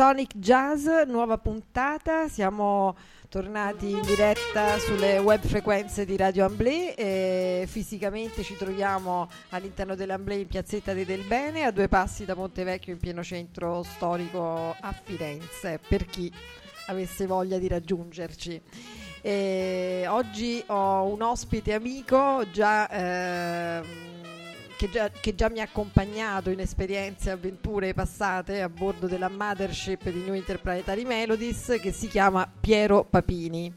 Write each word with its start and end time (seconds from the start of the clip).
Supersonic 0.00 0.38
Jazz, 0.38 0.86
nuova 1.08 1.36
puntata, 1.36 2.26
siamo 2.26 2.96
tornati 3.28 3.90
in 3.90 4.00
diretta 4.00 4.78
sulle 4.78 5.18
web 5.18 5.44
frequenze 5.44 6.06
di 6.06 6.16
Radio 6.16 6.46
Amblè 6.46 6.94
e 6.96 7.64
fisicamente 7.68 8.42
ci 8.42 8.56
troviamo 8.56 9.28
all'interno 9.50 9.94
dell'Amblè 9.94 10.36
in 10.36 10.46
piazzetta 10.46 10.94
di 10.94 11.04
Del 11.04 11.24
Bene 11.24 11.64
a 11.64 11.70
due 11.70 11.88
passi 11.88 12.24
da 12.24 12.34
Montevecchio 12.34 12.94
in 12.94 12.98
pieno 12.98 13.22
centro 13.22 13.82
storico 13.82 14.74
a 14.80 14.92
Firenze 15.04 15.78
per 15.86 16.06
chi 16.06 16.32
avesse 16.86 17.26
voglia 17.26 17.58
di 17.58 17.68
raggiungerci. 17.68 18.58
E 19.20 20.06
oggi 20.08 20.64
ho 20.68 21.04
un 21.12 21.20
ospite 21.20 21.74
amico 21.74 22.46
già... 22.50 22.88
Eh, 22.88 24.09
che 24.80 24.88
già, 24.88 25.10
che 25.10 25.34
già, 25.34 25.50
mi 25.50 25.60
ha 25.60 25.64
accompagnato 25.64 26.48
in 26.48 26.58
esperienze 26.58 27.28
e 27.28 27.32
avventure 27.32 27.92
passate 27.92 28.62
a 28.62 28.70
bordo 28.70 29.06
della 29.06 29.28
Mothership 29.28 30.08
di 30.08 30.22
New 30.22 30.32
Interplanetary 30.32 31.04
Melodies 31.04 31.76
che 31.78 31.92
si 31.92 32.08
chiama 32.08 32.50
Piero 32.58 33.04
Papini. 33.04 33.70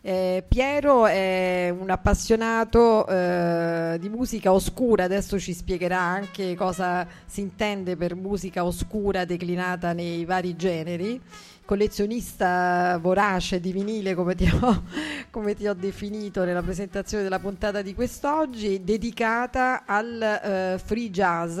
Eh, 0.00 0.44
Piero 0.46 1.06
è 1.06 1.74
un 1.76 1.90
appassionato 1.90 3.04
eh, 3.08 3.96
di 3.98 4.08
musica 4.08 4.52
oscura, 4.52 5.02
adesso 5.02 5.40
ci 5.40 5.52
spiegherà 5.52 5.98
anche 5.98 6.54
cosa 6.54 7.04
si 7.26 7.40
intende 7.40 7.96
per 7.96 8.14
musica 8.14 8.64
oscura 8.64 9.24
declinata 9.24 9.92
nei 9.92 10.24
vari 10.24 10.54
generi 10.54 11.20
collezionista 11.68 12.96
vorace 12.98 13.60
di 13.60 13.72
vinile 13.72 14.14
come 14.14 14.34
ti, 14.34 14.48
ho, 14.48 14.84
come 15.28 15.54
ti 15.54 15.68
ho 15.68 15.74
definito 15.74 16.42
nella 16.42 16.62
presentazione 16.62 17.22
della 17.22 17.40
puntata 17.40 17.82
di 17.82 17.92
quest'oggi, 17.92 18.82
dedicata 18.82 19.84
al 19.84 20.76
uh, 20.76 20.78
free 20.78 21.10
jazz, 21.10 21.60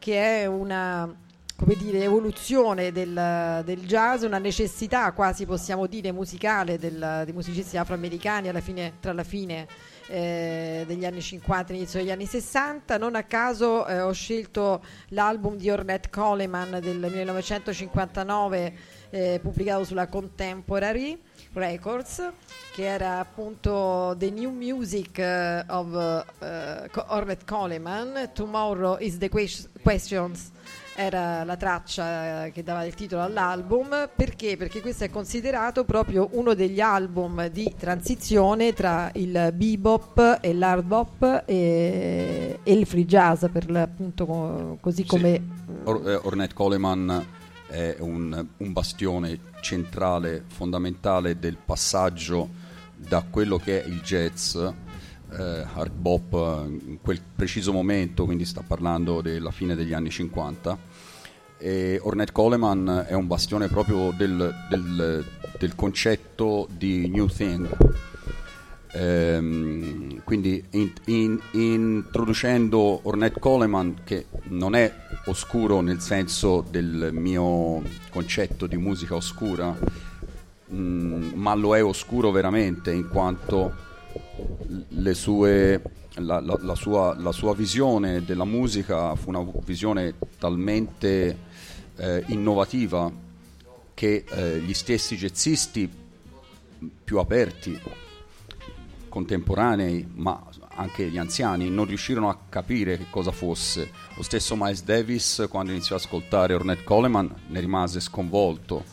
che 0.00 0.42
è 0.42 0.46
una 0.46 1.14
come 1.54 1.74
dire, 1.76 2.02
evoluzione 2.02 2.90
del, 2.90 3.62
del, 3.64 3.86
jazz, 3.86 4.24
una 4.24 4.38
necessità 4.38 5.12
quasi 5.12 5.46
possiamo 5.46 5.86
dire 5.86 6.10
musicale 6.10 6.76
del, 6.76 7.22
dei 7.24 7.32
musicisti 7.32 7.76
afroamericani 7.76 8.48
alla 8.48 8.60
fine, 8.60 8.94
tra 8.98 9.12
la 9.12 9.22
fine 9.22 9.68
eh, 10.08 10.82
degli 10.88 11.04
anni 11.04 11.22
50 11.22 11.70
e 11.70 11.74
l'inizio 11.74 12.00
degli 12.00 12.10
anni 12.10 12.26
60. 12.26 12.98
Non 12.98 13.14
a 13.14 13.22
caso 13.22 13.86
eh, 13.86 14.00
ho 14.00 14.12
scelto 14.12 14.84
l'album 15.10 15.56
di 15.56 15.70
Ornette 15.70 16.10
Coleman 16.10 16.80
del 16.82 16.98
1959 16.98 18.95
eh, 19.10 19.38
pubblicato 19.42 19.84
sulla 19.84 20.06
Contemporary 20.08 21.20
Records, 21.52 22.30
che 22.74 22.84
era 22.84 23.18
appunto 23.18 24.14
The 24.18 24.30
New 24.30 24.50
Music 24.50 25.18
uh, 25.18 25.72
of 25.72 26.24
uh, 26.40 27.04
Ornette 27.08 27.44
Coleman, 27.44 28.30
Tomorrow 28.32 28.96
is 29.00 29.18
the 29.18 29.28
Questions 29.28 30.52
era 30.96 31.44
la 31.44 31.56
traccia 31.56 32.48
che 32.48 32.62
dava 32.62 32.84
il 32.84 32.94
titolo 32.94 33.22
all'album 33.22 34.08
perché? 34.14 34.56
Perché 34.56 34.80
questo 34.80 35.04
è 35.04 35.10
considerato 35.10 35.84
proprio 35.84 36.28
uno 36.32 36.54
degli 36.54 36.80
album 36.80 37.48
di 37.48 37.74
transizione 37.78 38.72
tra 38.72 39.10
il 39.14 39.52
bebop 39.54 40.38
e 40.40 40.54
l'hard 40.54 40.84
bop 40.84 41.42
e, 41.44 42.58
e 42.62 42.72
il 42.72 42.86
free 42.86 43.04
jazz 43.04 43.44
per 43.52 43.70
appunto 43.76 44.78
così 44.80 45.04
come 45.04 45.34
sì. 45.34 45.72
Or- 45.84 46.08
eh, 46.08 46.14
Ornette 46.14 46.54
Coleman 46.54 47.26
è 47.68 47.96
un, 47.98 48.46
un 48.56 48.72
bastione 48.72 49.38
centrale, 49.60 50.44
fondamentale 50.46 51.38
del 51.38 51.56
passaggio 51.56 52.48
da 52.96 53.24
quello 53.28 53.58
che 53.58 53.82
è 53.82 53.86
il 53.86 54.00
jazz 54.00 54.56
eh, 54.56 55.66
hard 55.74 55.92
bop 55.92 56.32
in 56.68 56.98
quel 57.02 57.20
preciso 57.34 57.72
momento, 57.72 58.24
quindi 58.24 58.44
sta 58.44 58.62
parlando 58.66 59.20
della 59.20 59.50
fine 59.50 59.74
degli 59.74 59.92
anni 59.92 60.10
50. 60.10 60.78
E 61.58 61.98
Ornette 62.02 62.32
Coleman 62.32 63.06
è 63.08 63.14
un 63.14 63.26
bastione 63.26 63.68
proprio 63.68 64.12
del, 64.16 64.54
del, 64.68 65.24
del 65.58 65.74
concetto 65.74 66.68
di 66.70 67.08
New 67.08 67.26
Thing. 67.26 67.68
Ehm, 68.98 70.22
quindi 70.24 70.64
in, 70.70 70.90
in, 71.04 71.38
introducendo 71.52 73.00
Ornette 73.02 73.38
Coleman, 73.38 73.98
che 74.04 74.26
non 74.44 74.74
è 74.74 74.90
oscuro 75.26 75.82
nel 75.82 76.00
senso 76.00 76.64
del 76.68 77.10
mio 77.12 77.82
concetto 78.10 78.66
di 78.66 78.78
musica 78.78 79.14
oscura, 79.14 79.76
mh, 80.66 80.76
mm, 80.76 81.32
ma 81.34 81.54
lo 81.54 81.76
è 81.76 81.84
oscuro 81.84 82.30
veramente 82.30 82.90
in 82.90 83.08
quanto 83.08 83.84
sue, 85.12 85.82
la, 86.14 86.40
la, 86.40 86.58
la, 86.62 86.74
sua, 86.74 87.14
la, 87.18 87.32
sua, 87.32 87.54
visione 87.54 88.24
della 88.24 88.46
musica 88.46 89.14
fu 89.14 89.28
una 89.28 89.44
visione 89.62 90.14
talmente 90.38 91.38
eh, 91.96 92.24
innovativa 92.28 93.12
che 93.92 94.24
eh, 94.26 94.58
gli 94.60 94.72
stessi 94.72 95.16
jazzisti 95.16 95.90
più 97.04 97.18
aperti, 97.18 97.78
contemporanei, 99.16 100.06
ma 100.16 100.42
anche 100.74 101.08
gli 101.08 101.16
anziani 101.16 101.70
non 101.70 101.86
riuscirono 101.86 102.28
a 102.28 102.36
capire 102.50 102.98
che 102.98 103.06
cosa 103.08 103.30
fosse. 103.30 103.90
Lo 104.14 104.22
stesso 104.22 104.56
Miles 104.56 104.82
Davis, 104.82 105.46
quando 105.48 105.72
iniziò 105.72 105.96
ad 105.96 106.02
ascoltare 106.02 106.52
Ornette 106.52 106.84
Coleman, 106.84 107.34
ne 107.46 107.60
rimase 107.60 107.98
sconvolto 108.00 108.84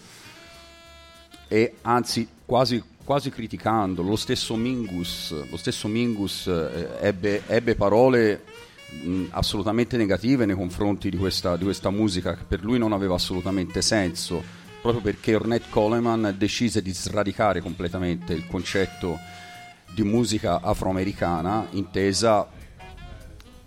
e 1.50 1.76
anzi 1.82 2.26
quasi, 2.46 2.82
quasi 3.04 3.32
criticando. 3.32 4.02
Lo 4.02 4.16
stesso 4.16 4.56
Mingus, 4.56 5.50
lo 5.50 5.58
stesso 5.58 5.90
Mingus 5.90 6.48
eh, 6.48 6.88
ebbe, 7.02 7.44
ebbe, 7.48 7.76
parole 7.76 8.44
mh, 9.04 9.26
assolutamente 9.32 9.98
negative 9.98 10.46
nei 10.46 10.56
confronti 10.56 11.10
di 11.10 11.18
questa, 11.18 11.58
di 11.58 11.66
questa 11.66 11.90
musica 11.90 12.34
che 12.34 12.46
per 12.48 12.64
lui 12.64 12.78
non 12.78 12.94
aveva 12.94 13.16
assolutamente 13.16 13.82
senso, 13.82 14.42
proprio 14.82 15.02
perché 15.02 15.36
Ornette 15.36 15.68
Coleman 15.70 16.34
decise 16.38 16.82
di 16.82 16.94
sradicare 16.94 17.60
completamente 17.60 18.32
il 18.32 18.48
concetto 18.48 19.42
di 19.94 20.04
musica 20.04 20.62
afroamericana 20.62 21.68
intesa 21.72 22.48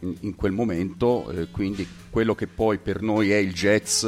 in, 0.01 0.15
in 0.21 0.35
quel 0.35 0.53
momento, 0.53 1.31
eh, 1.31 1.49
quindi 1.51 1.87
quello 2.11 2.35
che 2.35 2.47
poi 2.47 2.79
per 2.79 3.03
noi 3.03 3.31
è 3.31 3.37
il 3.37 3.53
jazz 3.53 4.07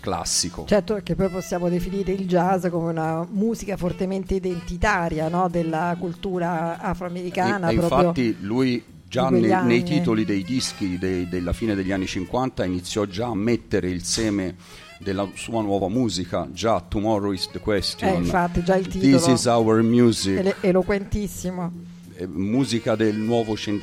classico. 0.00 0.64
Certo 0.66 1.00
che 1.02 1.14
poi 1.14 1.28
possiamo 1.28 1.68
definire 1.68 2.12
il 2.12 2.26
jazz 2.26 2.66
come 2.68 2.90
una 2.90 3.26
musica 3.28 3.76
fortemente 3.76 4.34
identitaria 4.34 5.28
no? 5.28 5.48
della 5.48 5.96
cultura 5.98 6.78
afroamericana. 6.78 7.68
E, 7.68 7.72
e 7.72 7.74
infatti 7.74 8.36
lui 8.40 8.84
già 9.08 9.28
nei, 9.30 9.42
nei, 9.64 9.82
titoli 9.82 10.24
dei 10.24 10.42
dischi 10.42 10.98
dei, 10.98 11.28
della 11.28 11.52
fine 11.52 11.74
degli 11.74 11.92
anni 11.92 12.06
50 12.06 12.64
iniziò 12.64 13.04
già 13.04 13.28
a 13.28 13.34
mettere 13.34 13.88
il 13.88 14.02
seme 14.02 14.56
della 14.98 15.28
sua 15.34 15.62
nuova 15.62 15.88
musica, 15.88 16.48
già 16.52 16.80
Tomorrow 16.80 17.32
is 17.32 17.48
the 17.50 17.58
Question. 17.60 18.10
Eh, 18.10 18.16
infatti, 18.16 18.62
già 18.62 18.76
il 18.76 18.88
titolo. 18.88 19.16
This 19.16 19.26
is 19.26 19.44
our 19.46 19.82
music. 19.82 20.38
Elo- 20.38 20.54
eloquentissimo. 20.60 21.72
Eh, 22.14 22.26
musica 22.26 22.96
del 22.96 23.16
nuovo, 23.16 23.56
cent- 23.56 23.82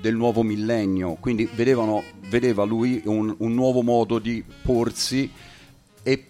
del 0.00 0.14
nuovo, 0.14 0.42
millennio, 0.42 1.14
quindi 1.14 1.48
vedevano, 1.52 2.02
vedeva 2.28 2.64
lui 2.64 3.02
un, 3.06 3.34
un 3.38 3.54
nuovo 3.54 3.82
modo 3.82 4.18
di 4.18 4.44
porsi 4.62 5.30
e 6.02 6.24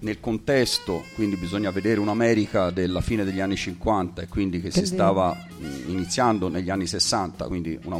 nel 0.00 0.20
contesto, 0.20 1.02
quindi 1.14 1.36
bisogna 1.36 1.70
vedere 1.70 1.98
un'America 2.00 2.70
della 2.70 3.00
fine 3.00 3.24
degli 3.24 3.40
anni 3.40 3.56
50 3.56 4.20
e 4.22 4.28
quindi 4.28 4.60
che, 4.60 4.68
che 4.68 4.80
si 4.80 4.86
stava 4.86 5.34
iniziando 5.86 6.48
negli 6.48 6.68
anni 6.68 6.86
60, 6.86 7.46
quindi 7.46 7.78
una 7.84 7.96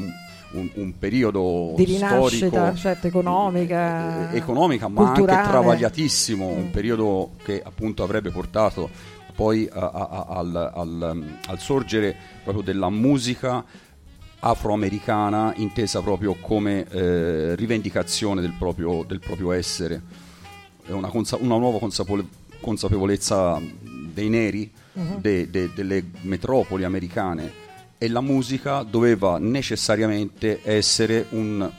un, 0.54 0.70
un 0.74 0.98
periodo 0.98 1.74
di 1.76 1.84
rinascita 1.84 2.74
certo, 2.74 3.06
economica, 3.06 4.30
eh, 4.30 4.36
economica 4.36 4.88
ma 4.88 5.08
anche 5.08 5.24
travagliatissimo, 5.24 6.46
mm. 6.48 6.56
un 6.56 6.70
periodo 6.70 7.32
che 7.42 7.60
appunto 7.62 8.02
avrebbe 8.02 8.30
portato 8.30 8.88
poi 9.34 9.68
a, 9.70 9.78
a, 9.78 10.08
a, 10.08 10.26
al, 10.28 10.72
al, 10.74 11.24
al 11.46 11.58
sorgere 11.58 12.14
proprio 12.42 12.62
della 12.62 12.88
musica 12.88 13.64
afroamericana 14.38 15.52
intesa 15.56 16.02
proprio 16.02 16.36
come 16.40 16.86
eh, 16.88 17.54
rivendicazione 17.56 18.40
del 18.40 18.54
proprio, 18.56 19.04
del 19.06 19.18
proprio 19.18 19.52
essere, 19.52 20.00
una, 20.86 21.08
consa- 21.08 21.38
una 21.40 21.56
nuova 21.56 21.78
consapole- 21.78 22.26
consapevolezza 22.60 23.60
dei 24.12 24.28
neri, 24.28 24.70
uh-huh. 24.92 25.18
de- 25.20 25.50
de- 25.50 25.70
delle 25.74 26.04
metropoli 26.22 26.84
americane 26.84 27.62
e 27.98 28.08
la 28.08 28.20
musica 28.20 28.82
doveva 28.82 29.38
necessariamente 29.38 30.60
essere 30.62 31.26
un, 31.30 31.70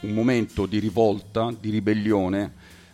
un 0.00 0.10
momento 0.10 0.66
di 0.66 0.78
rivolta, 0.78 1.52
di 1.58 1.70
ribellione 1.70 2.52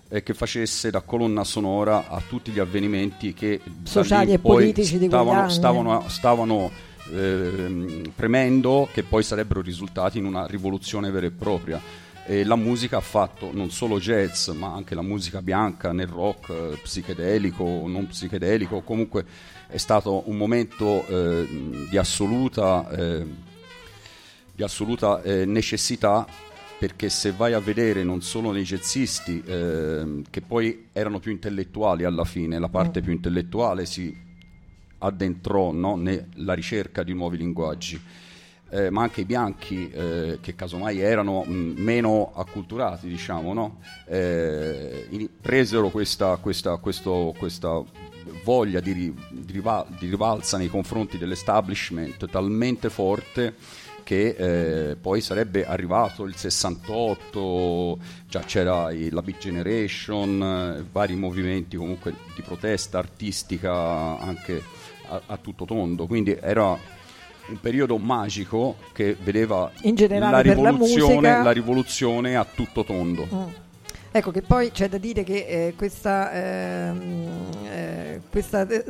eh, 0.09 0.23
che 0.23 0.35
facesse 0.35 0.91
da 0.91 1.01
colonna 1.01 1.45
sonora 1.45 2.09
a 2.09 2.21
tutti 2.27 2.51
gli 2.51 2.59
avvenimenti 2.59 3.33
che 3.33 3.61
sociali 3.85 4.33
e 4.33 4.39
politici 4.39 4.99
stavano, 5.07 5.49
stavano, 5.49 6.05
stavano 6.09 6.71
eh, 7.11 8.03
premendo 8.15 8.89
che 8.93 9.03
poi 9.03 9.23
sarebbero 9.23 9.61
risultati 9.61 10.19
in 10.19 10.27
una 10.27 10.47
rivoluzione 10.47 11.11
vera 11.11 11.27
e 11.27 11.31
propria. 11.31 11.81
E 12.25 12.45
la 12.45 12.55
musica 12.55 12.99
ha 12.99 13.01
fatto 13.01 13.51
non 13.53 13.71
solo 13.71 13.99
jazz, 13.99 14.49
ma 14.51 14.73
anche 14.73 14.95
la 14.95 15.03
musica 15.03 15.43
bianca 15.43 15.93
nel 15.93 16.07
rock, 16.07 16.51
eh, 16.51 16.79
psichedelico, 16.81 17.65
non 17.87 18.07
psichedelico, 18.07 18.83
comunque 18.83 19.25
è 19.73 19.79
stato 19.79 20.29
un 20.29 20.37
momento 20.37 21.07
eh, 21.07 21.87
di 21.89 21.97
assoluta, 21.97 22.91
eh, 22.91 23.27
di 24.55 24.63
assoluta 24.63 25.23
eh, 25.23 25.47
necessità 25.47 26.27
perché 26.79 27.09
se 27.09 27.33
vai 27.33 27.55
a 27.55 27.59
vedere 27.59 28.05
non 28.05 28.21
solo 28.21 28.53
nei 28.53 28.65
jazzisti, 28.65 29.43
eh, 29.47 30.23
che 30.29 30.43
poi 30.43 30.89
erano 30.93 31.21
più 31.21 31.31
intellettuali 31.31 32.05
alla 32.05 32.25
fine, 32.25 32.59
la 32.59 32.69
parte 32.69 33.01
mm. 33.01 33.03
più 33.03 33.13
intellettuale 33.13 33.87
si 33.87 34.15
addentrò 34.99 35.73
no, 35.73 35.97
nella 35.97 36.53
ricerca 36.53 37.03
di 37.03 37.15
nuovi 37.15 37.39
linguaggi, 37.39 37.99
eh, 38.69 38.91
ma 38.91 39.03
anche 39.03 39.23
i 39.23 39.25
bianchi, 39.25 39.91
eh, 39.91 40.39
che 40.43 40.55
casomai 40.55 41.01
erano 41.01 41.45
mh, 41.45 41.53
mm, 41.53 41.77
meno 41.79 42.33
acculturati, 42.35 43.09
diciamo, 43.09 43.55
no? 43.55 43.79
In, 44.09 45.29
presero 45.41 45.89
questa, 45.89 46.37
questa, 46.37 46.77
questo, 46.77 47.33
questa 47.39 47.83
voglia 48.45 48.81
di, 48.81 48.95
di, 48.95 49.53
rival, 49.53 49.87
di 49.99 50.09
rivalsa 50.09 50.57
nei 50.57 50.69
confronti 50.69 51.19
dell'establishment 51.19 52.29
talmente 52.29 52.91
forte 52.91 53.55
che 54.03 54.35
eh, 54.91 54.97
poi 54.97 55.21
sarebbe 55.21 55.65
arrivato 55.65 56.25
il 56.25 56.37
68, 56.37 57.99
già 58.29 58.41
c'era 58.41 58.89
la 59.11 59.23
Big 59.23 59.39
Generation, 59.39 60.77
eh, 60.79 60.85
vari 60.91 61.15
movimenti 61.15 61.77
comunque 61.77 62.15
di 62.35 62.43
protesta 62.43 62.99
artistica 62.99 64.19
anche 64.19 64.63
a, 65.09 65.23
a, 65.27 65.37
tutto 65.37 65.65
tondo, 65.65 66.07
quindi 66.07 66.37
era 66.41 66.77
un 67.47 67.61
periodo 67.61 67.99
magico 67.99 68.77
che 68.93 69.17
vedeva 69.21 69.71
la 69.83 70.41
rivoluzione, 70.41 71.29
la, 71.29 71.43
la 71.43 71.51
rivoluzione, 71.51 72.37
a 72.37 72.45
tutto 72.45 72.85
tondo. 72.85 73.29
Mm. 73.33 73.71
Ecco 74.15 74.31
che 74.31 74.43
poi 74.43 74.71
c'è 74.71 74.91
da 74.91 74.99
dire 74.99 75.25
che 75.25 75.47
eh, 75.47 75.75
questa, 75.75 76.31
ehm, 76.33 77.29
eh, 77.65 78.21
questa 78.31 78.69
eh, 78.69 78.85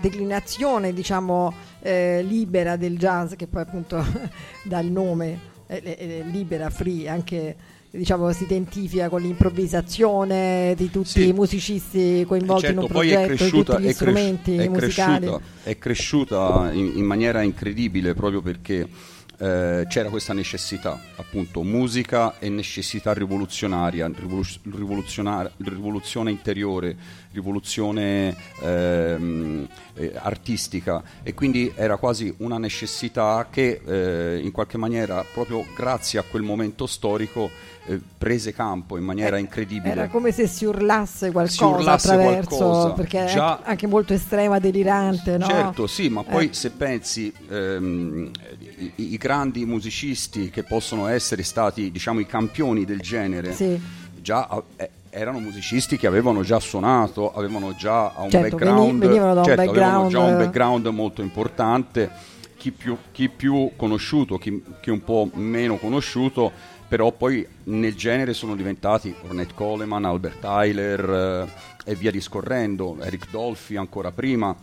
declinazione 0.00 0.94
diciamo 0.94 1.52
eh, 1.80 2.22
libera 2.22 2.76
del 2.76 2.96
jazz 2.96 3.34
che 3.34 3.46
poi 3.46 3.60
appunto 3.60 4.02
dà 4.64 4.78
il 4.78 4.90
nome 4.90 5.38
eh, 5.66 6.24
libera, 6.30 6.70
free, 6.70 7.06
anche 7.06 7.56
diciamo, 7.90 8.32
si 8.32 8.44
identifica 8.44 9.10
con 9.10 9.20
l'improvvisazione 9.20 10.74
di 10.74 10.90
tutti 10.90 11.08
sì. 11.08 11.28
i 11.28 11.32
musicisti 11.34 12.24
coinvolti 12.26 12.62
certo, 12.62 12.76
in 12.76 12.82
un 12.82 12.88
progetto, 12.88 13.20
è 13.20 13.26
cresciuta, 13.26 13.74
tutti 13.74 13.86
gli 13.86 13.92
strumenti 13.92 14.56
è 14.56 14.68
musicali. 14.68 15.26
Cresciuta, 15.26 15.44
è 15.62 15.78
cresciuta 15.78 16.70
in, 16.72 16.92
in 16.96 17.04
maniera 17.04 17.42
incredibile 17.42 18.14
proprio 18.14 18.40
perché 18.40 18.88
eh, 19.42 19.86
c'era 19.88 20.08
questa 20.08 20.32
necessità, 20.32 20.96
appunto, 21.16 21.64
musica 21.64 22.38
e 22.38 22.48
necessità 22.48 23.12
rivoluzionaria, 23.12 24.08
rivoluzione 24.62 26.30
interiore, 26.30 26.96
rivoluzione 27.32 28.36
ehm, 28.60 29.66
eh, 29.94 30.12
artistica 30.14 31.02
e 31.24 31.34
quindi 31.34 31.72
era 31.74 31.96
quasi 31.96 32.32
una 32.38 32.58
necessità 32.58 33.48
che 33.50 33.80
eh, 33.84 34.38
in 34.40 34.52
qualche 34.52 34.78
maniera, 34.78 35.24
proprio 35.32 35.66
grazie 35.74 36.20
a 36.20 36.22
quel 36.22 36.42
momento 36.42 36.86
storico, 36.86 37.50
eh, 37.86 38.00
prese 38.16 38.52
campo 38.52 38.96
in 38.96 39.02
maniera 39.02 39.38
eh, 39.38 39.40
incredibile. 39.40 39.92
Era 39.92 40.08
come 40.08 40.30
se 40.30 40.46
si 40.46 40.64
urlasse 40.64 41.32
qualcosa 41.32 41.56
si 41.56 41.64
urlasse 41.64 42.10
attraverso, 42.12 42.56
qualcosa. 42.56 42.90
perché 42.90 43.26
Già, 43.26 43.60
anche 43.64 43.88
molto 43.88 44.12
estrema, 44.12 44.60
delirante. 44.60 45.36
No? 45.36 45.46
Certo, 45.46 45.86
sì, 45.88 46.08
ma 46.08 46.22
poi 46.22 46.50
se 46.52 46.70
pensi 46.70 47.32
ehm, 47.48 48.30
i, 48.96 49.12
i, 49.12 49.16
grandi 49.16 49.64
musicisti 49.64 50.50
che 50.50 50.62
possono 50.62 51.06
essere 51.06 51.42
stati 51.42 51.90
diciamo 51.90 52.20
i 52.20 52.26
campioni 52.26 52.84
del 52.84 53.00
genere, 53.00 53.52
sì. 53.52 53.80
già 54.20 54.62
eh, 54.76 54.90
erano 55.14 55.40
musicisti 55.40 55.98
che 55.98 56.06
avevano 56.06 56.42
già 56.42 56.58
suonato, 56.58 57.32
avevano 57.34 57.74
già 57.74 58.12
un 58.16 58.30
certo, 58.30 58.56
background, 58.56 59.00
venivano 59.04 59.34
da 59.34 59.42
certo, 59.44 59.60
un 59.60 59.66
background, 59.66 60.10
già 60.10 60.18
un 60.20 60.36
background 60.36 60.86
molto 60.86 61.20
importante. 61.22 62.10
Chi 62.56 62.70
più, 62.70 62.96
chi 63.10 63.28
più 63.28 63.72
conosciuto, 63.76 64.38
chi, 64.38 64.62
chi 64.80 64.90
un 64.90 65.02
po' 65.02 65.28
meno 65.34 65.76
conosciuto, 65.76 66.52
però 66.88 67.10
poi 67.10 67.46
nel 67.64 67.94
genere 67.94 68.34
sono 68.34 68.54
diventati 68.54 69.14
Ornette 69.22 69.54
Coleman, 69.54 70.04
Albert 70.04 70.38
Tyler 70.40 71.48
eh, 71.84 71.90
e 71.90 71.94
via 71.94 72.10
discorrendo, 72.10 72.96
Eric 73.02 73.30
Dolphy 73.30 73.76
ancora 73.76 74.12
prima. 74.12 74.54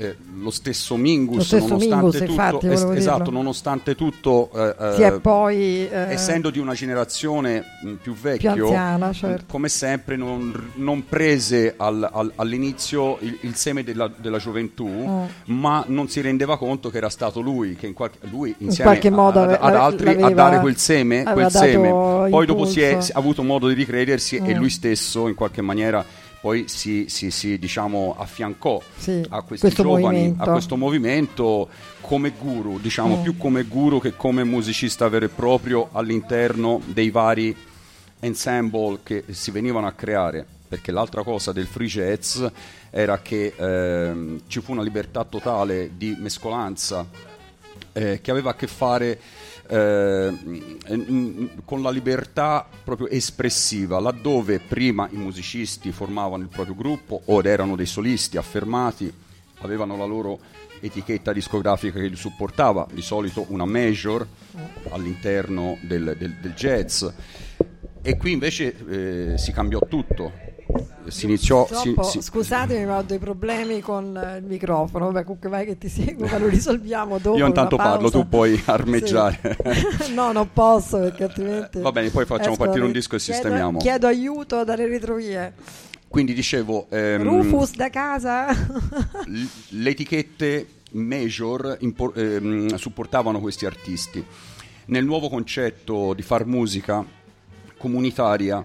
Eh, 0.00 0.16
lo 0.40 0.50
stesso 0.50 0.96
Mingus, 0.96 1.38
lo 1.38 1.42
stesso 1.42 1.66
nonostante 1.66 1.94
Mingus, 1.96 2.18
tutto, 2.18 2.30
infatti, 2.30 2.66
es- 2.68 2.96
esatto, 2.96 3.30
nonostante 3.32 3.94
tutto 3.96 4.48
eh, 4.54 5.06
eh 5.06 5.18
poi, 5.20 5.88
eh, 5.88 6.12
essendo 6.12 6.50
di 6.50 6.60
una 6.60 6.72
generazione 6.72 7.64
mh, 7.82 7.92
più 7.94 8.14
vecchia, 8.14 8.52
anziana, 8.52 9.12
certo. 9.12 9.46
come 9.48 9.68
sempre 9.68 10.14
non, 10.14 10.70
non 10.74 11.04
prese 11.04 11.74
al, 11.76 12.08
al, 12.12 12.30
all'inizio 12.36 13.18
il, 13.22 13.38
il, 13.40 13.56
seme 13.56 13.82
della, 13.82 14.08
della 14.14 14.38
gioventù, 14.38 14.86
mm. 14.86 15.24
ma 15.46 15.82
non 15.88 16.08
si 16.08 16.20
rendeva 16.20 16.56
conto 16.58 16.90
che 16.90 16.98
era 16.98 17.10
stato 17.10 17.40
lui 17.40 17.74
che 17.74 17.88
in 17.88 17.94
qualche, 17.94 18.18
lui 18.30 18.54
insieme 18.58 19.00
in 19.02 19.12
modo 19.12 19.42
ad, 19.42 19.58
ad 19.60 19.74
altri 19.74 20.10
a 20.22 20.30
dare 20.30 20.60
quel 20.60 20.76
seme, 20.76 21.24
quel 21.24 21.50
seme. 21.50 21.88
poi 21.88 22.46
dopo 22.46 22.66
si 22.66 22.80
è, 22.80 23.00
si 23.00 23.10
è 23.10 23.14
avuto 23.16 23.42
modo 23.42 23.66
di 23.66 23.74
ricredersi 23.74 24.40
mm. 24.40 24.46
e 24.46 24.54
lui 24.54 24.70
stesso 24.70 25.26
in 25.26 25.34
qualche 25.34 25.60
maniera 25.60 26.04
poi 26.40 26.68
si, 26.68 27.06
si, 27.08 27.30
si 27.30 27.58
diciamo, 27.58 28.14
affiancò 28.16 28.80
sì, 28.96 29.24
a 29.28 29.42
questi 29.42 29.68
giovani, 29.70 30.02
movimento. 30.02 30.42
a 30.42 30.52
questo 30.52 30.76
movimento 30.76 31.68
come 32.00 32.32
guru, 32.38 32.78
diciamo 32.78 33.16
mm. 33.16 33.22
più 33.22 33.36
come 33.36 33.64
guru 33.64 34.00
che 34.00 34.14
come 34.14 34.44
musicista 34.44 35.08
vero 35.08 35.24
e 35.24 35.28
proprio 35.28 35.88
all'interno 35.92 36.80
dei 36.86 37.10
vari 37.10 37.56
ensemble 38.20 39.00
che 39.02 39.24
si 39.30 39.50
venivano 39.50 39.86
a 39.86 39.92
creare. 39.92 40.46
Perché 40.68 40.92
l'altra 40.92 41.22
cosa 41.22 41.50
del 41.50 41.66
free 41.66 41.88
jazz 41.88 42.44
era 42.90 43.20
che 43.22 43.54
eh, 43.56 44.40
ci 44.48 44.60
fu 44.60 44.72
una 44.72 44.82
libertà 44.82 45.24
totale 45.24 45.92
di 45.96 46.14
mescolanza 46.18 47.06
eh, 47.92 48.20
che 48.20 48.30
aveva 48.30 48.50
a 48.50 48.54
che 48.54 48.66
fare 48.66 49.18
eh, 49.68 51.50
con 51.64 51.82
la 51.82 51.90
libertà 51.90 52.66
proprio 52.82 53.08
espressiva, 53.08 54.00
laddove 54.00 54.58
prima 54.58 55.08
i 55.10 55.16
musicisti 55.16 55.92
formavano 55.92 56.42
il 56.42 56.48
proprio 56.48 56.74
gruppo, 56.74 57.22
ora 57.26 57.48
erano 57.48 57.76
dei 57.76 57.86
solisti 57.86 58.36
affermati, 58.36 59.12
avevano 59.58 59.96
la 59.96 60.04
loro 60.04 60.38
etichetta 60.80 61.32
discografica 61.32 61.98
che 61.98 62.06
li 62.06 62.16
supportava, 62.16 62.86
di 62.92 63.02
solito 63.02 63.44
una 63.48 63.64
major 63.64 64.26
all'interno 64.90 65.76
del, 65.82 66.14
del, 66.18 66.34
del 66.40 66.52
jazz. 66.54 67.04
E 68.00 68.16
qui 68.16 68.32
invece 68.32 68.74
eh, 68.88 69.38
si 69.38 69.52
cambiò 69.52 69.80
tutto, 69.86 70.32
si 71.08 71.26
iniziò. 71.26 71.66
Si, 71.70 71.94
si, 72.02 72.22
scusatemi, 72.22 72.84
ma 72.84 72.98
ho 72.98 73.02
dei 73.02 73.18
problemi 73.18 73.80
con 73.80 74.38
il 74.38 74.44
microfono. 74.44 75.06
Vabbè, 75.06 75.22
comunque 75.22 75.48
vai 75.48 75.64
che 75.64 75.78
ti 75.78 75.88
seguo, 75.88 76.26
ma 76.26 76.38
lo 76.38 76.48
risolviamo 76.48 77.18
dopo. 77.18 77.36
Io 77.36 77.46
intanto 77.46 77.76
parlo, 77.76 78.10
tu 78.10 78.28
puoi 78.28 78.60
armeggiare. 78.64 79.56
Sì. 80.00 80.12
no, 80.14 80.32
non 80.32 80.50
posso 80.52 80.98
perché 80.98 81.24
altrimenti. 81.24 81.80
Va 81.80 81.92
bene, 81.92 82.10
poi 82.10 82.26
facciamo 82.26 82.56
partire 82.56 82.84
un 82.84 82.92
disco 82.92 83.16
e 83.16 83.18
chiedo, 83.18 83.40
sistemiamo. 83.40 83.78
Chiedo 83.78 84.06
aiuto 84.06 84.64
dalle 84.64 84.86
retrovie. 84.86 85.54
Quindi 86.08 86.32
dicevo. 86.32 86.86
Ehm, 86.90 87.22
Rufus 87.22 87.74
da 87.74 87.90
casa. 87.90 88.46
le 89.68 89.90
etichette 89.90 90.66
major 90.92 91.76
impor- 91.80 92.16
ehm, 92.16 92.74
supportavano 92.76 93.40
questi 93.40 93.66
artisti. 93.66 94.24
Nel 94.86 95.04
nuovo 95.04 95.28
concetto 95.28 96.14
di 96.14 96.22
far 96.22 96.46
musica 96.46 97.04
comunitaria 97.76 98.64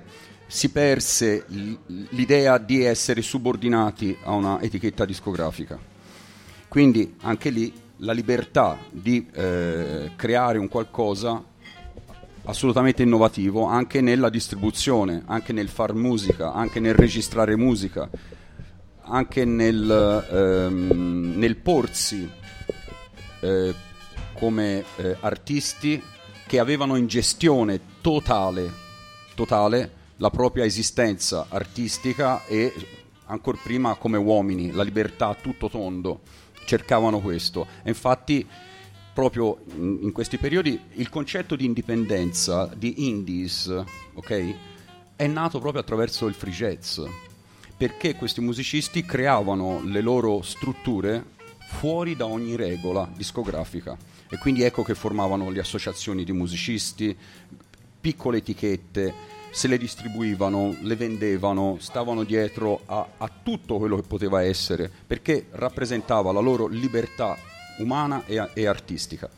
si 0.53 0.69
perse 0.69 1.45
l'idea 1.47 2.59
di 2.59 2.83
essere 2.83 3.23
subordinati 3.23 4.15
a 4.23 4.33
una 4.33 4.61
etichetta 4.61 5.03
discografica. 5.03 5.79
Quindi 6.67 7.15
anche 7.21 7.49
lì 7.49 7.73
la 7.97 8.11
libertà 8.11 8.77
di 8.91 9.27
eh, 9.33 10.11
creare 10.15 10.59
un 10.59 10.67
qualcosa 10.67 11.43
assolutamente 12.43 13.01
innovativo 13.01 13.65
anche 13.65 13.99
nella 14.01 14.29
distribuzione, 14.29 15.23
anche 15.25 15.53
nel 15.53 15.69
far 15.69 15.95
musica, 15.95 16.53
anche 16.53 16.79
nel 16.79 16.93
registrare 16.93 17.55
musica, 17.55 18.07
anche 19.05 19.45
nel, 19.45 20.27
ehm, 20.31 21.33
nel 21.35 21.55
porsi 21.55 22.29
eh, 23.39 23.73
come 24.33 24.83
eh, 24.97 25.17
artisti 25.19 25.99
che 26.45 26.59
avevano 26.59 26.95
in 26.95 27.07
gestione 27.07 27.79
totale, 28.01 28.71
totale 29.33 30.01
la 30.17 30.29
propria 30.29 30.65
esistenza 30.65 31.47
artistica 31.49 32.45
e 32.45 32.73
ancora 33.25 33.57
prima 33.61 33.95
come 33.95 34.17
uomini, 34.17 34.71
la 34.71 34.83
libertà 34.83 35.27
a 35.27 35.35
tutto 35.35 35.69
tondo, 35.69 36.21
cercavano 36.65 37.19
questo. 37.19 37.67
E 37.83 37.89
infatti 37.89 38.47
proprio 39.13 39.59
in 39.75 40.11
questi 40.11 40.37
periodi 40.37 40.79
il 40.93 41.09
concetto 41.09 41.55
di 41.55 41.65
indipendenza, 41.65 42.69
di 42.75 43.07
indies, 43.07 43.83
ok, 44.13 44.55
è 45.15 45.27
nato 45.27 45.59
proprio 45.59 45.81
attraverso 45.81 46.27
il 46.27 46.33
free 46.33 46.51
jazz, 46.51 46.99
perché 47.77 48.15
questi 48.15 48.41
musicisti 48.41 49.03
creavano 49.03 49.81
le 49.83 50.01
loro 50.01 50.41
strutture 50.41 51.31
fuori 51.67 52.15
da 52.15 52.25
ogni 52.25 52.55
regola 52.55 53.09
discografica 53.15 53.97
e 54.29 54.37
quindi 54.37 54.63
ecco 54.63 54.83
che 54.83 54.95
formavano 54.95 55.49
le 55.49 55.59
associazioni 55.59 56.23
di 56.23 56.31
musicisti, 56.31 57.15
piccole 58.01 58.37
etichette, 58.37 59.13
se 59.53 59.67
le 59.67 59.77
distribuivano, 59.77 60.75
le 60.81 60.95
vendevano, 60.95 61.77
stavano 61.79 62.23
dietro 62.23 62.81
a, 62.87 63.07
a, 63.17 63.29
tutto 63.43 63.77
quello 63.77 63.97
che 63.97 64.01
poteva 64.01 64.41
essere, 64.41 64.89
perché 65.05 65.45
rappresentava 65.51 66.31
la 66.31 66.39
loro 66.39 66.65
libertà 66.65 67.37
umana 67.77 68.23
e, 68.25 68.43
e 68.55 68.65
artistica. 68.65 69.29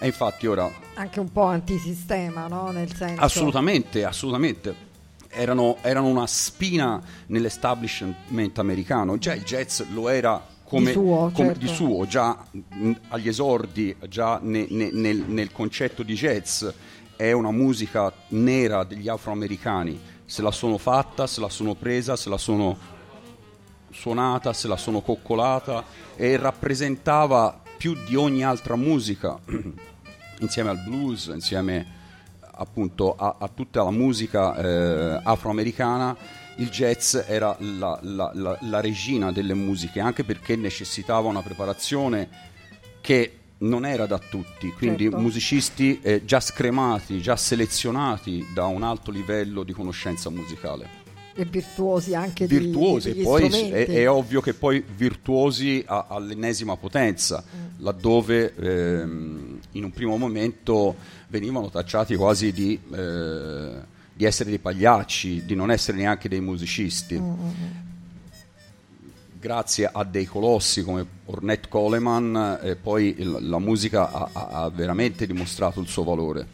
E 0.00 0.06
infatti 0.06 0.48
ora... 0.48 0.68
Anche 0.94 1.20
un 1.20 1.30
po' 1.30 1.44
antisistema, 1.44 2.48
no? 2.48 2.72
Nel 2.72 2.92
senso... 2.92 3.22
Assolutamente, 3.22 4.04
assolutamente. 4.04 4.88
Erano, 5.28 5.76
erano 5.82 6.08
una 6.08 6.26
spina 6.26 7.00
nell'establishment 7.26 8.58
americano. 8.58 9.18
Già 9.18 9.34
il 9.34 9.44
jazz 9.44 9.82
lo 9.92 10.08
era 10.08 10.44
come, 10.64 10.86
Di 10.86 10.92
suo, 10.92 11.30
come- 11.32 11.48
certo. 11.48 11.58
di 11.60 11.68
suo, 11.68 12.06
già 12.06 12.44
agli 13.08 13.28
esordi, 13.28 13.94
già 14.08 14.40
ne- 14.42 14.66
ne- 14.68 14.90
nel, 14.92 15.18
nel 15.28 15.52
concetto 15.52 16.02
di 16.02 16.14
jazz, 16.14 16.64
è 17.20 17.32
una 17.32 17.50
musica 17.50 18.10
nera 18.28 18.82
degli 18.82 19.06
afroamericani. 19.06 20.00
Se 20.24 20.40
la 20.40 20.50
sono 20.50 20.78
fatta, 20.78 21.26
se 21.26 21.40
la 21.42 21.50
sono 21.50 21.74
presa, 21.74 22.16
se 22.16 22.30
la 22.30 22.38
sono 22.38 22.78
suonata, 23.90 24.54
se 24.54 24.68
la 24.68 24.78
sono 24.78 25.02
coccolata 25.02 25.84
e 26.16 26.38
rappresentava 26.38 27.60
più 27.76 27.94
di 28.06 28.16
ogni 28.16 28.42
altra 28.42 28.74
musica, 28.74 29.38
insieme 30.40 30.70
al 30.70 30.78
blues, 30.82 31.26
insieme 31.26 31.98
appunto 32.52 33.14
a, 33.14 33.36
a 33.38 33.48
tutta 33.52 33.82
la 33.82 33.90
musica 33.90 34.56
eh, 34.56 35.20
afroamericana, 35.22 36.16
il 36.56 36.70
jazz 36.70 37.16
era 37.26 37.54
la, 37.58 37.98
la- 38.00 38.30
la- 38.32 38.58
la 38.60 38.80
regina 38.80 39.30
delle 39.30 39.52
musiche, 39.54 40.00
anche 40.00 40.24
perché 40.24 40.56
necessitava 40.56 41.28
una 41.28 41.42
preparazione 41.42 42.28
che 43.02 43.39
non 43.62 43.84
era 43.84 44.06
da 44.06 44.18
tutti, 44.18 44.70
quindi 44.72 45.04
Certo. 45.04 45.18
musicisti 45.18 46.00
eh, 46.02 46.24
già 46.24 46.40
scremati, 46.40 47.20
già 47.20 47.36
selezionati 47.36 48.46
da 48.54 48.64
un 48.66 48.82
alto 48.82 49.10
livello 49.10 49.62
di 49.64 49.72
conoscenza 49.72 50.30
musicale 50.30 50.88
E 51.34 51.44
virtuosi 51.44 52.14
anche 52.14 52.46
di- 52.46 52.58
virtuosi, 52.58 53.10
e 53.10 53.22
poi 53.22 53.48
è, 53.70 53.86
è 53.86 54.10
ovvio 54.10 54.40
che 54.40 54.54
poi 54.54 54.82
virtuosi 54.96 55.82
a- 55.86 56.06
all'ennesima 56.08 56.76
potenza, 56.76 57.42
Mm. 57.44 57.82
laddove 57.84 58.54
ehm, 58.56 59.58
in 59.72 59.84
un 59.84 59.90
primo 59.90 60.16
momento 60.16 60.96
venivano 61.28 61.68
tacciati 61.70 62.16
quasi 62.16 62.52
di, 62.52 62.78
eh, 62.92 63.70
di 64.12 64.24
essere 64.24 64.48
dei 64.50 64.58
pagliacci, 64.58 65.44
di 65.44 65.54
non 65.54 65.70
essere 65.70 65.96
neanche 65.98 66.28
dei 66.28 66.40
musicisti. 66.40 67.18
Mm, 67.18 67.34
Grazie 69.40 69.88
a 69.90 70.04
dei 70.04 70.26
colossi 70.26 70.82
come 70.82 71.06
Ornette 71.24 71.68
Coleman, 71.68 72.58
eh, 72.62 72.76
poi 72.76 73.14
il- 73.18 73.38
la 73.48 73.58
musica 73.58 74.12
ha, 74.12 74.28
ha- 74.34 74.68
veramente 74.68 75.26
dimostrato 75.26 75.80
il 75.80 75.86
suo 75.86 76.04
valore. 76.04 76.46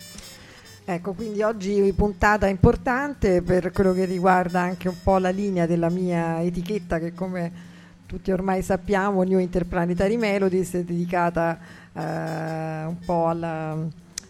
Ecco, 0.84 1.12
quindi 1.14 1.42
oggi 1.42 1.92
puntata 1.96 2.46
importante 2.46 3.42
per 3.42 3.72
quello 3.72 3.92
che 3.92 4.04
riguarda 4.04 4.60
anche 4.60 4.86
un 4.88 4.94
po' 5.02 5.18
la 5.18 5.30
linea 5.30 5.66
della 5.66 5.90
mia 5.90 6.40
etichetta 6.44 7.00
che 7.00 7.12
come 7.12 7.74
tutti 8.06 8.30
ormai 8.30 8.62
sappiamo, 8.62 9.24
New 9.24 9.40
Interplanetary 9.40 10.16
Melodies 10.16 10.74
è 10.74 10.84
dedicata 10.84 11.58
eh, 11.92 12.84
un 12.84 12.98
po' 13.04 13.26
alla, 13.26 13.76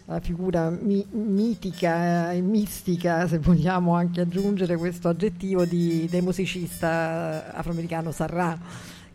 alla 0.09 0.19
figura 0.21 0.69
mi- 0.69 1.05
mitica 1.11 2.31
e 2.31 2.39
mistica, 2.41 3.27
se 3.27 3.39
vogliamo 3.39 3.93
anche 3.93 4.21
aggiungere 4.21 4.77
questo 4.77 5.09
aggettivo, 5.09 5.65
di- 5.65 6.07
del 6.09 6.23
musicista 6.23 7.53
afroamericano 7.53 8.11
Sarra, 8.11 8.57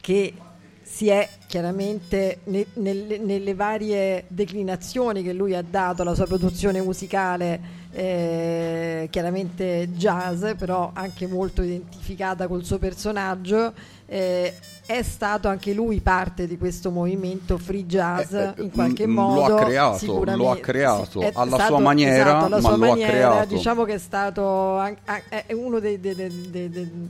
che 0.00 0.34
si 0.82 1.08
è 1.08 1.26
chiaramente 1.46 2.40
ne- 2.44 2.66
nelle, 2.74 3.16
nelle 3.16 3.54
varie 3.54 4.24
declinazioni 4.28 5.22
che 5.22 5.32
lui 5.32 5.54
ha 5.54 5.62
dato 5.62 6.02
alla 6.02 6.14
sua 6.14 6.26
produzione 6.26 6.82
musicale, 6.82 7.80
eh, 7.92 9.08
chiaramente 9.10 9.88
jazz, 9.92 10.44
però 10.58 10.90
anche 10.92 11.26
molto 11.26 11.62
identificata 11.62 12.46
col 12.46 12.64
suo 12.64 12.76
personaggio, 12.78 13.72
eh, 14.12 14.54
è 14.84 15.02
stato 15.02 15.48
anche 15.48 15.72
lui 15.72 16.00
parte 16.00 16.46
di 16.46 16.58
questo 16.58 16.90
movimento 16.90 17.56
free 17.56 17.86
jazz 17.86 18.32
Eh, 18.32 18.52
eh, 18.56 18.62
in 18.62 18.70
qualche 18.70 19.06
mm, 19.06 19.14
lo 19.16 19.22
modo. 19.22 19.56
ha 19.56 19.64
creato, 19.64 20.24
lo 20.36 20.50
ha 20.50 20.56
creato 20.58 21.20
Sì, 21.20 21.30
alla 21.32 21.54
stato- 21.56 21.74
sua 21.74 21.78
maniera, 21.78 22.14
esatto, 22.26 22.44
alla 22.44 22.56
ma 22.56 22.60
sua 22.60 22.70
lo 22.76 22.84
ha 22.84 22.88
maniera, 22.88 23.10
creato. 23.10 23.54
Diciamo 23.54 23.84
che 23.84 23.94
è 23.94 23.98
stato 23.98 24.76
an- 24.76 24.96
an- 25.06 25.20
è 25.28 25.52
uno 25.54 25.78
dei- 25.78 25.98
dei- 25.98 26.14
dei- 26.14 26.68
dei- 26.70 27.08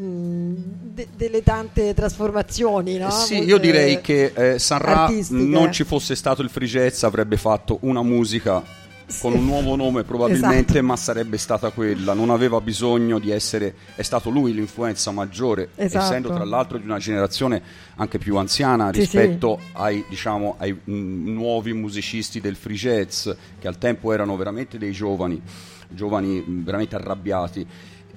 mm, 0.00 0.54
de- 0.94 1.08
delle 1.14 1.42
tante 1.42 1.92
trasformazioni. 1.92 2.96
No? 2.96 3.10
Sì, 3.10 3.34
Molte- 3.34 3.50
io 3.50 3.58
direi 3.58 4.00
che 4.00 4.32
eh, 4.34 4.58
Sanra 4.58 5.02
artistiche. 5.02 5.42
non 5.42 5.70
ci 5.72 5.84
fosse 5.84 6.14
stato 6.14 6.40
il 6.40 6.48
free 6.48 6.68
jazz 6.68 7.02
avrebbe 7.02 7.36
fatto 7.36 7.78
una 7.82 8.02
musica 8.02 8.62
con 9.20 9.32
Sì. 9.32 9.38
un 9.38 9.46
nuovo 9.46 9.74
nome 9.74 10.04
probabilmente, 10.04 10.72
Esatto. 10.72 10.84
ma 10.86 10.96
sarebbe 10.96 11.38
stata 11.38 11.70
quella, 11.70 12.12
non 12.12 12.28
aveva 12.30 12.60
bisogno 12.60 13.18
di 13.18 13.30
essere, 13.30 13.74
è 13.94 14.02
stato 14.02 14.28
lui 14.28 14.52
l'influenza 14.52 15.10
maggiore, 15.10 15.70
Esatto. 15.76 16.04
essendo 16.04 16.28
tra 16.32 16.44
l'altro 16.44 16.76
di 16.76 16.84
una 16.84 16.98
generazione 16.98 17.62
anche 17.96 18.18
più 18.18 18.36
anziana 18.36 18.92
Sì, 18.92 19.00
rispetto 19.00 19.58
ai, 19.72 20.04
diciamo, 20.08 20.56
ai 20.58 20.72
mm, 20.72 21.32
nuovi 21.32 21.72
musicisti 21.72 22.40
del 22.40 22.56
free 22.56 22.76
jazz, 22.76 23.28
che 23.58 23.66
al 23.66 23.78
tempo 23.78 24.12
erano 24.12 24.36
veramente 24.36 24.76
dei 24.76 24.92
giovani, 24.92 25.40
giovani 25.88 26.44
mm, 26.46 26.62
veramente 26.64 26.94
arrabbiati. 26.94 27.66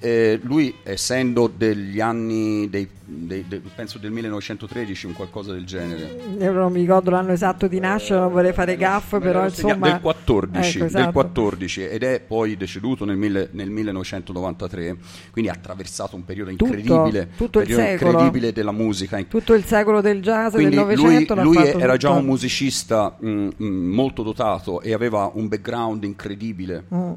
Eh, 0.04 0.40
lui, 0.42 0.74
essendo 0.82 1.46
degli 1.56 2.00
anni, 2.02 2.68
dei- 2.72 2.90
dei- 3.06 3.46
de- 3.48 3.62
penso 3.76 4.00
del 4.00 4.10
1913, 4.10 5.06
un 5.06 5.14
qualcosa 5.14 5.52
del 5.54 5.64
genere, 5.64 6.18
Io 6.40 6.52
non 6.52 6.72
mi 6.72 6.80
ricordo 6.80 7.12
l'anno 7.12 7.34
esatto 7.34 7.68
di 7.68 7.80
nascita, 7.80 8.18
non 8.18 8.32
vorrei 8.32 8.52
fare 8.52 8.76
gaff, 8.78 9.20
però 9.20 9.44
insomma... 9.46 9.92
del 9.92 10.00
14, 10.02 10.70
Ecco, 10.70 10.78
del 10.80 10.88
esatto. 10.88 11.12
14 11.12 11.82
ed 11.86 12.02
è 12.02 12.20
poi 12.20 12.58
deceduto 12.58 13.06
nel, 13.06 13.16
mille- 13.18 13.50
nel 13.52 13.70
1993 13.70 14.98
quindi 15.32 15.52
ha 15.52 15.54
attraversato 15.54 16.16
un 16.16 16.26
periodo 16.26 16.50
Tutto, 16.52 16.66
incredibile 16.74 17.30
tutto 17.38 17.60
il 17.60 17.66
periodo 17.68 17.84
secolo. 17.88 18.12
incredibile 18.12 18.52
della 18.54 18.72
musica 18.72 19.22
Tutto 19.24 19.54
il 19.54 19.66
secolo 19.66 20.02
del 20.02 20.22
jazz 20.22 20.54
quindi 20.54 20.76
del 20.78 20.86
lui, 20.86 20.96
Novecento 20.96 21.36
lui 21.36 21.56
fatto 21.56 21.80
era 21.80 21.98
già 21.98 22.08
tutto. 22.08 22.20
un 22.22 22.26
musicista 22.26 23.18
mm, 23.24 23.50
mm, 23.62 23.94
molto 23.94 24.24
dotato 24.24 24.82
e 24.82 24.94
aveva 24.94 25.30
un 25.34 25.48
background 25.48 26.04
incredibile 26.04 26.86
Mm. 26.94 27.12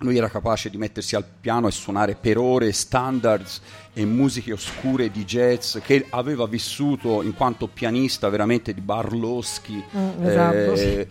Lui 0.00 0.16
era 0.18 0.28
capace 0.28 0.68
di 0.68 0.76
mettersi 0.76 1.16
al 1.16 1.24
piano 1.24 1.68
e 1.68 1.70
suonare 1.70 2.16
per 2.16 2.36
ore 2.36 2.72
standards 2.72 3.60
e 3.94 4.04
musiche 4.04 4.52
oscure 4.52 5.10
di 5.10 5.24
jazz 5.24 5.78
che 5.78 6.06
aveva 6.10 6.46
vissuto 6.46 7.22
in 7.22 7.34
quanto 7.34 7.66
pianista 7.66 8.28
veramente 8.28 8.74
di 8.74 8.80
Barlowski. 8.82 9.82
Mm, 9.96 10.26
esatto, 10.26 10.74
eh, 10.74 11.08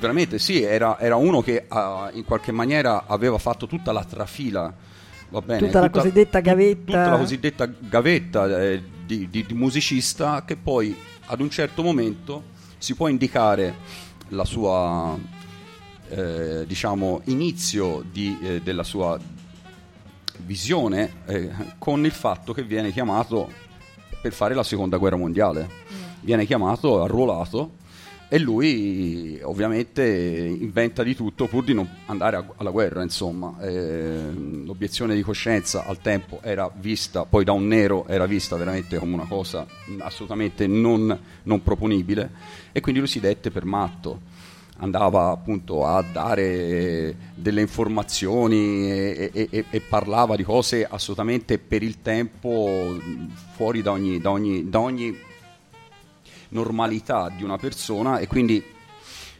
Veramente 0.00 0.38
sì, 0.38 0.62
era, 0.62 0.98
era 0.98 1.16
uno 1.16 1.42
che 1.42 1.66
ah, 1.68 2.10
in 2.14 2.24
qualche 2.24 2.52
maniera 2.52 3.04
aveva 3.06 3.36
fatto 3.38 3.66
tutta 3.66 3.92
la 3.92 4.02
trafila. 4.02 4.74
Va 5.28 5.42
bene, 5.42 5.66
Tutta 5.66 5.80
la 5.80 5.90
cosiddetta 5.90 6.40
gavetta. 6.40 6.84
Tutta 6.84 7.10
la 7.10 7.18
cosiddetta 7.18 7.66
gavetta 7.66 8.60
eh, 8.60 8.82
di, 9.04 9.28
di- 9.28 9.44
di 9.46 9.54
musicista 9.54 10.42
che 10.44 10.56
poi 10.56 10.96
ad 11.26 11.40
un 11.40 11.50
certo 11.50 11.82
momento 11.82 12.44
si 12.78 12.94
può 12.94 13.08
indicare 13.08 13.74
la 14.28 14.44
sua 14.44 15.16
eh, 16.10 16.64
diciamo 16.66 17.22
inizio 17.24 18.04
di, 18.10 18.36
eh, 18.42 18.60
della 18.60 18.82
sua 18.82 19.18
visione 20.44 21.12
eh, 21.26 21.50
con 21.78 22.04
il 22.04 22.12
fatto 22.12 22.52
che 22.52 22.62
viene 22.62 22.92
chiamato 22.92 23.50
per 24.20 24.32
fare 24.32 24.54
la 24.54 24.62
seconda 24.62 24.96
guerra 24.96 25.16
mondiale. 25.16 25.68
Viene 26.20 26.44
chiamato 26.44 27.02
arruolato 27.02 27.78
e 28.32 28.38
lui 28.38 29.40
ovviamente 29.42 30.04
inventa 30.04 31.02
di 31.02 31.16
tutto 31.16 31.46
pur 31.46 31.64
di 31.64 31.74
non 31.74 31.88
andare 32.06 32.36
a- 32.36 32.44
alla 32.56 32.70
guerra 32.70 33.02
insomma. 33.02 33.56
Eh, 33.60 34.30
l'obiezione 34.64 35.14
di 35.14 35.22
coscienza 35.22 35.84
al 35.84 36.00
tempo 36.00 36.38
era 36.42 36.70
vista 36.72 37.24
poi 37.24 37.42
da 37.42 37.52
un 37.52 37.66
nero 37.66 38.06
era 38.06 38.26
vista 38.26 38.56
veramente 38.56 38.98
come 38.98 39.14
una 39.14 39.26
cosa 39.26 39.66
assolutamente 39.98 40.66
non, 40.66 41.18
non 41.42 41.62
proponibile 41.62 42.30
e 42.72 42.80
quindi 42.80 43.00
lui 43.00 43.08
si 43.08 43.18
dette 43.18 43.50
per 43.50 43.64
matto 43.64 44.20
andava 44.80 45.30
appunto 45.30 45.84
a 45.86 46.02
dare 46.02 47.14
delle 47.34 47.60
informazioni 47.60 48.90
e, 48.90 49.30
e- 49.32 49.48
e- 49.50 49.64
e 49.70 49.80
parlava 49.80 50.36
di 50.36 50.42
cose 50.42 50.86
assolutamente 50.88 51.58
per 51.58 51.82
il 51.82 52.00
tempo 52.02 52.98
fuori 53.54 53.82
da 53.82 53.92
ogni, 53.92 54.18
da 54.20 54.30
ogni- 54.30 54.68
da 54.68 54.80
ogni 54.80 55.16
normalità 56.48 57.30
di 57.34 57.44
una 57.44 57.58
persona 57.58 58.18
e 58.18 58.26
quindi 58.26 58.62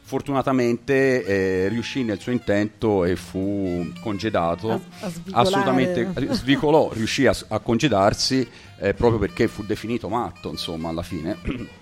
fortunatamente 0.03 1.23
eh, 1.23 1.67
riuscì 1.69 2.03
nel 2.03 2.19
suo 2.19 2.31
intento 2.33 3.05
e 3.05 3.15
fu 3.15 3.91
congedato. 4.01 4.69
A- 4.71 4.79
a 5.01 5.39
assolutamente 5.39 6.01
svicolò 6.33 6.91
riuscì 6.93 7.25
a, 7.27 7.35
a 7.47 7.59
congedarsi 7.59 8.47
eh, 8.79 8.93
proprio 8.93 9.19
perché 9.19 9.47
fu 9.47 9.63
definito 9.63 10.09
matto 10.09 10.49
insomma 10.49 10.89
alla 10.89 11.03
fine 11.03 11.79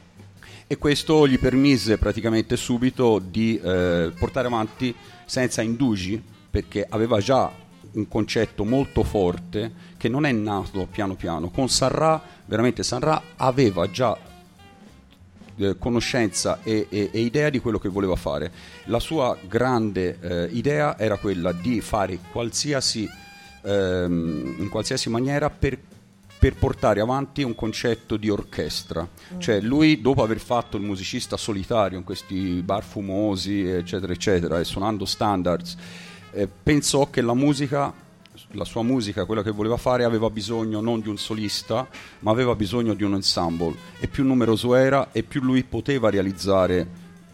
e 0.71 0.77
questo 0.77 1.27
gli 1.27 1.39
permise 1.39 1.97
praticamente 1.97 2.55
subito 2.55 3.17
di 3.17 3.59
eh, 3.59 4.11
portare 4.15 4.45
avanti 4.45 4.93
senza 5.25 5.63
indugi 5.63 6.21
perché 6.47 6.85
aveva 6.87 7.17
già 7.17 7.51
un 7.93 8.07
concetto 8.07 8.63
molto 8.65 9.01
forte 9.03 9.71
che 9.97 10.07
non 10.09 10.27
è 10.27 10.31
nato 10.31 10.85
piano 10.85 11.15
piano. 11.15 11.49
Con 11.49 11.69
Sarra 11.69 12.21
veramente 12.45 12.83
Sarra 12.83 13.19
aveva 13.37 13.89
già 13.89 14.15
eh, 15.55 15.75
conoscenza 15.79 16.59
e, 16.61 16.85
e- 16.87 17.09
e 17.11 17.19
idea 17.19 17.49
di 17.49 17.57
quello 17.57 17.79
che 17.79 17.89
voleva 17.89 18.15
fare. 18.15 18.51
La 18.85 18.99
sua 18.99 19.35
grande 19.47 20.19
eh, 20.21 20.49
idea 20.51 20.99
era 20.99 21.17
quella 21.17 21.51
di 21.51 21.81
fare 21.81 22.19
qualsiasi 22.31 23.09
ehm, 23.63 24.57
in 24.59 24.69
qualsiasi 24.69 25.09
maniera 25.09 25.49
per 25.49 25.79
per 26.39 26.55
portare 26.55 27.01
avanti 27.01 27.43
un 27.43 27.53
concetto 27.53 28.15
di 28.15 28.29
orchestra. 28.29 29.05
Mm. 29.05 29.39
Cioè 29.39 29.59
lui 29.59 29.99
dopo 29.99 30.23
aver 30.23 30.39
fatto 30.39 30.77
il 30.77 30.83
musicista 30.83 31.35
solitario 31.35 31.97
in 31.97 32.05
questi 32.05 32.61
bar 32.63 32.83
fumosi, 32.83 33.67
eccetera, 33.67 34.13
eccetera, 34.13 34.59
e 34.59 34.63
suonando 34.63 35.03
standards, 35.05 35.75
eh, 36.31 36.47
pensò 36.47 37.09
che 37.09 37.21
la 37.21 37.33
musica 37.33 38.07
la 38.53 38.63
sua 38.63 38.83
musica, 38.83 39.25
quella 39.25 39.43
che 39.43 39.51
voleva 39.51 39.77
fare, 39.77 40.03
aveva 40.05 40.29
bisogno 40.29 40.79
non 40.79 41.01
di 41.01 41.09
un 41.09 41.17
solista, 41.17 41.87
ma 42.19 42.31
aveva 42.31 42.55
bisogno 42.55 42.93
di 42.93 43.03
un 43.03 43.15
ensemble. 43.15 43.75
E 43.99 44.07
più 44.07 44.23
numeroso 44.23 44.75
era, 44.75 45.09
e 45.11 45.23
più 45.23 45.41
lui 45.41 45.63
poteva 45.63 46.09
realizzare 46.09 46.87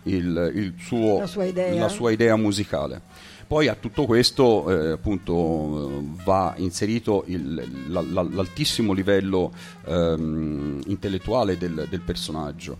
il, 0.03 0.51
il 0.55 0.73
suo, 0.77 1.19
la, 1.19 1.27
sua 1.27 1.45
la, 1.53 1.89
sua 1.89 2.11
idea 2.11 2.35
musicale. 2.35 3.01
Poi 3.47 3.67
a 3.67 3.75
tutto 3.75 4.05
questo 4.05 4.71
eh, 4.71 4.91
appunto 4.93 6.03
va 6.23 6.55
inserito 6.57 7.23
il, 7.27 7.85
la, 7.89 8.01
la, 8.01 8.23
l'altissimo 8.23 8.91
livello 8.91 9.53
ehm, 9.85 10.81
intellettuale 10.87 11.55
del, 11.55 11.85
del 11.87 12.01
personaggio. 12.01 12.77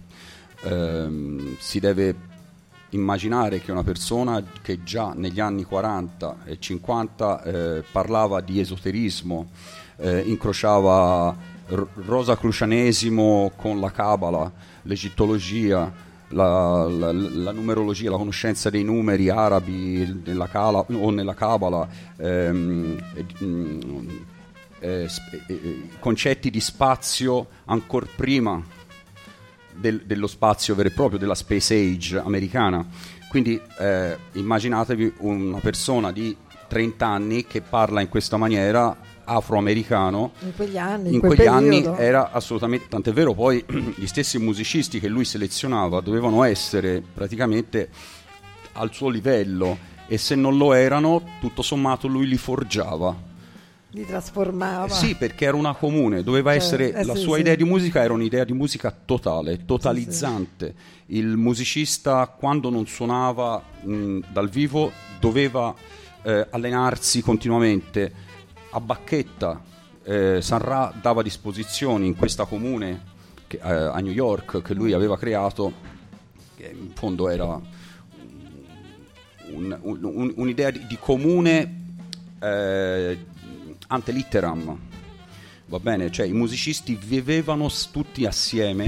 Ehm, 0.63 1.55
si 1.59 1.79
deve 1.79 2.15
immaginare 2.89 3.59
che 3.59 3.71
una 3.71 3.83
persona 3.83 4.43
che 4.61 4.83
già 4.83 5.13
negli 5.15 5.39
anni 5.39 5.63
40 5.63 6.37
e 6.45 6.59
50 6.59 7.43
eh, 7.43 7.83
parlava 7.91 8.41
di 8.41 8.59
esoterismo, 8.59 9.49
eh, 9.97 10.19
incrociava 10.21 11.35
r- 11.67 11.87
rosacrucianesimo 11.93 13.51
con 13.55 13.79
la 13.79 13.91
cabala, 13.91 14.51
l'egittologia, 14.83 15.91
la, 16.29 16.87
la, 16.87 17.11
la, 17.11 17.51
numerologia, 17.51 18.09
la 18.09 18.17
conoscenza 18.17 18.69
dei 18.69 18.83
numeri 18.83 19.29
arabi 19.29 20.21
nella 20.23 20.47
cala, 20.47 20.79
o 20.79 21.09
nella 21.11 21.33
cabala, 21.33 21.87
ehm, 22.17 22.97
eh, 24.79 25.07
sp- 25.07 25.33
eh, 25.47 25.53
eh, 25.53 25.89
concetti 25.99 26.49
di 26.49 26.59
spazio 26.59 27.47
ancora 27.65 28.07
prima 28.15 28.61
del, 29.73 30.03
dello 30.05 30.27
spazio 30.27 30.75
vero 30.75 30.89
e 30.89 30.91
proprio, 30.91 31.19
della 31.19 31.35
space 31.35 31.75
age 31.75 32.17
americana. 32.17 32.85
Quindi 33.29 33.59
eh, 33.79 34.17
immaginatevi 34.33 35.15
una 35.19 35.59
persona 35.59 36.11
di 36.11 36.35
30 36.67 37.05
anni 37.05 37.45
che 37.45 37.61
parla 37.61 38.01
in 38.01 38.09
questa 38.09 38.37
maniera 38.37 38.95
afroamericano 39.25 40.31
in 40.39 40.55
quegli 40.55 40.77
anni, 40.77 41.13
in, 41.13 41.19
quegli 41.19 41.45
anni 41.45 41.83
era 41.83 42.31
assolutamente 42.31 42.87
tant'è 42.87 43.11
vero 43.11 43.33
poi 43.33 43.63
gli 43.95 44.05
stessi 44.05 44.37
musicisti 44.37 44.99
che 44.99 45.07
lui 45.07 45.25
selezionava 45.25 45.99
dovevano 45.99 46.43
essere 46.43 47.01
praticamente 47.01 47.89
al 48.73 48.93
suo 48.93 49.09
livello 49.09 49.77
e 50.07 50.17
se 50.17 50.35
non 50.35 50.57
lo 50.57 50.73
erano 50.73 51.21
tutto 51.39 51.61
sommato 51.61 52.07
lui 52.07 52.27
li 52.27 52.37
forgiava 52.37 53.33
li 53.95 54.05
trasformava. 54.05 54.89
Sì, 54.89 55.15
perché 55.15 55.45
era 55.45 55.55
una 55.55 55.73
comune, 55.73 56.21
doveva 56.21 56.51
cioè, 56.51 56.59
essere 56.59 56.93
eh, 56.93 57.05
la 57.05 57.15
sì, 57.15 57.21
sua 57.21 57.35
sì. 57.35 57.41
idea 57.41 57.55
di 57.55 57.63
musica 57.63 58.03
era 58.03 58.11
un'idea 58.11 58.43
di 58.43 58.51
musica 58.51 58.93
totale, 59.05 59.65
totalizzante. 59.65 60.75
Sì, 61.07 61.17
Il 61.17 61.37
musicista 61.37 62.27
quando 62.27 62.69
non 62.69 62.85
suonava 62.87 63.63
mh, 63.81 64.19
dal 64.33 64.49
vivo 64.49 64.91
doveva 65.17 65.73
eh, 66.23 66.47
allenarsi 66.49 67.21
continuamente 67.21 68.33
a 68.75 68.81
bacchetta. 68.81 69.63
Eh, 70.03 70.41
Sanra 70.41 70.93
dava 71.01 71.23
disposizioni 71.23 72.07
in 72.07 72.15
questa 72.15 72.43
comune 72.45 73.13
che, 73.47 73.57
eh, 73.57 73.71
a 73.71 73.97
New 73.99 74.11
York 74.11 74.61
che 74.61 74.73
lui 74.73 74.91
aveva 74.91 75.17
creato, 75.17 75.71
che 76.55 76.75
in 76.77 76.91
fondo 76.93 77.29
era 77.29 77.59
un, 79.51 79.77
un, 79.81 79.99
un, 80.03 80.33
un'idea 80.35 80.71
di, 80.71 80.85
di 80.87 80.97
comune 80.99 81.83
eh, 82.39 83.25
ante 83.87 84.11
litteram. 84.11 84.79
Va 85.67 85.79
bene, 85.79 86.11
cioè 86.11 86.27
i 86.27 86.33
musicisti 86.33 86.95
vivevano 86.95 87.71
tutti 87.91 88.25
assieme, 88.25 88.85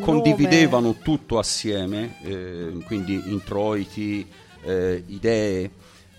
condividevano 0.00 0.88
nome... 0.88 0.98
tutto 1.02 1.38
assieme, 1.38 2.16
eh, 2.22 2.82
quindi 2.84 3.22
introiti, 3.24 4.28
eh, 4.64 5.02
idee, 5.06 5.70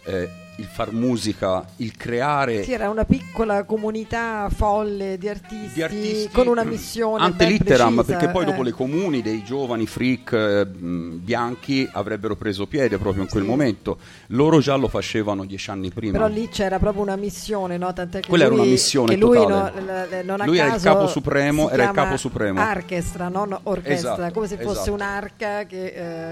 eh, 0.05 0.29
il 0.57 0.65
far 0.65 0.93
musica, 0.93 1.65
il 1.77 1.95
creare. 1.97 2.63
Sì, 2.63 2.71
era 2.71 2.89
una 2.89 3.03
piccola 3.03 3.63
comunità 3.65 4.47
folle 4.49 5.17
di 5.17 5.27
artisti, 5.27 5.73
di 5.73 5.81
artisti 5.83 6.29
con 6.31 6.47
una 6.47 6.63
missione. 6.63 7.23
Ante 7.23 7.45
litteram, 7.45 7.95
precisa, 7.95 8.17
perché 8.17 8.31
poi 8.31 8.43
eh. 8.43 8.45
dopo 8.47 8.63
le 8.63 8.71
comuni 8.71 9.21
dei 9.21 9.43
giovani 9.43 9.85
freak 9.85 10.31
eh, 10.31 10.65
bianchi 10.65 11.87
avrebbero 11.91 12.35
preso 12.35 12.67
piede 12.67 12.97
proprio 12.97 13.23
in 13.23 13.29
quel 13.29 13.43
Sì. 13.43 13.49
momento. 13.49 13.97
Loro 14.27 14.59
già 14.59 14.75
lo 14.75 14.87
facevano 14.87 15.43
dieci 15.45 15.69
anni 15.69 15.91
prima. 15.91 16.13
Però 16.13 16.27
lì 16.27 16.47
c'era 16.47 16.79
proprio 16.79 17.01
una 17.03 17.17
missione, 17.17 17.77
no? 17.77 17.91
Tant'è 17.91 18.21
che 18.21 18.29
Quella 18.29 18.45
era 18.45 18.53
lui, 18.53 18.61
una 18.63 18.71
missione 18.71 19.15
lui 19.17 19.37
totale. 19.37 19.71
no- 19.81 19.81
l- 19.81 20.07
l- 20.21 20.25
non 20.25 20.41
a 20.41 20.45
Lui 20.45 20.57
era 20.57 20.73
il 20.73 20.81
capo 20.81 21.07
supremo, 21.07 21.69
era 21.69 21.83
il 21.83 21.91
capo 21.91 22.15
supremo. 22.17 22.61
Orchestra, 22.61 23.27
non 23.27 23.57
orchestra, 23.63 24.13
Esatto, 24.13 24.33
come 24.33 24.47
se 24.47 24.55
fosse 24.57 24.71
esatto. 24.81 24.93
un'arca 24.93 25.63
che 25.65 25.85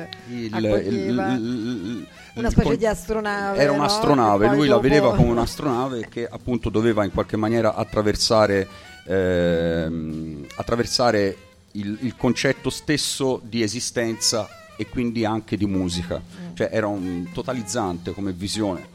eh, 0.03 0.07
Il- 0.29 0.55
il- 0.55 0.93
il- 0.93 2.07
una 2.35 2.49
specie 2.49 2.69
con- 2.69 2.77
di 2.77 2.85
astronave. 2.85 3.59
Era 3.59 3.71
no? 3.71 3.77
un'astronave, 3.77 4.47
poi 4.47 4.55
lui 4.55 4.67
la 4.67 4.75
dopo- 4.75 4.87
vedeva 4.87 5.15
come 5.15 5.29
un'astronave 5.31 6.07
che 6.09 6.27
appunto 6.27 6.69
doveva 6.69 7.03
in 7.03 7.11
qualche 7.11 7.37
maniera 7.37 7.75
attraversare, 7.75 8.67
ehm, 9.05 10.45
attraversare 10.55 11.37
il, 11.73 11.97
il 12.01 12.15
concetto 12.15 12.69
stesso 12.69 13.41
di 13.43 13.61
esistenza 13.61 14.47
e 14.75 14.87
quindi 14.87 15.25
anche 15.25 15.57
di 15.57 15.65
musica. 15.65 16.21
Cioè 16.53 16.69
era 16.71 16.87
un 16.87 17.29
totalizzante 17.33 18.11
come 18.11 18.31
visione. 18.31 18.87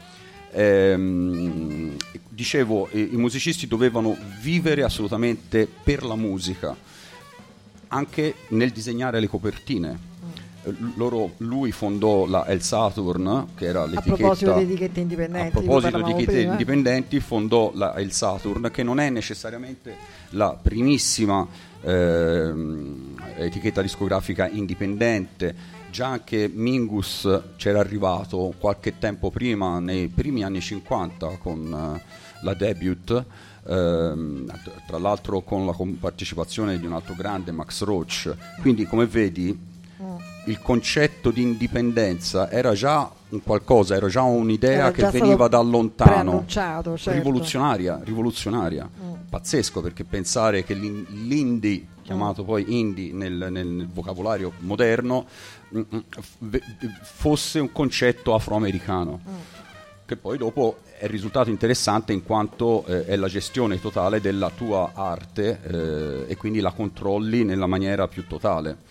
Ehm, 0.51 1.95
dicevo, 2.27 2.87
i, 2.91 3.13
i 3.13 3.17
musicisti 3.17 3.67
dovevano 3.67 4.17
vivere 4.41 4.83
assolutamente 4.83 5.67
per 5.83 6.03
la 6.03 6.15
musica, 6.15 6.75
anche 7.89 8.35
nel 8.49 8.71
disegnare 8.71 9.19
le 9.19 9.27
copertine. 9.27 10.07
Eh, 10.69 10.75
loro- 10.95 11.33
lui 11.37 11.71
fondò 11.71 12.25
la 12.25 12.45
El 12.47 12.61
Saturn, 12.61 13.47
che 13.55 13.65
era 13.65 13.83
A 13.83 13.85
l'etichetta 13.85 14.15
proposito 14.15 14.53
di 14.53 14.63
etichette 14.63 14.99
indipendenti, 14.99 15.47
a 15.47 15.61
proposito 15.61 15.97
di 16.01 16.11
etichette 16.11 16.31
prima. 16.37 16.51
indipendenti, 16.51 17.19
fondò 17.19 17.71
la, 17.73 17.99
il 17.99 18.11
Saturn, 18.11 18.69
che 18.71 18.83
non 18.83 18.99
è 18.99 19.09
necessariamente 19.09 19.95
la 20.31 20.57
primissima 20.61 21.47
ehm, 21.81 23.15
etichetta 23.37 23.81
discografica 23.81 24.47
indipendente. 24.47 25.77
Già 25.91 26.07
anche 26.07 26.49
Mingus 26.53 27.41
c'era 27.57 27.79
arrivato 27.79 28.53
qualche 28.59 28.99
tempo 28.99 29.31
prima, 29.31 29.79
nei 29.79 30.07
primi 30.07 30.43
anni 30.43 30.61
50, 30.61 31.37
con 31.39 31.95
eh, 31.95 32.01
la 32.41 32.53
debut, 32.53 33.25
ehm, 33.67 34.45
tra 34.85 34.99
l'altro 34.99 35.41
con 35.41 35.65
la 35.65 35.75
partecipazione 35.99 36.77
di 36.77 36.85
un 36.85 36.93
altro 36.93 37.15
grande, 37.15 37.51
Max 37.51 37.81
Roach. 37.83 38.31
Quindi, 38.61 38.85
come 38.85 39.07
vedi. 39.07 39.67
Il 40.45 40.59
concetto 40.61 41.31
di 41.31 41.41
indipendenza 41.41 42.49
era 42.49 42.73
già 42.73 43.09
un 43.29 43.43
qualcosa, 43.43 43.95
era 43.95 44.07
già 44.07 44.23
un'idea 44.23 44.85
Era 44.85 44.91
che 44.91 45.01
già 45.01 45.11
veniva 45.11 45.47
da 45.47 45.61
lontano, 45.61 46.45
certo. 46.47 46.95
rivoluzionaria, 47.05 47.99
rivoluzionaria. 48.03 48.89
Mm. 48.89 49.13
Pazzesco 49.29 49.81
perché 49.81 50.03
pensare 50.03 50.63
che 50.63 50.73
l'in- 50.73 51.05
l'indie, 51.27 51.85
chiamato 52.01 52.43
poi 52.43 52.65
indie 52.79 53.13
nel, 53.13 53.47
nel- 53.51 53.87
vocabolario 53.91 54.53
moderno, 54.59 55.27
mm, 55.75 55.81
mm, 55.93 55.99
fosse 57.03 57.59
un 57.59 57.71
concetto 57.71 58.33
afroamericano. 58.33 59.19
Mm. 59.29 59.33
Che 60.05 60.15
poi 60.15 60.39
dopo 60.39 60.79
è 60.97 61.05
risultato 61.05 61.51
interessante 61.51 62.13
in 62.13 62.23
quanto 62.23 62.83
eh, 62.87 63.05
è 63.05 63.15
la 63.15 63.27
gestione 63.27 63.79
totale 63.79 64.19
della 64.19 64.49
tua 64.49 64.91
arte 64.95 65.59
eh, 65.61 66.31
e 66.31 66.35
quindi 66.35 66.61
la 66.61 66.71
controlli 66.71 67.43
nella 67.43 67.67
maniera 67.67 68.07
più 68.07 68.25
totale. 68.25 68.87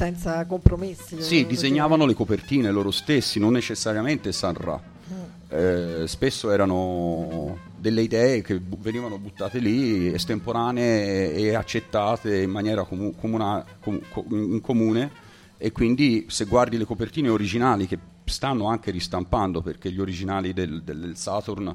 Senza 0.00 0.44
compromessi. 0.44 1.22
Sì, 1.22 1.46
disegnavano 1.46 2.04
le 2.04 2.12
copertine 2.12 2.70
loro 2.70 2.90
stessi, 2.90 3.38
non 3.38 3.52
necessariamente 3.52 4.30
San 4.30 4.52
Ra. 4.54 4.78
dire. 5.06 6.02
Eh, 6.02 6.06
spesso 6.06 6.50
erano 6.50 7.56
delle 7.78 8.02
idee 8.02 8.42
che 8.42 8.58
bu- 8.60 8.78
venivano 8.78 9.16
buttate 9.16 9.58
lì, 9.58 10.12
estemporanee 10.12 11.32
e 11.32 11.54
accettate 11.54 12.42
in 12.42 12.50
maniera 12.50 12.82
comu- 12.84 13.14
comuna- 13.18 13.64
com- 13.80 14.00
co- 14.10 14.24
in 14.30 14.60
comune 14.60 15.10
e 15.56 15.72
quindi 15.72 16.26
se 16.28 16.44
guardi 16.44 16.76
le 16.76 16.84
copertine 16.84 17.30
originali 17.30 17.86
che 17.86 17.98
stanno 18.24 18.66
anche 18.66 18.90
ristampando 18.90 19.62
perché 19.62 19.90
gli 19.90 20.00
originali 20.00 20.52
del- 20.52 20.82
del 20.82 21.12
Saturn 21.16 21.74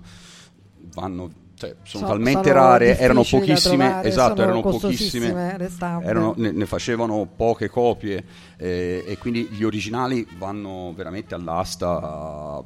vanno, 0.93 1.31
cioè, 1.67 1.75
sono 1.83 2.05
So- 2.07 2.11
talmente 2.11 2.47
sono 2.49 2.59
rare, 2.59 2.97
erano 2.97 3.21
pochissime, 3.23 3.85
trovare, 3.85 4.07
esatto, 4.07 4.35
sono 4.37 4.41
erano 4.47 4.61
pochissime, 4.61 5.57
erano- 6.03 6.33
ne, 6.37 6.51
ne 6.51 6.65
facevano 6.65 7.27
poche 7.35 7.69
copie 7.69 8.23
eh, 8.57 9.03
e 9.05 9.17
quindi 9.19 9.43
gli 9.51 9.63
originali 9.63 10.25
vanno 10.39 10.91
veramente 10.95 11.35
all'asta 11.35 12.63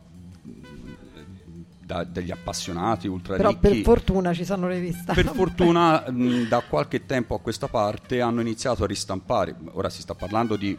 da- 1.85 2.03
dagli 2.03 2.31
appassionati 2.31 3.07
ultra 3.07 3.35
Però 3.35 3.53
per 3.57 3.71
ricchi. 3.71 3.83
fortuna 3.83 4.33
ci 4.33 4.43
sono 4.45 4.67
le 4.67 4.75
riviste. 4.75 5.13
Per 5.13 5.25
fortuna 5.35 6.03
mh, 6.09 6.47
da 6.47 6.61
qualche 6.67 7.05
tempo 7.05 7.35
a 7.35 7.39
questa 7.39 7.67
parte 7.67 8.21
hanno 8.21 8.41
iniziato 8.41 8.85
a 8.85 8.87
ristampare, 8.87 9.55
ora 9.73 9.89
si 9.89 10.01
sta 10.01 10.15
parlando 10.15 10.55
di 10.55 10.75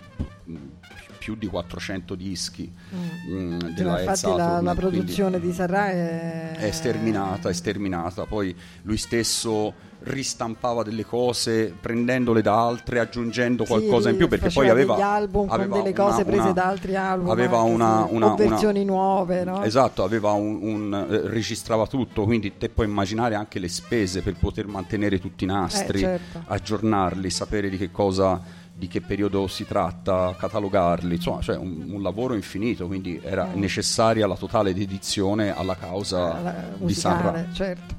più 1.27 1.35
di 1.35 1.49
400 1.49 2.15
dischi 2.15 2.71
mm. 2.71 3.35
Mm, 3.35 3.59
della 3.75 3.99
infatti 3.99 4.19
Saturn, 4.19 4.37
la, 4.39 4.61
la 4.61 4.75
produzione 4.77 5.41
di 5.41 5.53
Sarra 5.53 5.91
è... 5.91 6.53
è 6.53 6.71
sterminata, 6.71 7.49
è 7.49 7.53
sterminata. 7.53 8.27
Poi 8.27 8.55
lui 8.83 8.97
stesso 8.97 9.75
ristampava 10.05 10.85
delle 10.85 11.05
cose 11.05 11.75
prendendole 11.81 12.43
da 12.43 12.65
altre, 12.65 13.01
aggiungendo 13.01 13.65
sì, 13.65 13.71
qualcosa 13.71 14.11
in 14.11 14.17
più 14.17 14.29
perché 14.29 14.51
poi 14.51 14.69
aveva 14.69 14.95
degli 14.95 15.03
album 15.03 15.51
aveva 15.51 15.69
con 15.69 15.83
delle 15.83 15.99
una, 15.99 16.11
cose 16.11 16.25
prese 16.25 16.41
una, 16.43 16.53
da 16.53 16.65
altri 16.67 16.95
album, 16.95 17.31
aveva 17.31 17.63
una, 17.63 18.07
una, 18.09 18.35
versioni 18.37 18.85
nuove, 18.85 19.43
no? 19.43 19.65
Esatto, 19.65 20.05
aveva 20.05 20.31
un, 20.31 20.63
un 20.63 21.07
eh, 21.11 21.29
registrava 21.29 21.89
tutto, 21.89 22.23
quindi 22.23 22.57
te 22.57 22.69
puoi 22.69 22.87
immaginare 22.87 23.35
anche 23.35 23.59
le 23.59 23.69
spese 23.69 24.23
per 24.23 24.37
poter 24.39 24.69
mantenere 24.69 25.19
tutti 25.19 25.43
i 25.43 25.49
nastri, 25.49 25.99
eh, 25.99 26.03
certo. 26.03 26.43
aggiornarli, 26.45 27.29
sapere 27.29 27.69
di 27.69 27.77
che 27.77 27.91
cosa 27.91 28.41
di 28.79 28.89
che 28.89 29.01
periodo 29.01 29.47
si 29.47 29.65
tratta, 29.65 30.35
catalogarli, 30.39 31.15
insomma, 31.15 31.41
cioè 31.41 31.57
un, 31.57 31.87
un 31.89 32.03
lavoro 32.03 32.35
infinito, 32.35 32.87
quindi 32.87 33.19
era 33.23 33.49
necessaria 33.55 34.27
la 34.27 34.37
totale 34.37 34.75
dedizione 34.75 35.57
alla 35.57 35.77
causa 35.77 36.35
alla 36.35 36.55
di 36.77 36.93
Sanra. 36.93 37.47
Certo. 37.53 37.95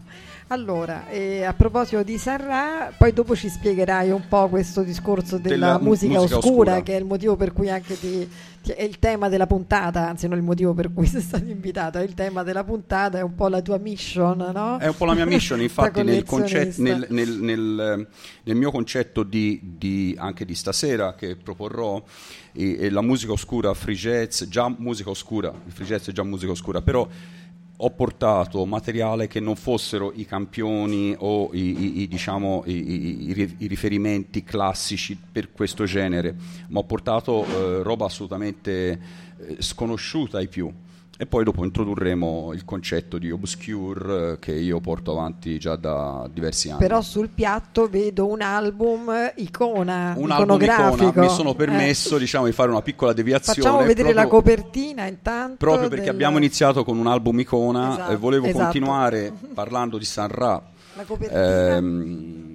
Allora, 0.50 1.10
eh, 1.10 1.44
a 1.44 1.54
proposito 1.54 2.04
di 2.04 2.18
Sarra, 2.18 2.94
poi 2.98 3.12
dopo 3.12 3.36
ci 3.36 3.50
spiegherai 3.50 4.12
un 4.12 4.30
po' 4.30 4.48
questo 4.48 4.82
discorso 4.82 5.38
della, 5.38 5.56
della 5.56 5.80
musica, 5.80 6.20
musica 6.20 6.38
oscura, 6.38 6.72
oscura, 6.72 6.84
che 6.84 6.96
è 6.96 7.00
il 7.00 7.04
motivo 7.04 7.36
per 7.36 7.52
cui 7.52 7.70
anche 7.70 8.00
ti, 8.00 8.26
ti, 8.64 8.72
è 8.72 8.84
il 8.84 8.98
tema 8.98 9.28
della 9.28 9.46
puntata, 9.46 10.08
anzi 10.08 10.26
non 10.30 10.38
il 10.38 10.46
motivo 10.46 10.74
per 10.74 10.94
cui 10.94 11.06
sei 11.06 11.20
stato 11.20 11.44
invitato, 11.50 11.98
è 11.98 12.04
il 12.04 12.14
tema 12.14 12.44
della 12.44 12.64
puntata, 12.64 13.18
è 13.18 13.24
un 13.24 13.36
po' 13.36 13.50
la 13.50 13.62
tua 13.62 13.78
mission, 13.78 14.38
no? 14.54 14.78
È 14.78 14.88
un 14.88 14.96
po' 14.96 15.04
la 15.04 15.16
mia 15.16 15.26
mission, 15.26 15.60
infatti 15.62 16.02
nel, 16.04 16.24
concet- 16.24 16.78
nel, 16.78 17.08
nel, 17.10 18.08
nel, 18.44 18.56
mio 18.56 18.72
concetto 18.72 19.24
di, 19.24 19.60
di, 19.62 20.16
anche 20.18 20.46
di 20.46 20.56
stasera 20.56 21.14
che 21.16 21.36
proporrò, 21.36 22.02
e, 22.54 22.78
e 22.80 22.90
la 22.90 23.02
musica 23.02 23.34
oscura, 23.34 23.74
free 23.74 23.96
jazz, 23.96 24.44
già 24.44 24.74
musica 24.78 25.10
oscura, 25.10 25.54
il 25.66 25.74
free 25.74 25.86
jazz 25.86 26.08
è 26.08 26.14
già 26.14 26.24
musica 26.24 26.54
oscura, 26.54 26.82
però 26.82 27.06
ho 27.80 27.92
portato 27.92 28.66
materiale 28.66 29.28
che 29.28 29.40
non 29.40 29.56
fossero 29.56 30.12
i 30.14 30.26
campioni 30.26 31.16
o 31.18 31.50
i, 31.54 31.60
i, 31.60 32.02
i, 32.02 32.08
diciamo, 32.08 32.64
i 32.66 33.68
riferimenti 33.68 34.44
classici 34.44 35.16
per 35.32 35.52
questo 35.52 35.86
genere, 35.86 36.36
ma 36.70 36.80
ho 36.80 36.84
portato 36.84 37.46
eh, 37.46 37.84
roba 37.84 38.06
assolutamente 38.06 39.00
eh, 39.38 39.56
sconosciuta 39.60 40.40
ai 40.40 40.48
più 40.48 40.72
e 41.20 41.26
poi 41.26 41.44
dopo 41.44 41.66
introdurremo 41.66 42.52
il 42.54 42.64
concetto 42.64 43.18
di 43.18 43.32
obscure 43.32 44.34
eh, 44.34 44.40
che 44.40 44.54
io 44.54 44.80
porto 44.80 45.12
avanti 45.12 45.58
già 45.58 45.76
da 45.76 46.30
diversi 46.32 46.70
anni. 46.70 46.80
Però 46.80 47.02
sul 47.02 47.30
piatto 47.30 47.90
vedo 47.90 48.28
un 48.28 48.42
album 48.42 49.32
icona, 49.38 50.14
un 50.16 50.30
album 50.30 50.62
icona. 50.62 51.12
Mi 51.16 51.30
sono 51.30 51.56
permesso 51.56 52.18
eh. 52.18 52.20
diciamo, 52.20 52.46
di 52.46 52.52
fare 52.52 52.70
una 52.70 52.84
piccola 52.84 53.14
deviazione. 53.14 53.62
Facciamo 53.62 53.80
vedere 53.80 54.14
proprio, 54.14 54.24
la 54.24 54.28
copertina 54.28 55.06
intanto. 55.08 55.56
Proprio 55.58 55.90
perché 55.90 56.06
del... 56.06 56.14
abbiamo 56.14 56.38
iniziato 56.38 56.84
con 56.84 56.98
un 57.00 57.08
album 57.08 57.40
icona 57.40 57.94
esatto, 57.94 58.12
e 58.12 58.16
volevo 58.16 58.46
esatto. 58.46 58.64
continuare 58.64 59.34
parlando 59.56 59.98
di 59.98 60.06
San 60.06 60.28
Ra. 60.28 60.62
La 60.94 61.04
copertina. 61.04 61.76
Ehm, 61.76 62.47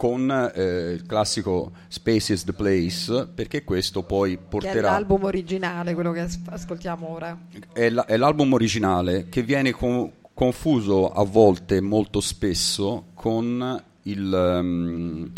con 0.00 0.50
eh, 0.54 0.92
il 0.92 1.04
classico 1.04 1.72
Space 1.88 2.32
is 2.32 2.44
the 2.44 2.54
Place, 2.54 3.28
perché 3.34 3.64
questo 3.64 4.02
poi 4.02 4.38
porterà... 4.38 4.72
Che 4.72 4.78
è 4.78 4.80
l'album 4.80 5.24
originale, 5.24 5.92
quello 5.92 6.12
che 6.12 6.26
ascoltiamo 6.46 7.06
ora. 7.06 7.38
È, 7.70 7.90
la, 7.90 8.06
è 8.06 8.16
l'album 8.16 8.50
originale 8.54 9.28
che 9.28 9.42
viene 9.42 9.72
con, 9.72 10.10
confuso 10.32 11.10
a 11.10 11.22
volte, 11.22 11.82
molto 11.82 12.22
spesso, 12.22 13.08
con 13.12 13.84
il, 14.04 14.32
um, 14.32 15.30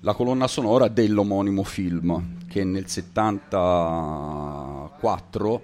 la 0.00 0.14
colonna 0.14 0.48
sonora 0.48 0.88
dell'omonimo 0.88 1.62
film, 1.62 2.38
che 2.48 2.64
nel 2.64 2.88
74 2.88 5.62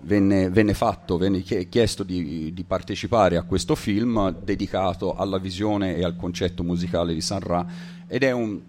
venne, 0.00 0.50
venne 0.50 0.74
fatto, 0.74 1.16
venne 1.16 1.40
chiesto 1.40 2.02
di, 2.02 2.52
di, 2.52 2.64
partecipare 2.64 3.38
a 3.38 3.44
questo 3.44 3.74
film 3.74 4.36
dedicato 4.42 5.14
alla 5.14 5.38
visione 5.38 5.96
e 5.96 6.04
al 6.04 6.16
concetto 6.16 6.62
musicale 6.62 7.14
di 7.14 7.22
San 7.22 7.40
Ra 7.40 7.93
ed 8.14 8.22
è 8.22 8.30
un, 8.30 8.60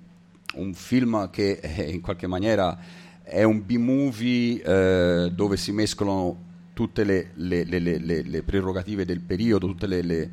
un 0.55 0.73
film 0.73 1.29
che 1.29 1.59
eh, 1.61 1.91
in 1.91 2.01
qualche 2.01 2.25
maniera 2.25 2.75
è 3.21 3.43
un 3.43 3.63
B-movie 3.63 4.59
eh, 4.63 5.31
dove 5.31 5.55
si 5.55 5.71
mescolano 5.71 6.35
tutte 6.73 7.03
le, 7.03 7.29
le, 7.35 7.63
le, 7.63 7.99
le, 7.99 8.41
prerogative 8.41 9.05
del 9.05 9.19
periodo, 9.19 9.67
tutte 9.67 9.85
le, 9.85 10.31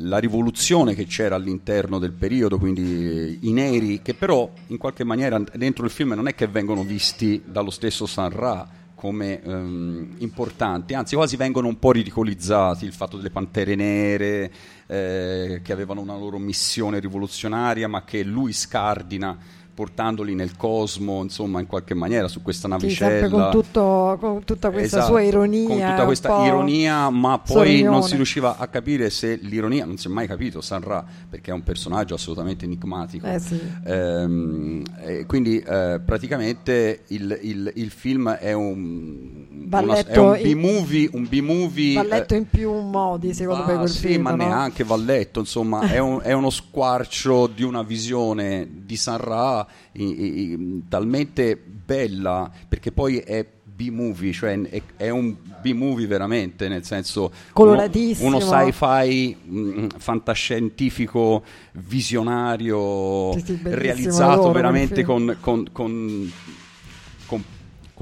la 0.00 0.18
rivoluzione 0.18 0.94
che 0.94 1.06
c'era 1.06 1.36
all'interno 1.36 1.98
del 1.98 2.12
periodo, 2.12 2.58
quindi 2.58 3.38
i 3.40 3.52
neri, 3.52 4.02
che 4.02 4.12
però 4.12 4.52
in 4.66 4.76
qualche 4.76 5.04
maniera 5.04 5.42
dentro 5.54 5.86
il 5.86 5.90
film 5.90 6.12
non 6.12 6.28
è 6.28 6.34
che 6.34 6.46
vengono 6.46 6.84
visti 6.84 7.40
dallo 7.42 7.70
stesso 7.70 8.04
San 8.04 8.28
Ra, 8.32 8.68
come 8.94 9.40
um, 9.44 10.14
importanti, 10.18 10.92
anzi 10.92 11.14
quasi 11.14 11.36
vengono 11.36 11.68
un 11.68 11.78
po' 11.78 11.92
ridicolizzati 11.92 12.84
il 12.84 12.92
fatto 12.92 13.16
delle 13.16 13.30
pantere 13.30 13.74
nere 13.74 14.52
eh, 14.90 15.60
che 15.62 15.72
avevano 15.72 16.00
una 16.00 16.16
loro 16.16 16.38
missione 16.38 16.98
rivoluzionaria 16.98 17.86
ma 17.86 18.02
che 18.02 18.24
lui 18.24 18.52
scardina 18.52 19.38
portandoli 19.72 20.34
nel 20.34 20.56
cosmo, 20.56 21.22
insomma, 21.22 21.60
in 21.60 21.66
qualche 21.66 21.94
maniera 21.94 22.28
su 22.28 22.42
questa 22.42 22.68
navicella. 22.68 23.26
Sì, 23.26 23.32
con, 23.32 23.50
tutto, 23.50 24.16
con, 24.20 24.44
tutta 24.44 24.70
questa 24.70 24.98
esatto, 24.98 25.12
sua 25.12 25.22
ironia. 25.22 25.66
Con 25.66 25.78
tutta 25.78 26.04
questa 26.04 26.44
ironia, 26.44 27.10
ma 27.10 27.38
poi 27.38 27.56
sorrione. 27.56 27.90
non 27.90 28.02
si 28.02 28.16
riusciva 28.16 28.56
a 28.58 28.66
capire 28.68 29.10
se 29.10 29.38
l'ironia, 29.42 29.84
non 29.84 29.96
si 29.96 30.08
è 30.08 30.10
mai 30.10 30.26
capito, 30.26 30.60
Sanra, 30.60 31.04
perché 31.28 31.50
è 31.50 31.54
un 31.54 31.62
personaggio 31.62 32.14
assolutamente 32.14 32.64
enigmatico. 32.64 33.26
Eh 33.26 33.38
sì. 33.38 33.60
ehm, 33.84 35.26
quindi 35.26 35.58
eh, 35.58 36.00
praticamente 36.04 37.04
il, 37.08 37.38
il, 37.42 37.72
il, 37.74 37.90
film 37.90 38.30
è 38.30 38.52
un, 38.52 39.46
una, 39.70 40.04
è 40.04 40.16
un 40.16 40.38
B-movie, 40.42 41.10
un 41.12 41.26
B-movie 41.28 41.94
balletto 41.94 42.34
eh, 42.34 42.38
in 42.38 42.48
più 42.48 42.72
modi, 42.72 43.32
secondo 43.32 43.64
me 43.64 43.76
quel 43.76 43.88
sì, 43.88 44.08
film. 44.08 44.22
ma 44.22 44.30
no? 44.34 44.44
neanche 44.44 44.84
balletto, 44.84 45.40
insomma, 45.40 45.80
è, 45.82 45.98
un, 45.98 46.20
è 46.22 46.32
uno 46.32 46.50
squarcio 46.50 47.46
di 47.46 47.62
una 47.62 47.82
visione 47.82 48.68
di 48.70 48.96
Sanra 48.96 49.59
i, 49.92 50.04
i, 50.04 50.82
talmente 50.88 51.56
bella 51.56 52.50
perché 52.68 52.92
poi 52.92 53.18
è 53.18 53.46
B-movie, 53.80 54.32
cioè 54.32 54.60
è, 54.60 54.82
è, 54.96 55.08
un 55.08 55.34
B-movie 55.62 56.06
veramente, 56.06 56.68
nel 56.68 56.84
senso 56.84 57.32
coloratissimo, 57.54 58.28
uno, 58.28 58.36
uno 58.36 58.46
sci-fi 58.46 59.36
mh, 59.42 59.58
mm, 59.58 59.86
fantascientifico, 59.96 61.42
visionario, 61.72 63.32
realizzato 63.62 64.52
veramente 64.52 65.02
con, 65.02 65.36
con, 65.40 65.68
con, 65.72 65.72
con 65.72 66.32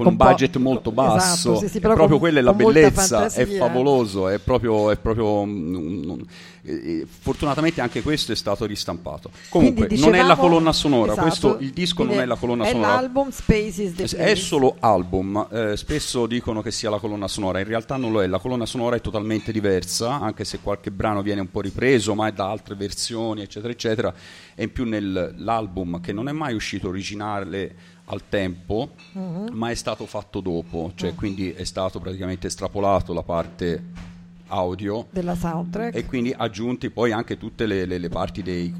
con 0.03 0.13
un 0.13 0.15
budget 0.15 0.55
molto 0.55 0.91
esatto, 0.91 1.07
basso, 1.07 1.51
esatto, 1.51 1.59
sì, 1.59 1.67
sì, 1.67 1.79
proprio 1.81 2.07
con, 2.07 2.19
quella 2.19 2.39
è 2.39 2.41
la 2.41 2.53
bellezza, 2.53 3.25
è 3.25 3.45
favoloso, 3.45 4.29
è 4.29 4.39
proprio, 4.39 4.91
è 4.91 4.97
proprio 4.97 5.41
um, 5.41 6.25
eh, 6.63 7.05
fortunatamente 7.05 7.81
anche 7.81 8.01
questo 8.01 8.31
è 8.31 8.35
stato 8.35 8.65
ristampato. 8.65 9.29
Comunque 9.49 9.87
dicevamo, 9.87 10.15
non 10.15 10.23
è 10.23 10.27
la 10.27 10.37
colonna 10.37 10.71
sonora, 10.71 11.11
esatto, 11.11 11.27
questo, 11.27 11.57
il 11.59 11.71
disco 11.71 12.03
non 12.05 12.19
è 12.19 12.25
la 12.25 12.35
colonna 12.35 12.63
è 12.63 12.71
sonora. 12.71 12.87
È 12.87 13.01
l'album 13.01 13.29
Spaces 13.29 13.93
the 13.95 14.17
È 14.17 14.35
solo 14.35 14.77
album, 14.79 15.47
eh, 15.51 15.75
spesso 15.75 16.25
dicono 16.27 16.61
che 16.61 16.71
sia 16.71 16.89
la 16.89 16.99
colonna 16.99 17.27
sonora, 17.27 17.59
in 17.59 17.67
realtà 17.67 17.97
non 17.97 18.13
lo 18.13 18.23
è, 18.23 18.27
la 18.27 18.39
colonna 18.39 18.65
sonora 18.65 18.95
è 18.95 19.01
totalmente 19.01 19.51
diversa, 19.51 20.17
anche 20.21 20.45
se 20.45 20.59
qualche 20.63 20.91
brano 20.91 21.21
viene 21.21 21.41
un 21.41 21.51
po' 21.51 21.59
ripreso, 21.59 22.15
ma 22.15 22.27
è 22.27 22.31
da 22.31 22.49
altre 22.49 22.75
versioni, 22.75 23.41
eccetera, 23.41 23.73
eccetera, 23.73 24.13
e 24.55 24.63
in 24.63 24.71
più 24.71 24.85
nell'album 24.85 25.99
che 25.99 26.13
non 26.13 26.29
è 26.29 26.31
mai 26.31 26.53
uscito 26.53 26.87
originale 26.87 27.97
al 28.09 28.27
tempo, 28.27 28.91
uh-huh. 29.13 29.49
ma 29.53 29.69
è 29.69 29.75
stato 29.75 30.05
fatto 30.05 30.39
dopo, 30.39 30.91
cioè 30.95 31.09
uh-huh. 31.09 31.15
quindi 31.15 31.51
è 31.51 31.63
stato 31.63 31.99
praticamente 31.99 32.47
estrapolato 32.47 33.13
la 33.13 33.23
parte 33.23 34.07
audio 34.47 35.05
della 35.11 35.35
soundtrack 35.35 35.95
e 35.95 36.05
quindi 36.05 36.33
aggiunti 36.35 36.89
poi 36.89 37.11
anche 37.11 37.37
tutte 37.37 37.67
le, 37.67 37.85
le, 37.85 37.99
le 37.99 38.09
parti 38.09 38.41
dei, 38.41 38.73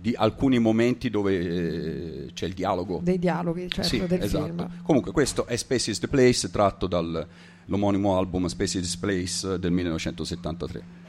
di 0.00 0.14
alcuni 0.16 0.58
momenti 0.58 1.10
dove 1.10 1.38
eh, 2.26 2.32
c'è 2.32 2.46
il 2.46 2.54
dialogo. 2.54 3.00
Dei 3.02 3.18
dialoghi, 3.18 3.70
certo, 3.70 3.88
sì, 3.88 4.04
del 4.04 4.22
esatto. 4.22 4.44
film. 4.44 4.70
Comunque 4.82 5.12
questo 5.12 5.46
è 5.46 5.56
Space 5.56 5.92
is 5.92 5.98
the 6.00 6.08
Place, 6.08 6.50
tratto 6.50 6.88
dall'omonimo 6.88 8.18
album 8.18 8.46
Space 8.46 8.78
is 8.78 8.90
the 8.90 8.98
Place 8.98 9.58
del 9.60 9.70
1973. 9.70 11.03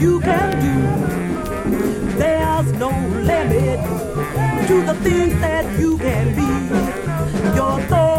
you 0.00 0.18
can 0.20 0.50
do. 0.60 2.16
There's 2.16 2.72
no 2.72 2.88
limit 2.88 3.80
to 4.66 4.82
the 4.82 4.94
things 5.02 5.38
that 5.40 5.78
you 5.78 5.98
can 5.98 6.34
be. 6.34 7.54
Your 7.54 7.80
thoughts. 7.88 8.09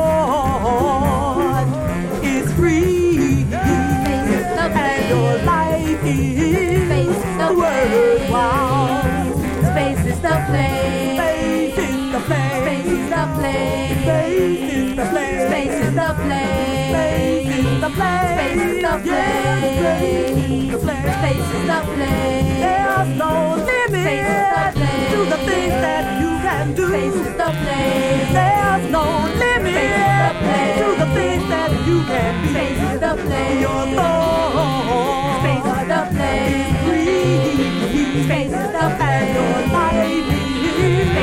Yeah, 20.72 20.78
place. 20.78 21.16
Space 21.20 21.50
is 21.58 21.68
the 21.68 21.82
place. 21.96 22.60
There's 22.64 23.10
no 23.20 23.34
limit 23.56 23.92
the 23.92 24.80
place. 24.80 25.12
to 25.12 25.20
the 25.34 25.40
things 25.50 25.76
that 25.86 26.06
you 26.22 26.32
can 26.46 26.74
do. 26.76 26.88
Space 26.88 27.16
is 27.16 27.36
the 27.42 27.50
place. 27.62 28.28
There's 28.38 28.86
no 28.92 29.06
limit 29.44 29.76
the 29.76 30.32
place. 30.44 30.78
to 30.82 30.88
the 31.02 31.08
things 31.18 31.44
that 31.50 31.72
you 31.88 31.98
can 32.12 32.34
be. 32.44 32.50
Space 32.56 32.82
is 32.94 33.00
the 33.02 33.14
place. 33.26 33.62
Your 33.66 33.84
soul 33.98 35.40
Space 35.42 35.68
is 35.76 35.88
the 35.94 36.02
place. 36.16 36.74
free. 36.86 38.24
Space 38.26 38.54
is 38.62 38.70
the 38.78 38.86
And 39.12 39.28
your 39.36 39.56
life 39.76 40.24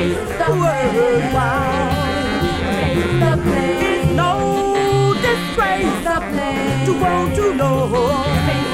is 0.04 0.28
worthwhile. 0.62 1.92
Space 2.72 3.04
is 3.08 3.20
the 3.24 3.34
place. 3.46 3.82
It's 3.92 4.06
no 4.22 4.32
disgrace 5.26 5.96
The 6.08 6.18
place. 6.32 6.87
to 6.87 6.92
want 7.02 7.34
to 7.37 7.54
know 7.54 7.78
Space 8.44 8.67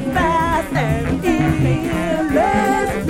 fast 0.00 0.72
and 0.74 1.24
endless 1.24 3.06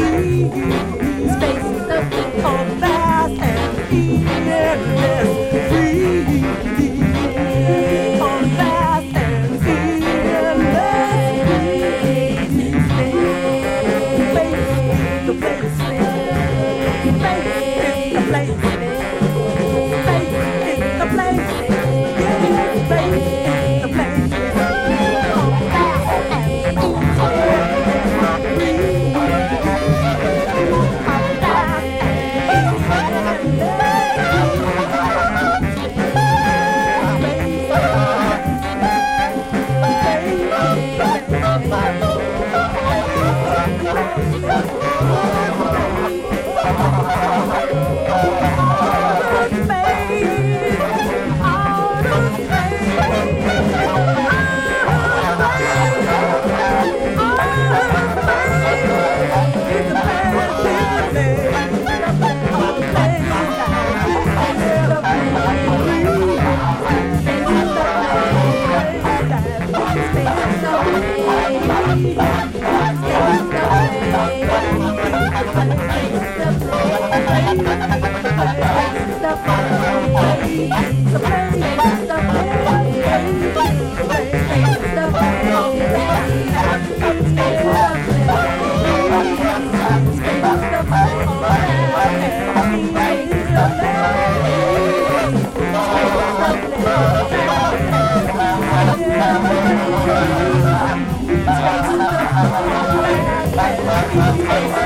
Space 104.12 104.76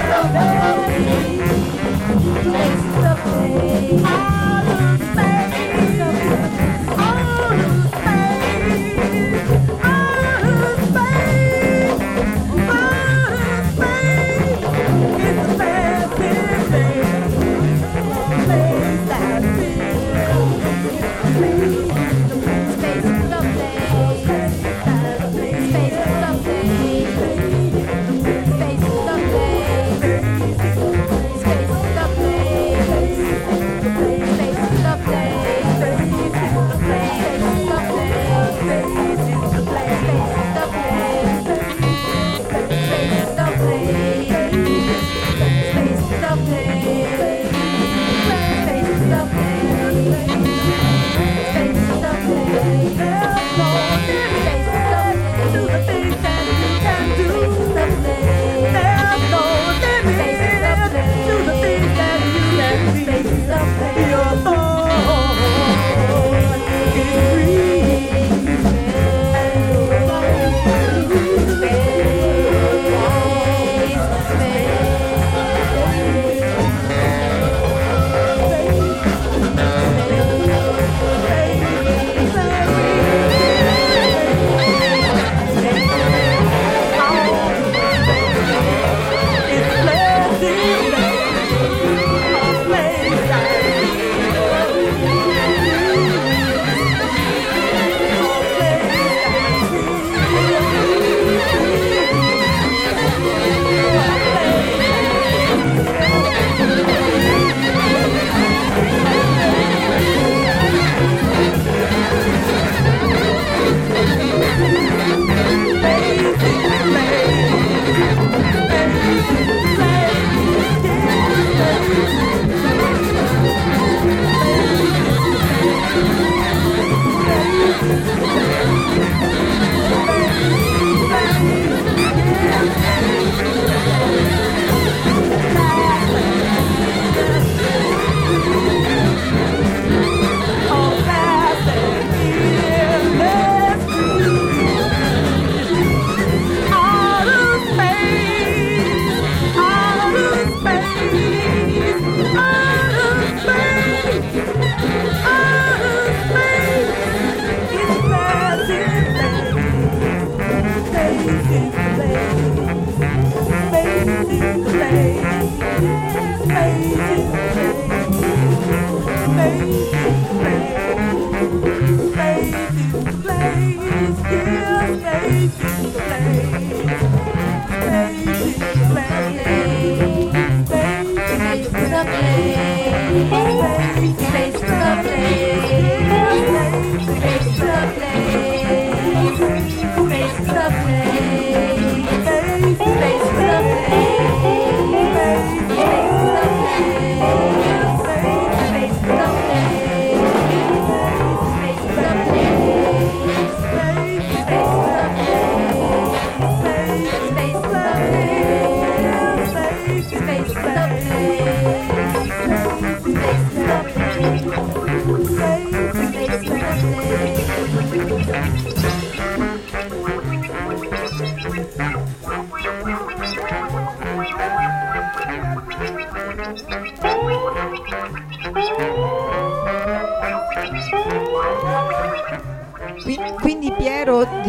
is 1.09 1.36
the 2.44 2.76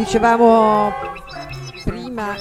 dicevamo 0.08 0.90
prima 1.84 2.34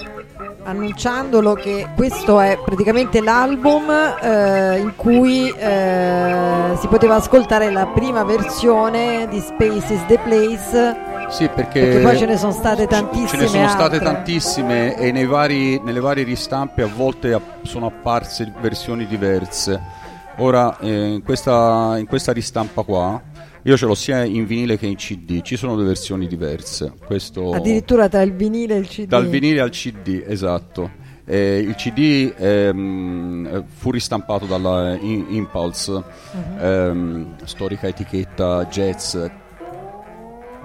annunciandolo 0.63 1.53
che 1.55 1.85
questo 1.97 2.39
è 2.39 2.57
praticamente 2.63 3.19
l'album 3.21 3.89
eh, 4.21 4.77
in 4.79 4.93
cui 4.95 5.49
eh, 5.49 6.77
si 6.79 6.87
poteva 6.87 7.15
ascoltare 7.15 7.69
la 7.69 7.85
prima 7.87 8.23
versione 8.23 9.27
di 9.29 9.41
Space 9.41 9.93
is 9.93 10.05
the 10.05 10.17
Place 10.17 10.95
Sì, 11.27 11.49
perché, 11.49 11.81
Perché 11.81 11.99
poi 11.99 12.17
ce 12.17 12.25
ne 12.25 12.37
sono 12.37 12.53
state 12.53 12.87
tantissime 12.87 13.27
Ce 13.27 13.37
ne 13.37 13.47
sono 13.47 13.67
state 13.67 13.95
altre. 13.95 13.99
tantissime 13.99 14.95
e 14.95 15.11
nei 15.11 15.25
vari- 15.25 15.81
nelle 15.83 15.99
varie 15.99 16.23
ristampe 16.23 16.83
a 16.83 16.87
volte 16.87 17.37
sono 17.63 17.87
apparse 17.87 18.49
versioni 18.61 19.05
diverse. 19.05 20.05
Ora, 20.37 20.77
eh, 20.79 21.07
in, 21.15 21.23
questa, 21.23 21.95
in 21.97 22.05
questa 22.05 22.31
ristampa 22.31 22.83
qua, 22.83 23.19
io 23.67 23.75
ce 23.75 23.85
l'ho 23.85 23.95
sia 23.95 24.23
in 24.23 24.45
vinile 24.45 24.77
che 24.77 24.85
in 24.87 24.95
CD, 24.95 25.41
ci 25.41 25.57
sono 25.57 25.75
due 25.75 25.83
versioni 25.83 26.25
diverse. 26.25 26.93
Questo 27.05 27.51
addirittura 27.51 28.07
tra 28.07 28.21
il 28.21 28.33
vinile 28.33 28.75
e 28.75 28.79
il 28.79 28.87
CD. 28.87 29.07
dal 29.07 29.27
vinile 29.27 29.59
al 29.59 29.71
CD, 29.71 30.23
esatto. 30.25 30.89
Eh, 31.25 31.57
il 31.57 31.75
CD 31.75 32.33
ehm, 32.37 33.49
eh, 33.51 33.63
fu 33.67 33.91
ristampato 33.91 34.45
dalla 34.45 34.95
In- 34.97 35.25
Impulse, 35.31 35.91
Mhm. 35.91 36.57
ehm, 36.59 37.35
storica 37.43 37.87
etichetta 37.87 38.65
jazz 38.67 39.17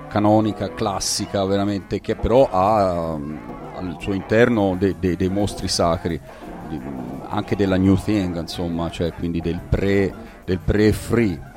canonica, 0.08 0.72
classica 0.72 1.44
veramente, 1.44 2.00
che 2.00 2.14
però 2.14 2.48
ha 2.52 3.14
ehm, 3.16 3.38
al 3.78 3.96
suo 3.98 4.12
interno 4.12 4.76
de- 4.78 4.94
de- 5.00 5.16
dei 5.16 5.28
mostri 5.28 5.66
sacri, 5.66 6.20
anche 7.28 7.56
della 7.56 7.76
New 7.76 7.96
Thing, 7.96 8.38
insomma, 8.38 8.88
cioè 8.90 9.12
quindi 9.12 9.40
del 9.40 9.60
pre- 9.68 10.14
del 10.44 10.60
pre-free. 10.64 11.50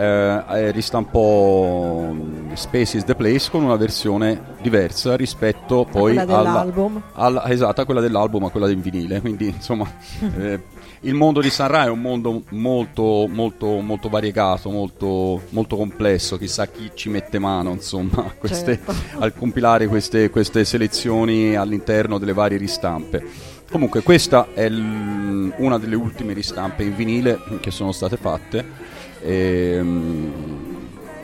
Eh, 0.00 0.42
eh, 0.48 0.70
ristampò 0.70 2.00
mm, 2.10 2.52
Space 2.54 2.96
is 2.96 3.04
the 3.04 3.14
Place 3.14 3.50
con 3.50 3.62
una 3.64 3.76
versione 3.76 4.40
diversa 4.62 5.14
rispetto 5.14 5.84
poi 5.90 6.14
quella 6.14 6.22
alla, 6.22 6.36
dell'album. 6.36 7.02
alla- 7.12 7.46
esatto, 7.50 7.82
a 7.82 7.84
quella 7.84 8.00
dell'album, 8.00 8.44
a 8.44 8.50
quella 8.50 8.66
del 8.66 8.78
vinile. 8.80 9.20
Quindi, 9.20 9.48
insomma, 9.48 9.86
eh, 10.38 10.62
il 11.00 11.12
mondo 11.14 11.40
di 11.42 11.50
Sanra 11.50 11.84
è 11.84 11.88
un 11.90 12.00
mondo 12.00 12.42
molto, 12.50 13.26
molto, 13.28 13.66
molto 13.80 14.08
variegato, 14.08 14.70
molto, 14.70 15.42
molto 15.50 15.76
complesso. 15.76 16.38
Chissà 16.38 16.66
chi 16.68 16.90
ci 16.94 17.10
mette 17.10 17.38
mano, 17.38 17.72
insomma, 17.72 18.24
a, 18.24 18.32
queste- 18.38 18.80
Certo. 18.82 18.94
al 19.22 19.34
compilare 19.34 19.86
queste, 19.86 20.30
queste 20.30 20.64
selezioni 20.64 21.54
all'interno 21.56 22.16
delle 22.16 22.32
varie 22.32 22.56
ristampe. 22.56 23.22
Comunque, 23.70 24.02
questa 24.02 24.48
è 24.54 24.66
l- 24.68 25.52
una 25.58 25.78
delle 25.78 25.94
ultime 25.94 26.32
ristampe 26.32 26.84
in 26.84 26.96
vinile 26.96 27.38
che 27.60 27.70
sono 27.70 27.92
state 27.92 28.16
fatte. 28.16 28.88
Ehm, 29.22 30.32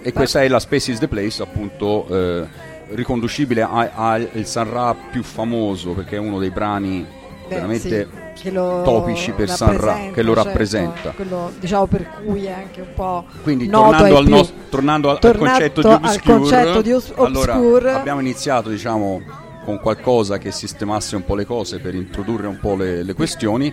E, 0.03 0.13
questa 0.13 0.41
è 0.43 0.47
la 0.49 0.61
Space 0.61 0.93
is 0.93 0.99
the 1.01 1.09
Place, 1.09 1.43
appunto, 1.43 2.07
eh, 2.09 2.47
riconducibile 2.91 3.63
al 3.69 4.29
Sanra 4.45 4.95
più 5.11 5.25
famoso, 5.25 5.91
perché 5.93 6.15
è 6.15 6.19
uno 6.21 6.39
dei 6.39 6.51
brani 6.51 7.05
Beh, 7.49 7.55
veramente 7.55 8.09
sì, 8.35 8.53
topici 8.53 9.33
per 9.33 9.51
San 9.51 9.77
Ra, 9.77 9.99
che 10.13 10.23
lo 10.23 10.33
certo, 10.35 10.49
rappresenta. 10.49 11.11
quello 11.11 11.51
diciamo 11.59 11.87
per 11.87 12.09
cui 12.25 12.45
è 12.45 12.53
anche 12.53 12.83
un 12.83 12.95
po' 12.95 13.25
Quindi 13.43 13.69
tornando, 13.69 14.17
al, 14.17 14.25
più. 14.25 14.35
nos- 14.37 14.53
tornando 14.69 15.11
al- 15.11 15.19
al 15.21 15.37
concetto 15.37 15.81
di 15.81 15.87
al 15.89 15.95
obscure, 16.05 16.39
concetto 16.39 16.83
di 16.83 16.93
os- 16.93 17.13
allora, 17.17 17.99
abbiamo 17.99 18.21
iniziato 18.21 18.69
diciamo, 18.69 19.21
con 19.65 19.81
qualcosa 19.81 20.39
che 20.39 20.53
sistemasse 20.53 21.17
un 21.17 21.25
po' 21.25 21.35
le 21.35 21.45
cose 21.47 21.81
per 21.81 21.97
introdurre 21.97 22.47
un 22.47 22.59
po' 22.61 22.77
le, 22.77 23.03
le 23.03 23.15
questioni 23.15 23.73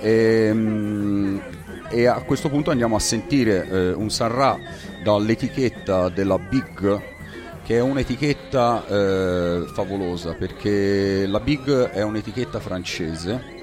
Ehm, 0.00 1.40
e, 1.88 2.06
a 2.06 2.22
questo 2.22 2.48
punto 2.48 2.70
andiamo 2.70 2.96
a 2.96 3.00
sentire 3.00 3.68
eh, 3.68 3.92
un 3.92 4.10
Sanra 4.10 4.58
dall'etichetta 5.02 6.08
della 6.08 6.38
Big 6.38 7.14
che 7.64 7.76
è 7.76 7.80
un'etichetta 7.80 8.86
eh, 8.86 9.64
favolosa 9.72 10.34
perché 10.34 11.26
la 11.26 11.40
Big 11.40 11.68
è 11.88 12.02
un'etichetta 12.02 12.60
francese 12.60 13.54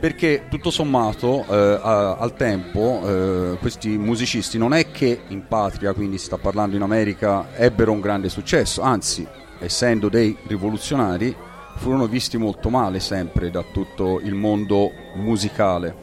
perché 0.00 0.44
tutto 0.48 0.70
sommato 0.70 1.44
eh, 1.46 1.78
a- 1.82 2.16
al 2.16 2.34
tempo 2.34 3.02
eh, 3.04 3.58
questi 3.60 3.98
musicisti 3.98 4.56
non 4.56 4.72
è 4.72 4.90
che 4.90 5.20
in 5.28 5.46
patria, 5.46 5.92
quindi 5.92 6.16
si 6.16 6.24
sta 6.24 6.38
parlando 6.38 6.74
in 6.74 6.80
America, 6.80 7.48
ebbero 7.54 7.92
un 7.92 8.00
grande 8.00 8.30
successo, 8.30 8.80
anzi 8.80 9.26
essendo 9.58 10.08
dei 10.08 10.34
rivoluzionari 10.46 11.36
furono 11.76 12.06
visti 12.06 12.38
molto 12.38 12.70
male 12.70 12.98
sempre 12.98 13.50
da 13.50 13.62
tutto 13.62 14.20
il 14.20 14.34
mondo 14.34 14.90
musicale. 15.16 15.94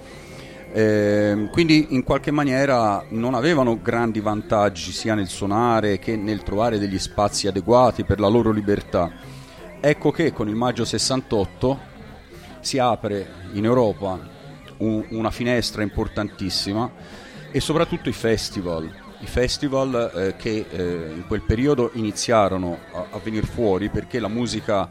Ehm, 0.77 1.49
quindi 1.49 1.87
in 1.95 2.03
qualche 2.03 2.29
maniera 2.29 3.03
non 3.09 3.33
avevano 3.33 3.81
grandi 3.81 4.19
vantaggi 4.19 4.91
sia 4.91 5.15
nel 5.15 5.25
suonare 5.25 5.97
che 5.97 6.15
nel 6.15 6.43
trovare 6.43 6.77
degli 6.77 6.99
spazi 6.99 7.47
adeguati 7.47 8.03
per 8.03 8.19
la 8.19 8.27
loro 8.27 8.51
libertà. 8.51 9.09
Ecco 9.79 10.11
che 10.11 10.31
con 10.31 10.47
il 10.47 10.53
maggio 10.53 10.85
68 10.85 11.79
si 12.59 12.77
apre 12.77 13.27
in 13.53 13.65
Europa 13.65 14.19
un- 14.77 15.03
una 15.09 15.31
finestra 15.31 15.81
importantissima 15.81 16.91
e 17.49 17.59
soprattutto 17.59 18.07
i 18.09 18.13
festival. 18.13 18.87
I 19.21 19.25
festival 19.25 20.11
eh, 20.13 20.35
che 20.35 20.67
eh, 20.69 21.11
in 21.11 21.23
quel 21.25 21.41
periodo 21.41 21.89
iniziarono 21.93 22.77
a, 22.93 23.05
a 23.13 23.19
venire 23.23 23.47
fuori 23.47 23.89
perché 23.89 24.19
la 24.19 24.27
musica 24.27 24.87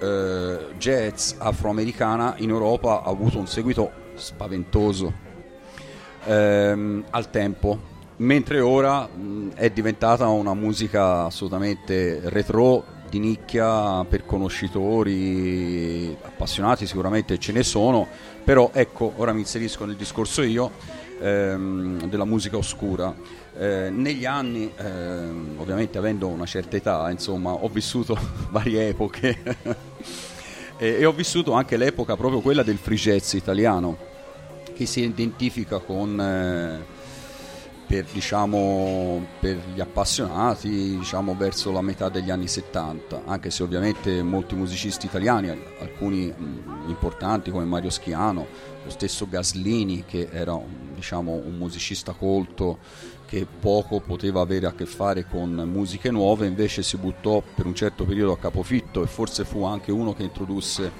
eh, 0.00 0.58
jazz 0.78 1.32
afroamericana 1.38 2.34
in 2.36 2.50
Europa 2.50 3.02
ha 3.02 3.10
avuto 3.10 3.38
un 3.38 3.48
seguito 3.48 4.03
spaventoso 4.14 5.12
ehm, 6.24 7.04
al 7.10 7.30
tempo, 7.30 7.78
mentre 8.16 8.60
ora 8.60 9.06
mh, 9.06 9.54
è 9.54 9.70
diventata 9.70 10.26
una 10.28 10.54
musica 10.54 11.24
assolutamente 11.24 12.20
retro, 12.24 12.84
di 13.08 13.20
nicchia, 13.20 14.04
per 14.04 14.26
conoscitori, 14.26 16.16
appassionati 16.20 16.84
sicuramente 16.84 17.38
ce 17.38 17.52
ne 17.52 17.62
sono, 17.62 18.08
però 18.42 18.70
ecco, 18.72 19.12
ora 19.16 19.32
mi 19.32 19.40
inserisco 19.40 19.84
nel 19.84 19.94
discorso 19.94 20.42
io 20.42 20.72
ehm, 21.20 22.06
della 22.08 22.24
musica 22.24 22.56
oscura. 22.56 23.14
Eh, 23.56 23.88
negli 23.90 24.24
anni, 24.24 24.68
ehm, 24.76 25.54
ovviamente 25.58 25.96
avendo 25.96 26.26
una 26.26 26.44
certa 26.44 26.76
età, 26.76 27.08
insomma, 27.10 27.52
ho 27.52 27.68
vissuto 27.68 28.18
varie 28.50 28.88
epoche 28.88 29.38
e, 30.76 30.96
e 30.98 31.04
ho 31.04 31.12
vissuto 31.12 31.52
anche 31.52 31.76
l'epoca 31.76 32.16
proprio 32.16 32.40
quella 32.40 32.62
del 32.62 32.78
free 32.78 32.96
jazz 32.96 33.34
italiano, 33.34 33.96
che 34.74 34.86
si 34.86 35.02
identifica 35.02 35.78
con, 35.78 36.20
eh, 36.20 36.84
per, 37.86 38.06
diciamo, 38.12 39.24
per 39.38 39.58
gli 39.72 39.80
appassionati 39.80 40.96
diciamo, 40.98 41.36
verso 41.36 41.70
la 41.70 41.82
metà 41.82 42.08
degli 42.08 42.30
anni 42.30 42.48
70, 42.48 43.22
anche 43.24 43.50
se 43.50 43.62
ovviamente 43.62 44.22
molti 44.22 44.54
musicisti 44.54 45.06
italiani, 45.06 45.50
alcuni 45.80 46.26
mh, 46.26 46.88
importanti 46.88 47.50
come 47.50 47.64
Mario 47.64 47.90
Schiano, 47.90 48.46
lo 48.82 48.90
stesso 48.90 49.26
Gaslini 49.28 50.04
che 50.06 50.28
era 50.30 50.58
diciamo, 50.94 51.32
un 51.32 51.56
musicista 51.56 52.12
colto 52.12 52.78
che 53.34 53.46
poco 53.46 53.98
poteva 53.98 54.42
avere 54.42 54.66
a 54.66 54.74
che 54.74 54.86
fare 54.86 55.26
con 55.26 55.50
musiche 55.68 56.12
nuove, 56.12 56.46
invece 56.46 56.84
si 56.84 56.96
buttò 56.96 57.42
per 57.42 57.66
un 57.66 57.74
certo 57.74 58.04
periodo 58.04 58.30
a 58.30 58.38
capofitto 58.38 59.02
e 59.02 59.08
forse 59.08 59.44
fu 59.44 59.64
anche 59.64 59.90
uno 59.90 60.14
che 60.14 60.22
introdusse 60.22 60.92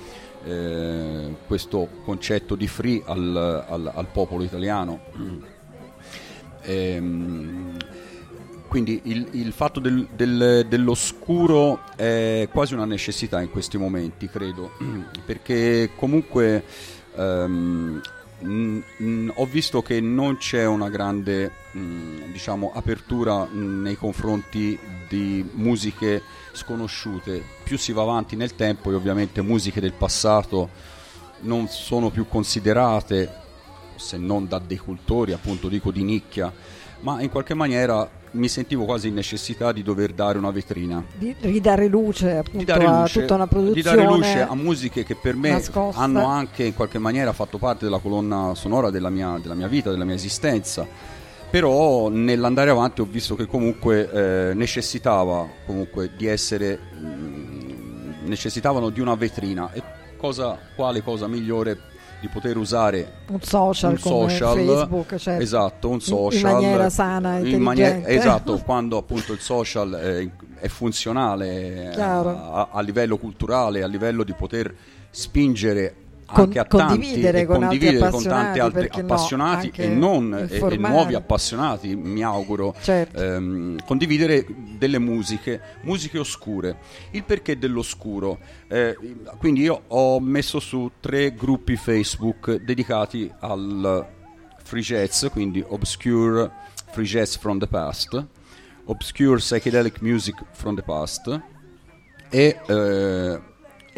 eh, 0.45 1.33
questo 1.47 1.89
concetto 2.03 2.57
di 2.57 2.67
free 2.67 3.01
al, 3.07 3.65
al- 3.69 3.93
al 3.95 4.07
popolo 4.13 4.43
italiano. 4.43 5.01
Ehm, 6.67 7.77
quindi 8.69 8.99
il, 9.05 9.29
il 9.33 9.53
fatto 9.53 9.81
del- 9.81 10.09
del- 10.17 10.65
dell'oscuro 10.67 11.81
è 11.95 12.49
quasi 12.51 12.73
una 12.73 12.87
necessità 12.87 13.43
in 13.43 13.51
questi 13.51 13.77
momenti, 13.77 14.29
credo, 14.31 14.71
perché 15.27 15.91
comunque 15.95 16.65
ehm, 17.17 18.01
mh, 18.45 19.33
ho 19.35 19.47
visto 19.47 19.83
che 19.83 20.01
non 20.01 20.37
c'è 20.37 20.67
una 20.67 20.89
grande 20.89 21.51
mh, 21.73 22.33
diciamo, 22.33 22.73
apertura 22.75 23.49
nei 23.51 23.97
confronti 23.97 24.79
di 25.09 25.49
musiche 25.55 26.23
sconosciute. 26.53 27.43
Più 27.63 27.79
si 27.79 27.93
va 27.93 28.03
avanti 28.03 28.37
nel 28.37 28.55
tempo 28.55 28.91
e 28.91 28.95
ovviamente 28.95 29.43
musiche 29.43 29.81
del 29.81 29.93
passato 29.93 30.69
non 31.41 31.69
sono 31.69 32.11
più 32.11 32.27
considerate, 32.29 33.43
se 33.97 34.17
non 34.17 34.49
da 34.49 34.59
dei 34.59 34.79
cultori, 34.79 35.33
appunto 35.33 35.69
dico 35.69 35.91
di 35.91 36.03
nicchia, 36.03 36.53
ma 37.01 37.21
in 37.21 37.31
qualche 37.31 37.55
maniera 37.55 38.09
mi 38.35 38.49
sentivo 38.49 38.85
quasi 38.85 39.09
in 39.09 39.15
necessità 39.15 39.73
di 39.73 39.83
dover 39.83 40.13
dare 40.13 40.39
una 40.39 40.51
vetrina. 40.51 41.03
Di 41.17 41.35
ridare 41.41 41.89
luce 41.89 42.37
appunto 42.37 42.59
Di 42.59 42.65
dare, 42.65 42.85
a 42.85 43.01
luce, 43.01 43.21
tutta 43.21 43.35
una 43.35 43.45
di 43.45 43.51
produzione. 43.51 43.97
dare 43.97 44.09
luce 44.09 44.41
a 44.41 44.55
musiche 44.55 45.05
che 45.05 45.17
per 45.17 45.37
me 45.37 45.51
nascosta. 45.51 46.01
hanno 46.01 46.27
anche 46.27 46.65
in 46.65 46.75
qualche 46.75 46.99
maniera 46.99 47.33
fatto 47.33 47.59
parte 47.59 47.85
della 47.85 47.99
colonna 47.99 48.55
sonora 48.55 48.91
della 48.91 49.11
mia, 49.11 49.39
della 49.41 49.55
mia 49.55 49.69
vita, 49.69 49.91
della 49.91 50.05
mia 50.05 50.15
esistenza. 50.15 50.87
Però 51.51 52.09
nell'andare 52.09 52.71
avanti 52.71 53.01
ho 53.01 53.07
visto 53.09 53.37
che 53.37 53.47
comunque 53.47 54.11
eh, 54.11 54.55
necessitava 54.55 55.49
comunque 55.67 56.11
di 56.17 56.27
essere 56.27 56.79
mm, 56.99 57.65
necessitavano 58.25 58.91
di 58.91 59.01
una 59.01 59.15
vetrina 59.15 59.71
e 59.73 59.83
cosa, 60.17 60.59
quale 60.75 61.03
cosa 61.03 61.29
migliore 61.29 61.79
di 62.25 62.29
poter 62.29 62.57
usare 62.57 63.21
un 63.29 63.43
social 63.43 63.91
un 63.93 63.99
social, 63.99 64.57
Facebook, 64.57 65.15
certo. 65.17 65.43
esatto, 65.43 65.89
un 65.91 66.01
social 66.01 66.51
in 66.51 66.57
maniera 66.57 66.89
sana, 66.89 67.39
in 67.39 67.61
maniera- 67.61 68.09
esatto, 68.09 68.57
quando 68.65 68.97
appunto 68.97 69.35
il 69.35 69.41
social 69.41 69.93
è, 69.93 70.29
è 70.59 70.69
funzionale 70.69 71.91
a, 71.95 72.69
a 72.73 72.81
livello 72.81 73.19
culturale, 73.19 73.83
a 73.83 73.87
livello 73.87 74.25
di 74.25 74.33
poter 74.33 74.75
spingere 75.11 75.95
anche 76.43 76.59
a 76.59 76.65
tanti 76.65 76.87
condividere 76.87 77.41
e 77.41 77.47
con 77.47 77.63
altri 77.63 77.79
condividere 77.79 78.11
con 78.11 78.23
tanti 78.23 78.59
altri 78.59 78.89
no, 78.93 79.01
appassionati 79.01 79.67
anche 79.67 79.83
e 79.83 79.89
non 79.89 80.47
e- 80.51 80.57
e, 80.57 80.77
nuovi 80.77 81.15
appassionati, 81.15 81.95
mi 81.97 82.23
auguro, 82.23 82.75
Certo. 82.81 83.21
ehm, 83.21 83.85
condividere 83.85 84.47
delle 84.79 84.99
musiche, 84.99 85.61
musiche 85.83 86.19
oscure. 86.19 86.77
Il 87.11 87.25
perché 87.25 87.59
dell'oscuro? 87.59 88.39
Eh, 88.69 88.97
quindi 89.39 89.63
io 89.63 89.83
ho 89.89 90.21
messo 90.21 90.61
su 90.61 90.91
tre 91.01 91.35
gruppi 91.35 91.77
Facebook 91.77 92.63
dedicati 92.63 93.31
al 93.41 94.07
free 94.63 94.83
jazz, 94.83 95.27
quindi 95.27 95.63
Obscure 95.67 96.51
Free 96.95 97.05
Jazz 97.07 97.37
from 97.37 97.59
the 97.59 97.67
Past, 97.67 98.25
Obscure 98.85 99.39
Psychedelic 99.39 100.01
Music 100.01 100.37
from 100.53 100.77
the 100.77 100.83
Past 100.83 101.41
e 102.31 102.61
eh, 102.67 103.41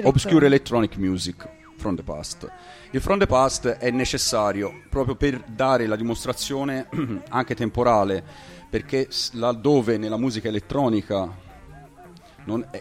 Obscure 0.03 0.47
Electronic 0.47 0.97
Music 0.97 1.47
from 1.77 1.97
the 1.97 2.03
Past. 2.03 2.51
Il 2.91 3.01
from 3.01 3.19
the 3.19 3.27
past 3.27 3.67
è 3.67 3.91
necessario 3.91 4.83
proprio 4.89 5.17
per 5.17 5.43
dare 5.47 5.87
la 5.87 5.97
dimostrazione 5.97 6.89
anche 7.29 7.55
temporale, 7.55 8.25
perché 8.69 9.09
laddove 9.33 9.97
nella 9.99 10.17
musica 10.17 10.49
elettronica 10.49 11.45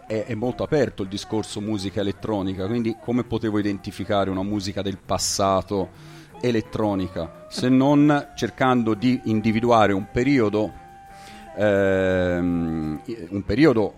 è, 0.07 0.25
è- 0.25 0.35
molto 0.35 0.63
aperto 0.63 1.03
il 1.03 1.09
discorso 1.09 1.59
musica 1.59 2.01
elettronica, 2.01 2.67
quindi 2.67 2.95
come 3.01 3.23
potevo 3.23 3.57
identificare 3.57 4.29
una 4.29 4.43
musica 4.43 4.81
del 4.81 4.97
passato 4.97 5.89
elettronica 6.41 7.45
se 7.49 7.69
non 7.69 8.33
cercando 8.35 8.93
di 8.93 9.19
individuare 9.25 9.93
un 9.93 10.07
periodo, 10.11 10.71
ehm, 11.57 13.01
un 13.29 13.43
periodo 13.43 13.95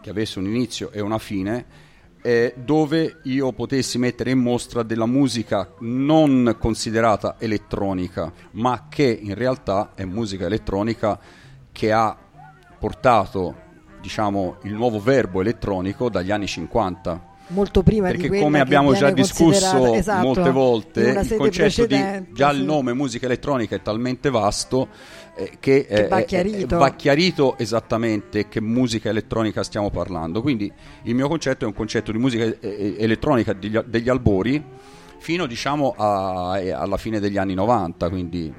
che 0.00 0.10
avesse 0.10 0.38
un 0.38 0.46
inizio 0.46 0.90
e 0.90 1.00
una 1.00 1.18
fine, 1.18 1.85
eh, 2.26 2.54
dove 2.56 3.18
io 3.22 3.52
potessi 3.52 3.98
mettere 3.98 4.32
in 4.32 4.40
mostra 4.40 4.82
della 4.82 5.06
musica 5.06 5.74
non 5.78 6.56
considerata 6.58 7.36
elettronica, 7.38 8.32
ma 8.52 8.86
che 8.88 9.04
in 9.04 9.32
realtà 9.34 9.92
è 9.94 10.04
musica 10.04 10.46
elettronica 10.46 11.20
che 11.70 11.92
ha 11.92 12.16
portato 12.80 13.54
diciamo, 14.00 14.56
il 14.62 14.74
nuovo 14.74 15.00
verbo 15.00 15.40
elettronico 15.40 16.10
dagli 16.10 16.32
anni 16.32 16.48
50. 16.48 17.34
molto 17.48 17.84
prima 17.84 18.08
di 18.08 18.14
Perché 18.14 18.26
quella 18.26 18.42
come 18.42 18.58
abbiamo 18.58 18.92
già 18.92 19.10
discusso 19.10 19.94
esatto, 19.94 20.26
molte 20.26 20.50
volte, 20.50 21.00
il 21.10 21.36
concetto 21.36 21.86
di 21.86 22.26
già 22.32 22.50
il 22.50 22.64
nome 22.64 22.92
musica 22.92 23.26
elettronica 23.26 23.76
è 23.76 23.82
talmente 23.82 24.30
vasto 24.30 24.88
eh, 25.36 25.52
che, 25.60 25.86
eh, 25.88 26.08
va 26.08 26.20
eh, 26.20 26.24
chiarito. 26.24 26.74
eh, 26.74 26.78
va 26.78 26.90
chiarito 26.92 27.58
esattamente 27.58 28.48
che 28.48 28.60
musica 28.60 29.10
elettronica 29.10 29.62
stiamo 29.62 29.90
parlando. 29.90 30.40
Quindi 30.40 30.72
il 31.02 31.14
mio 31.14 31.28
concetto 31.28 31.64
è 31.64 31.66
un 31.66 31.74
concetto 31.74 32.10
di 32.10 32.18
musica 32.18 32.44
elettronica 32.60 33.52
degli, 33.52 33.78
degli 33.78 34.08
albori 34.08 34.62
fino 35.18 35.46
diciamo 35.46 35.94
a- 35.96 36.52
alla 36.52 36.96
fine 36.96 37.20
degli 37.20 37.36
anni 37.36 37.54
90, 37.54 38.08
quindi 38.08 38.52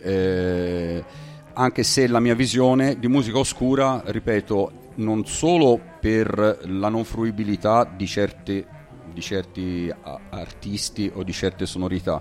eh, 0.00 1.04
anche 1.52 1.82
se 1.82 2.06
la 2.08 2.20
mia 2.20 2.34
visione 2.34 2.98
di 2.98 3.06
musica 3.08 3.38
oscura, 3.38 4.02
ripeto, 4.04 4.72
non 4.96 5.24
solo 5.26 5.78
per 6.00 6.60
la 6.64 6.88
non 6.88 7.04
fruibilità 7.04 7.84
di, 7.84 8.06
certe- 8.06 8.66
di 9.12 9.20
certi 9.20 9.92
artisti 10.30 11.10
o 11.14 11.22
di 11.22 11.32
certe 11.32 11.66
sonorità, 11.66 12.20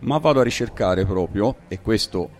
ma 0.00 0.18
vado 0.18 0.40
a 0.40 0.42
ricercare 0.42 1.04
proprio, 1.04 1.56
e 1.68 1.80
questo 1.80 2.30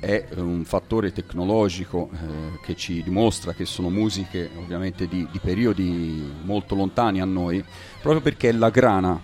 è 0.00 0.26
un 0.36 0.64
fattore 0.64 1.12
tecnologico 1.12 2.10
eh, 2.12 2.58
che 2.62 2.76
ci 2.76 3.02
dimostra 3.02 3.52
che 3.52 3.64
sono 3.64 3.90
musiche 3.90 4.48
ovviamente 4.56 5.08
di, 5.08 5.26
di 5.30 5.38
periodi 5.38 6.32
molto 6.42 6.74
lontani 6.74 7.20
a 7.20 7.24
noi, 7.24 7.64
proprio 8.00 8.22
perché 8.22 8.50
è 8.50 8.52
la 8.52 8.70
grana 8.70 9.20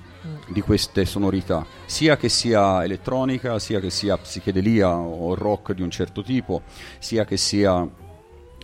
di 0.49 0.61
queste 0.63 1.05
sonorità, 1.05 1.67
sia 1.85 2.17
che 2.17 2.29
sia 2.29 2.83
elettronica, 2.83 3.59
sia 3.59 3.79
che 3.79 3.91
sia 3.91 4.17
psichedelia 4.17 4.97
o 4.97 5.35
rock 5.35 5.73
di 5.73 5.83
un 5.83 5.91
certo 5.91 6.23
tipo, 6.23 6.63
sia 6.99 7.25
che 7.25 7.37
sia 7.37 7.87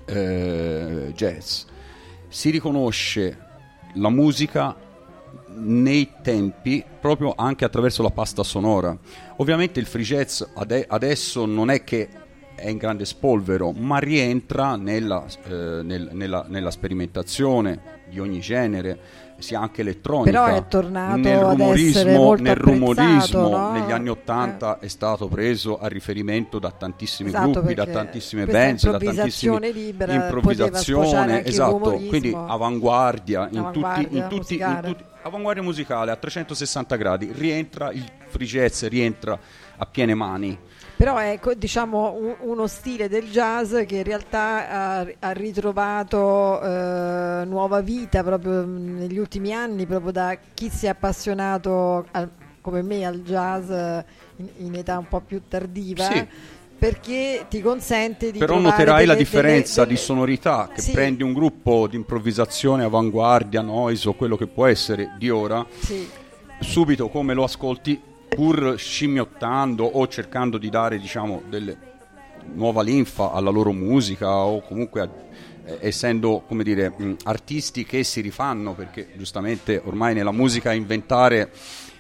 eh, 0.07 1.13
jazz. 1.15 1.65
Si 2.29 2.51
riconosce 2.51 3.49
la 3.95 4.09
musica 4.09 4.75
nei 5.53 6.11
tempi 6.23 6.85
proprio 7.01 7.35
anche 7.37 7.65
attraverso 7.65 8.03
la 8.03 8.11
pasta 8.11 8.43
sonora. 8.43 8.97
Ovviamente 9.41 9.81
il 9.81 9.87
free 9.87 10.05
jazz 10.05 10.43
ade- 10.55 10.85
adesso 10.87 11.47
non 11.47 11.71
è 11.71 11.83
che 11.83 12.11
è 12.55 12.69
in 12.69 12.77
grande 12.77 13.07
spolvero, 13.07 13.73
ma 13.73 13.97
rientra 13.97 14.77
nella, 14.77 15.25
eh, 15.49 15.81
nel- 15.83 16.11
nella- 16.13 16.45
nella 16.47 16.71
sperimentazione 16.71 18.03
di 18.11 18.21
ogni 18.21 18.41
genere, 18.41 18.99
sia 19.41 19.61
anche 19.61 19.81
elettronica. 19.81 20.31
Però 20.31 20.57
è 20.57 20.67
tornato 20.67 21.17
nel 21.17 21.39
rumorismo, 21.39 22.35
nel 22.35 22.57
rumorismo 22.57 23.49
no? 23.49 23.73
negli 23.73 23.91
anni 23.91 24.09
Ottanta 24.09 24.79
è 24.79 24.89
stato 24.89 25.29
preso 25.29 25.79
a 25.79 25.87
riferimento 25.89 26.59
da 26.59 26.71
tantissimi 26.71 27.29
Esatto, 27.29 27.51
gruppi, 27.51 27.75
da 27.75 27.87
tantissime 27.87 28.47
band, 28.47 28.81
da 28.81 28.91
improvvisazione 28.91 29.61
tantissimi 29.61 29.73
libera 29.73 30.13
improvvisazione, 30.13 31.45
esatto, 31.45 31.93
quindi 32.09 32.35
avanguardia 32.35 33.49
in 33.51 33.71
tutti, 33.73 33.79
Avanguardia 33.79 34.23
in 34.23 34.29
tutti, 34.29 34.55
in 34.55 34.61
musicale. 34.61 34.89
tutti- 34.89 35.05
avanguardia 35.23 35.63
musicale 35.63 36.11
a 36.11 36.17
360 36.17 36.97
gradi, 36.97 37.33
rientra 37.33 37.93
il 37.93 38.05
free 38.27 38.47
jazz, 38.47 38.85
rientra 38.85 39.39
a 39.77 39.87
piene 39.87 40.15
mani. 40.15 40.59
Però 41.01 41.17
è 41.17 41.39
co- 41.41 41.55
diciamo 41.55 42.13
un- 42.13 42.37
uno 42.41 42.67
stile 42.67 43.09
del 43.09 43.31
jazz 43.31 43.75
che 43.87 43.97
in 43.97 44.03
realtà 44.05 44.69
ha, 44.69 45.07
ha 45.21 45.31
ritrovato 45.31 46.61
eh, 46.61 47.45
nuova 47.47 47.81
vita 47.81 48.23
proprio 48.23 48.67
negli 48.67 49.17
ultimi 49.17 49.55
anni, 49.55 49.87
proprio 49.87 50.13
da 50.13 50.37
chi 50.53 50.69
si 50.69 50.85
è 50.85 50.91
appassionato 50.91 52.05
al- 52.11 52.29
come 52.61 52.83
me 52.83 53.07
al 53.07 53.23
jazz 53.23 53.71
eh, 53.71 54.05
in, 54.37 54.49
in 54.67 54.75
età 54.75 54.99
un 54.99 55.09
po' 55.09 55.21
più 55.21 55.41
tardiva. 55.49 56.05
Sì. 56.05 56.27
Perché 56.79 57.47
ti 57.49 57.63
consente 57.63 58.31
di 58.31 58.39
Però 58.39 58.59
noterai 58.59 59.07
la 59.07 59.13
delle- 59.15 59.17
differenza 59.25 59.85
delle- 59.85 59.95
di 59.95 60.01
sonorità 60.01 60.69
che 60.75 60.83
Sì. 60.83 60.91
prendi 60.93 61.23
un 61.23 61.33
gruppo 61.33 61.87
di 61.87 61.97
improvvisazione, 61.97 62.85
avanguardia, 62.85 63.63
noise 63.63 64.07
o 64.07 64.13
quello 64.13 64.37
che 64.37 64.47
può 64.47 64.67
essere 64.67 65.15
di 65.17 65.31
ora, 65.31 65.65
Sì. 65.79 66.07
subito 66.61 67.09
come 67.09 67.33
lo 67.33 67.45
ascolti 67.45 68.09
pur 68.35 68.75
scimmiottando 68.79 69.85
o 69.85 70.07
cercando 70.07 70.57
di 70.57 70.71
dare 70.71 70.99
diciamo 70.99 71.43
nuova 72.55 72.83
linfa 72.83 73.33
alla 73.33 73.51
loro 73.51 73.73
musica 73.73 74.31
o 74.31 74.63
comunque 74.63 75.11
eh, 75.65 75.79
essendo 75.81 76.45
dire 76.49 76.93
mh, 76.97 77.17
artisti 77.25 77.85
che 77.85 78.03
si 78.05 78.21
rifanno 78.21 78.73
perché 78.75 79.09
giustamente 79.17 79.81
ormai 79.85 80.15
nella 80.15 80.33
musica 80.33 80.73
inventare 80.73 81.51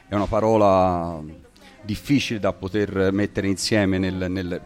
è 0.09 0.15
una 0.15 0.27
parola 0.27 1.23
difficile 1.83 2.39
da 2.39 2.53
poter 2.53 3.11
mettere 3.13 3.49
insieme 3.49 3.99
nel- 3.99 4.31
nel- 4.31 4.61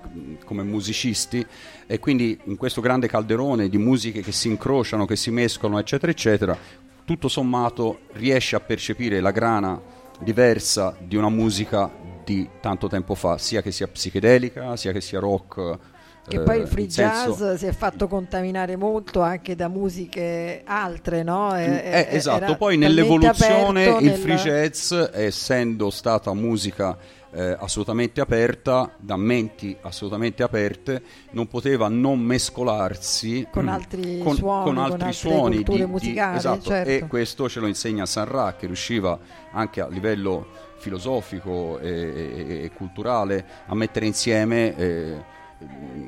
come 0.45 0.63
musicisti. 0.63 1.45
E 1.87 1.99
quindi 2.01 2.39
in 2.45 2.57
questo 2.57 2.81
grande 2.81 3.07
calderone 3.07 3.69
di 3.69 3.79
musiche 3.79 4.21
che 4.21 4.33
si 4.33 4.49
incrociano, 4.49 5.07
che 5.07 5.17
si 5.17 5.31
mescolano 5.31 5.79
eccetera 5.79 6.11
eccetera 6.11 6.59
tutto 7.05 7.29
sommato 7.29 8.01
riesce 8.13 8.57
a 8.57 8.61
percepire 8.61 9.21
la 9.21 9.31
grana 9.31 9.81
diversa 10.21 10.95
di 10.99 11.17
una 11.17 11.29
musica 11.29 11.91
di 12.25 12.49
tanto 12.61 12.89
tempo 12.89 13.15
fa, 13.15 13.37
sia 13.39 13.61
che 13.63 13.71
sia 13.71 13.87
psichedelica, 13.87 14.77
sia 14.77 14.93
che 14.93 15.01
sia 15.03 15.19
rock 15.21 15.79
Che 16.27 16.41
poi 16.41 16.57
il 16.57 16.63
eh, 16.63 16.67
free 16.67 16.85
in 16.85 16.91
senso- 16.91 17.35
jazz 17.37 17.59
si 17.59 17.67
è 17.67 17.73
fatto 17.73 18.09
contaminare 18.09 18.77
molto 18.77 19.21
anche 19.21 19.55
da 19.55 19.69
musiche 19.69 20.63
altre, 20.65 21.23
no? 21.23 21.55
Eh, 21.55 21.65
Eh, 21.65 22.07
eh, 22.11 22.17
esatto, 22.17 22.57
poi 22.57 22.79
nell'evoluzione 22.79 23.85
il 23.99 24.05
nel- 24.05 24.19
free 24.19 24.37
jazz, 24.37 24.93
essendo 25.13 25.91
stata 25.91 26.33
musica 26.33 26.97
eh, 27.35 27.57
assolutamente 27.59 28.21
aperta, 28.21 28.93
da 28.97 29.17
menti 29.17 29.77
assolutamente 29.83 30.43
aperte, 30.43 31.03
non 31.33 31.47
poteva 31.49 31.89
non 31.89 32.21
mescolarsi 32.21 33.47
Con 33.51 33.65
mm, 33.65 33.69
altri 33.69 34.19
con, 34.19 34.37
suoni, 34.37 34.65
con 34.65 34.75
con 34.75 34.79
altri 34.79 35.03
altre 35.05 35.13
suoni 35.13 35.63
di- 35.63 35.65
di- 35.77 35.87
musicali, 35.87 36.37
esatto, 36.37 36.61
certo. 36.69 36.91
e 36.91 37.07
questo 37.09 37.49
ce 37.49 37.61
lo 37.61 37.67
insegna 37.67 38.07
Sanra 38.07 38.55
che 38.57 38.67
riusciva 38.67 39.19
anche 39.53 39.81
a 39.81 39.89
livello 39.89 40.47
filosofico 40.77 41.79
e, 41.81 41.89
e- 41.89 42.63
e 42.65 42.71
culturale 42.73 43.45
a 43.67 43.75
mettere 43.75 44.07
insieme 44.07 44.77
eh, 44.77 45.33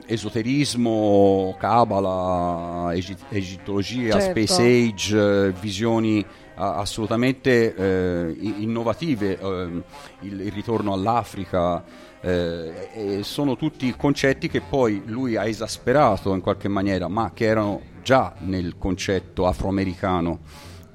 esoterismo, 0.06 1.56
cabala, 1.58 2.92
egi- 2.94 3.16
egittologia, 3.30 4.20
Certo. 4.20 4.40
space 4.46 4.62
age, 4.62 5.46
eh, 5.46 5.52
visioni 5.52 6.24
assolutamente 6.56 7.74
eh, 7.74 8.36
innovative, 8.40 9.38
ehm, 9.38 9.84
il, 10.20 10.40
il 10.40 10.52
ritorno 10.52 10.92
all'Africa, 10.92 11.84
eh, 12.20 13.20
sono 13.22 13.56
tutti 13.56 13.94
concetti 13.96 14.48
che 14.48 14.60
poi 14.60 15.02
lui 15.06 15.36
ha 15.36 15.46
esasperato 15.46 16.34
in 16.34 16.40
qualche 16.40 16.68
maniera, 16.68 17.08
ma 17.08 17.30
che 17.32 17.44
erano 17.44 17.80
già 18.02 18.34
nel 18.38 18.76
concetto 18.78 19.46
afroamericano. 19.46 20.40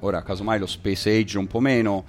Ora, 0.00 0.22
casomai 0.22 0.58
lo 0.58 0.66
space 0.66 1.16
age 1.16 1.38
un 1.38 1.46
po' 1.46 1.60
meno, 1.60 2.04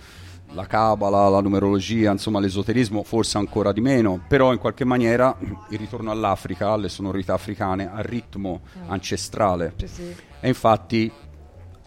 la 0.53 0.65
cabala, 0.65 1.29
la 1.29 1.41
numerologia, 1.41 2.11
insomma 2.11 2.39
l'esoterismo 2.39 3.03
forse 3.03 3.37
ancora 3.37 3.71
di 3.71 3.81
meno, 3.81 4.23
però 4.27 4.51
in 4.51 4.59
qualche 4.59 4.85
maniera 4.85 5.35
il 5.69 5.77
ritorno 5.77 6.11
all'Africa, 6.11 6.71
alle 6.71 6.89
sonorità 6.89 7.33
africane, 7.33 7.91
al 7.91 8.03
ritmo 8.03 8.61
ancestrale. 8.87 9.73
Sì, 9.77 9.87
sì. 9.87 10.15
E 10.39 10.47
infatti 10.47 11.11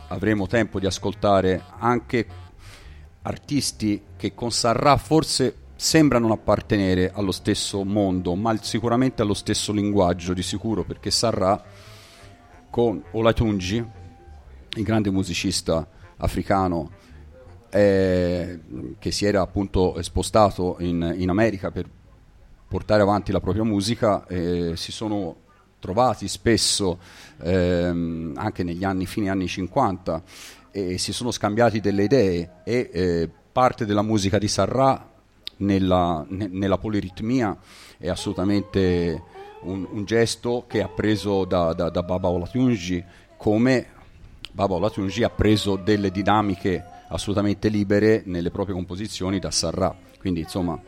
avremo 0.08 0.46
tempo 0.46 0.78
di 0.78 0.86
ascoltare 0.86 1.62
anche 1.78 2.26
artisti 3.22 4.02
che 4.16 4.34
con 4.34 4.50
Sarra 4.52 4.96
forse 4.96 5.64
sembrano 5.76 6.32
appartenere 6.32 7.12
allo 7.12 7.32
stesso 7.32 7.84
mondo, 7.84 8.34
ma 8.34 8.56
sicuramente 8.62 9.22
allo 9.22 9.34
stesso 9.34 9.72
linguaggio, 9.72 10.32
di 10.32 10.42
sicuro, 10.42 10.84
perché 10.84 11.10
Sarra 11.10 11.62
con 12.70 13.02
Olatunji, 13.12 13.84
il 14.76 14.82
grande 14.82 15.10
musicista 15.10 15.86
africano 16.18 16.90
eh, 17.70 18.60
che 18.98 19.10
si 19.10 19.26
era 19.26 19.42
appunto 19.42 20.00
spostato 20.02 20.76
in, 20.80 21.14
in 21.18 21.28
America 21.28 21.70
per 21.70 21.88
portare 22.68 23.02
avanti 23.02 23.32
la 23.32 23.40
propria 23.40 23.64
musica, 23.64 24.26
eh, 24.26 24.72
si 24.76 24.92
sono 24.92 25.44
trovati 25.86 26.26
spesso 26.26 26.98
ehm, 27.42 28.32
anche 28.36 28.64
negli 28.64 28.82
anni 28.82 29.06
fine 29.06 29.30
anni 29.30 29.46
50 29.46 30.22
e 30.72 30.98
si 30.98 31.12
sono 31.12 31.30
scambiati 31.30 31.78
delle 31.80 32.02
idee 32.02 32.50
e 32.64 32.90
eh, 32.92 33.30
parte 33.52 33.86
della 33.86 34.02
musica 34.02 34.36
di 34.38 34.48
Sarra 34.48 35.08
nella, 35.58 36.26
ne- 36.28 36.48
nella 36.50 36.76
poliritmia 36.76 37.56
è 37.98 38.08
assolutamente 38.08 39.22
un, 39.60 39.86
un 39.88 40.04
gesto 40.04 40.64
che 40.66 40.82
ha 40.82 40.88
preso 40.88 41.44
da, 41.44 41.72
da, 41.72 41.88
da 41.88 42.02
Baba 42.02 42.28
Olatunji 42.28 43.02
come 43.36 43.86
Baba 44.50 44.74
Olatunji 44.74 45.22
ha 45.22 45.30
preso 45.30 45.76
delle 45.76 46.10
dinamiche 46.10 46.84
assolutamente 47.08 47.68
libere 47.68 48.22
nelle 48.26 48.50
proprie 48.50 48.74
composizioni 48.74 49.38
da 49.38 49.52
Sarra 49.52 49.96
quindi 50.18 50.40
insomma 50.40 50.78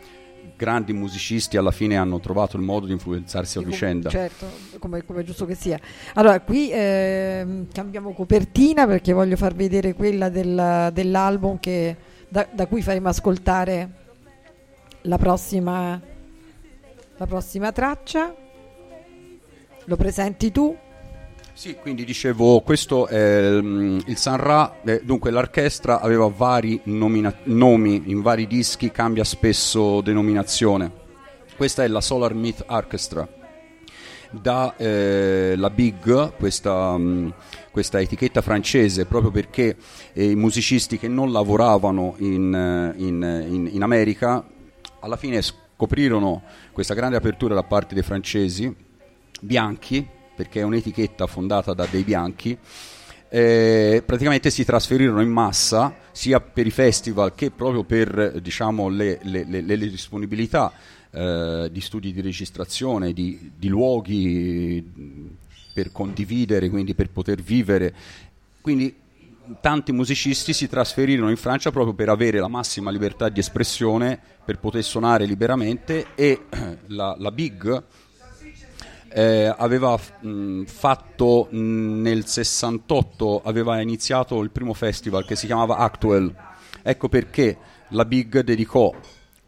grandi 0.57 0.93
musicisti 0.93 1.57
alla 1.57 1.71
fine 1.71 1.97
hanno 1.97 2.21
trovato 2.21 2.57
il 2.57 2.63
modo 2.63 2.87
di 2.87 2.93
influenzarsi 2.93 3.59
a 3.59 3.63
vicenda 3.63 4.09
Certo, 4.09 4.47
come, 4.79 5.05
come 5.05 5.21
è 5.21 5.25
giusto 5.25 5.45
che 5.47 5.55
sia. 5.55 5.79
Allora, 6.15 6.41
qui 6.41 6.71
ehm, 6.73 7.67
cambiamo 7.73 8.13
copertina 8.13 8.87
perché 8.87 9.13
voglio 9.13 9.37
far 9.37 9.55
vedere 9.55 9.95
quella 9.95 10.29
del- 10.29 10.91
dell'album 10.93 11.59
che- 11.61 11.97
da, 12.29 12.47
da 12.53 12.67
cui 12.67 12.83
faremo 12.83 13.09
ascoltare 13.09 13.91
la 15.03 15.17
prossima, 15.19 16.01
la 17.17 17.27
prossima 17.27 17.73
traccia. 17.73 18.35
Lo 19.85 19.97
presenti 19.97 20.51
tu? 20.51 20.77
Sì, 21.59 21.75
quindi 21.75 22.05
dicevo, 22.05 22.61
questo 22.61 23.09
è 23.09 23.51
mm, 23.61 23.99
il 24.07 24.17
Sanra, 24.17 24.81
eh, 24.85 25.01
dunque 25.03 25.33
l'orchestra 25.33 26.01
aveva 26.01 26.29
vari 26.29 26.81
nomina- 26.85 27.35
nomi 27.47 28.05
in 28.07 28.23
vari 28.23 28.47
dischi, 28.47 28.93
cambia 28.93 29.25
spesso 29.25 30.01
denominazione. 30.01 30.89
Questa 31.57 31.83
è 31.83 31.89
la 31.89 32.01
Solar 32.01 32.33
Myth 32.33 32.63
Orchestra. 32.69 33.29
Da 34.31 34.77
eh, 34.77 35.55
la 35.57 35.69
Big, 35.71 36.37
questa, 36.37 36.97
mm, 36.97 37.31
questa 37.73 38.01
etichetta 38.01 38.41
francese, 38.41 39.07
proprio 39.07 39.33
perché 39.33 39.75
eh, 40.13 40.31
i 40.31 40.37
musicisti 40.37 40.97
che 40.97 41.09
non 41.09 41.33
lavoravano 41.33 42.15
in, 42.19 42.55
eh, 42.55 43.03
in- 43.03 43.47
in- 43.51 43.69
in 43.73 43.83
America 43.83 44.47
alla 45.01 45.17
fine 45.17 45.43
scoprirono 45.43 46.41
questa 46.71 46.95
grande 46.95 47.17
apertura 47.17 47.57
da 47.57 47.65
parte 47.65 47.95
dei 47.95 48.05
francesi 48.05 48.73
bianchi, 49.41 50.09
perché 50.39 50.61
è 50.61 50.63
un'etichetta 50.63 51.27
fondata 51.27 51.75
da 51.75 51.85
dei 51.91 52.05
bianchi, 52.05 52.57
eh, 53.29 54.05
praticamente 54.07 54.51
si 54.51 54.65
trasferirono 54.65 55.21
in 55.21 55.31
massa 55.31 55.97
sia 56.13 56.39
per 56.41 56.65
i 56.65 56.71
festival 56.71 57.35
che 57.35 57.51
proprio 57.51 57.83
per 57.83 58.41
diciamo, 58.41 58.89
le, 58.89 59.19
le- 59.23 59.45
le- 59.45 59.63
le 59.63 59.77
disponibilità 59.89 60.73
eh, 61.11 61.69
di 61.73 61.81
studi 61.81 62.13
di 62.13 62.21
registrazione, 62.21 63.13
di, 63.13 63.51
di 63.57 63.67
luoghi 63.67 65.27
per 65.73 65.91
condividere, 65.91 66.69
quindi 66.69 66.95
per 66.95 67.11
poter 67.11 67.43
vivere. 67.43 67.93
Quindi 68.61 68.95
tanti 69.61 69.91
musicisti 69.91 70.53
si 70.53 70.69
trasferirono 70.69 71.31
in 71.31 71.37
Francia 71.37 71.73
proprio 71.73 71.95
per 71.95 72.11
avere 72.11 72.39
la 72.39 72.49
massima 72.49 72.93
libertà 72.93 73.29
di 73.29 73.41
espressione, 73.41 74.21
per 74.45 74.61
poter 74.61 74.85
suonare 74.85 75.27
liberamente 75.27 76.07
e 76.15 76.43
la, 76.87 77.17
la 77.19 77.33
Big 77.33 77.83
eh, 79.11 79.53
aveva 79.57 79.99
mh, 80.21 80.65
fatto 80.65 81.49
mh, 81.51 82.01
nel 82.03 82.27
68 82.27 83.43
aveva 83.45 83.81
iniziato 83.81 84.41
il 84.41 84.51
primo 84.51 84.75
festival 84.75 85.25
che 85.25 85.37
si 85.37 85.47
chiamava 85.47 85.77
Actual 85.77 86.33
ecco 86.83 87.09
perché 87.09 87.57
la 87.89 88.05
Big 88.05 88.41
dedicò 88.41 88.93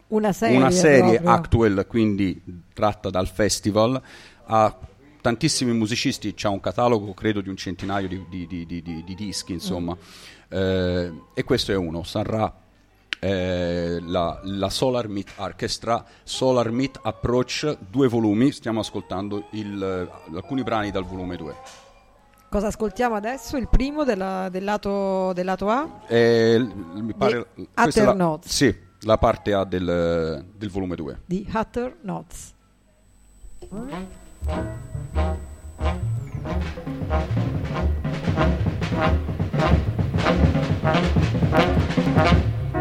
Una 0.08 0.32
serie. 0.32 0.56
una 0.56 0.70
serie. 0.70 1.20
Actual 1.22 1.84
quindi 1.86 2.40
tratta 2.72 3.10
dal 3.10 3.28
festival 3.28 4.00
a 4.46 4.76
tantissimi 5.20 5.72
musicisti 5.72 6.32
c'è 6.34 6.48
un 6.48 6.60
catalogo 6.60 7.12
credo 7.12 7.40
di 7.42 7.48
un 7.50 7.56
centinaio 7.56 8.08
di, 8.08 8.24
di- 8.30 8.46
di- 8.46 8.64
di- 8.66 8.82
di- 8.82 9.04
di 9.04 9.14
dischi 9.14 9.52
insomma 9.52 9.96
Eh, 10.52 11.12
e 11.34 11.44
questo 11.44 11.70
è 11.72 11.76
uno 11.76 12.02
Sanra 12.02 12.52
eh, 13.20 13.98
la, 14.06 14.40
la 14.44 14.68
Solar 14.70 15.08
Meat 15.08 15.32
Orchestra, 15.36 16.04
Solar 16.24 16.70
Meat 16.70 16.98
Approach, 17.02 17.76
due 17.90 18.08
volumi, 18.08 18.50
stiamo 18.50 18.80
ascoltando 18.80 19.46
il, 19.52 19.82
eh, 19.82 20.34
alcuni 20.36 20.62
brani 20.62 20.90
dal 20.90 21.04
volume 21.04 21.36
2. 21.36 21.54
Cosa 22.48 22.66
ascoltiamo 22.66 23.14
adesso? 23.14 23.56
Il 23.56 23.68
primo 23.68 24.02
della- 24.02 24.48
del, 24.48 24.64
lato, 24.64 25.32
del 25.34 25.44
lato 25.44 25.68
A? 25.68 26.00
Eh, 26.08 26.58
mi 26.94 27.14
pare, 27.14 27.46
Di 27.54 27.68
questa 27.72 28.00
è 28.02 28.04
la, 28.06 28.12
Notes. 28.14 28.52
Sì, 28.52 28.76
la 29.02 29.18
parte 29.18 29.52
A 29.52 29.64
del, 29.64 30.44
del 30.56 30.70
volume 30.70 30.96
2. 30.96 31.20
di 31.26 31.46
Hatter 31.52 31.96
Notes. 32.00 32.54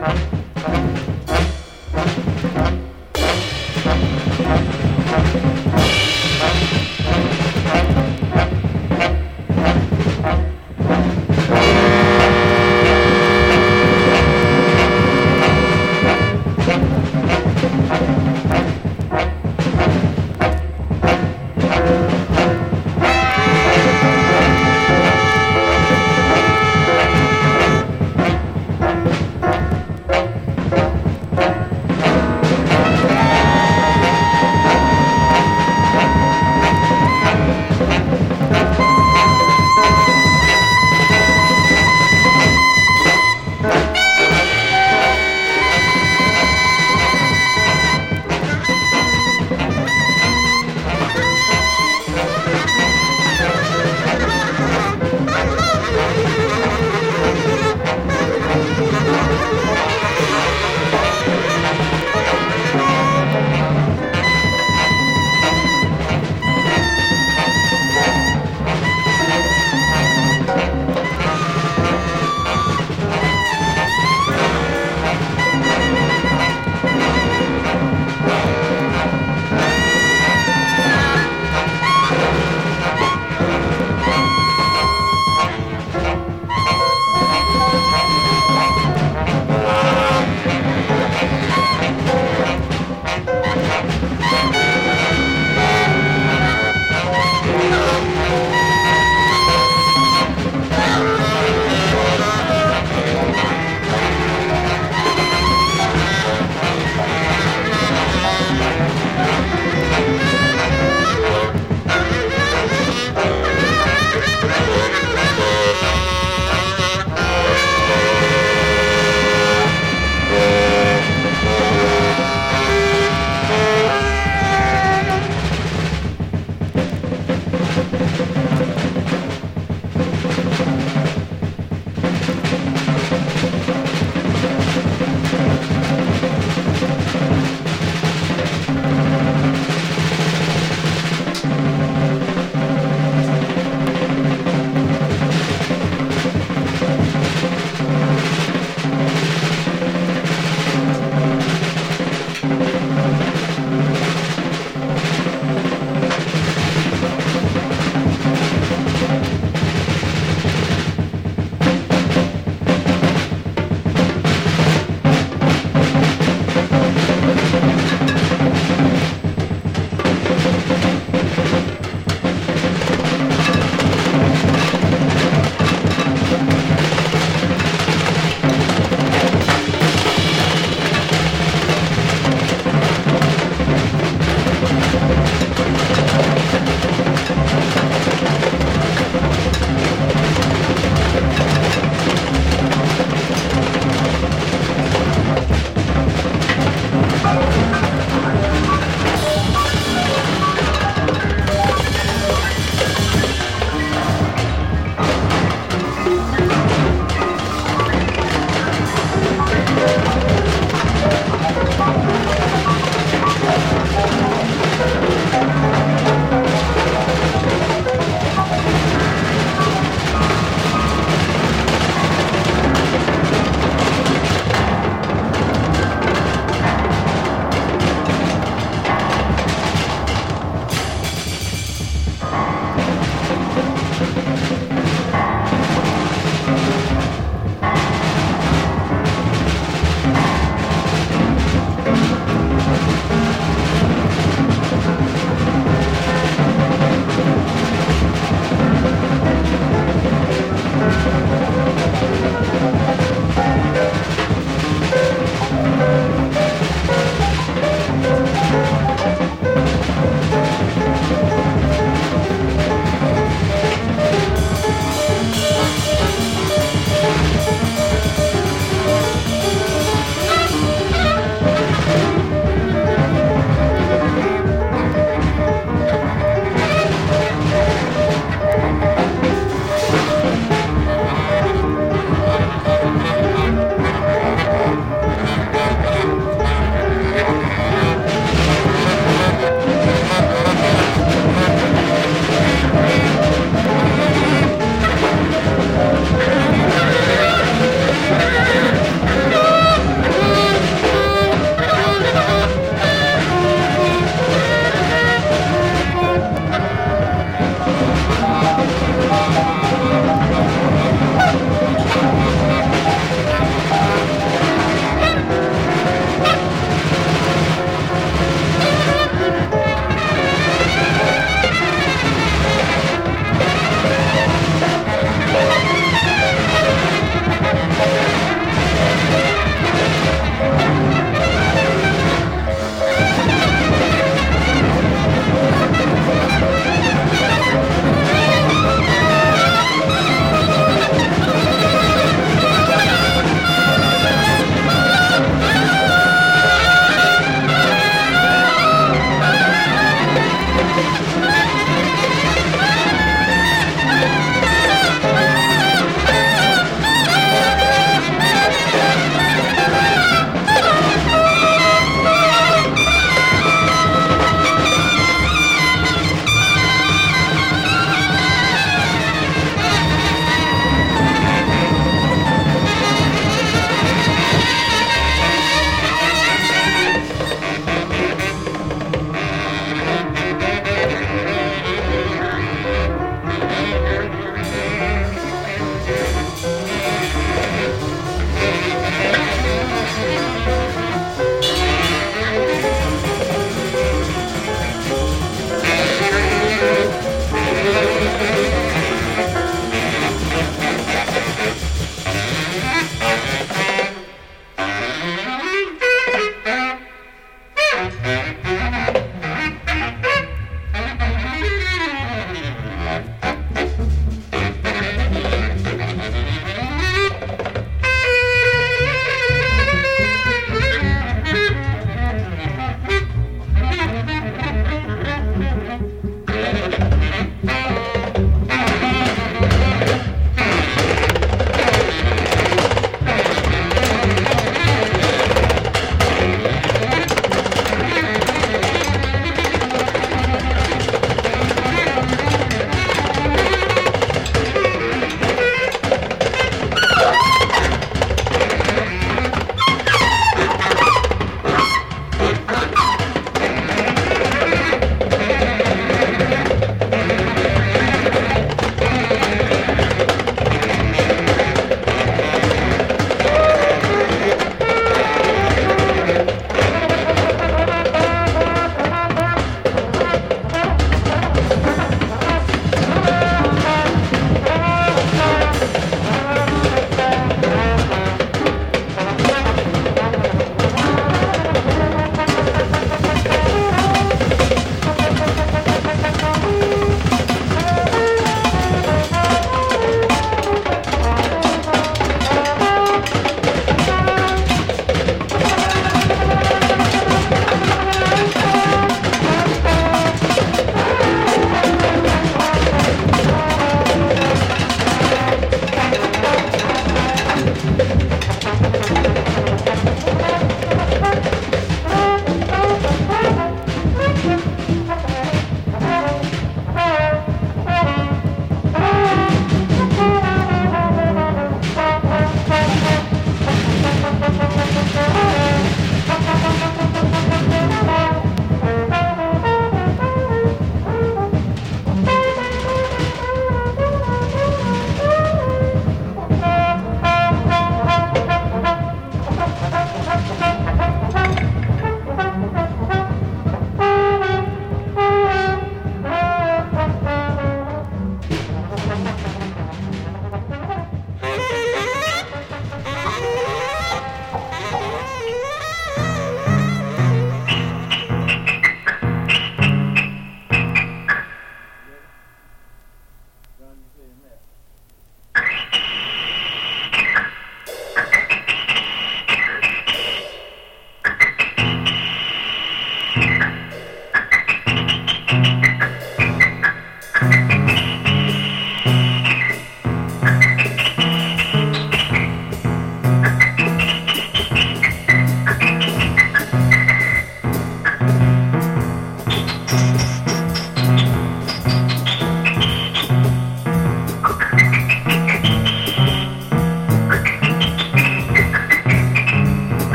Thank 0.00 0.22
you. 5.56 5.67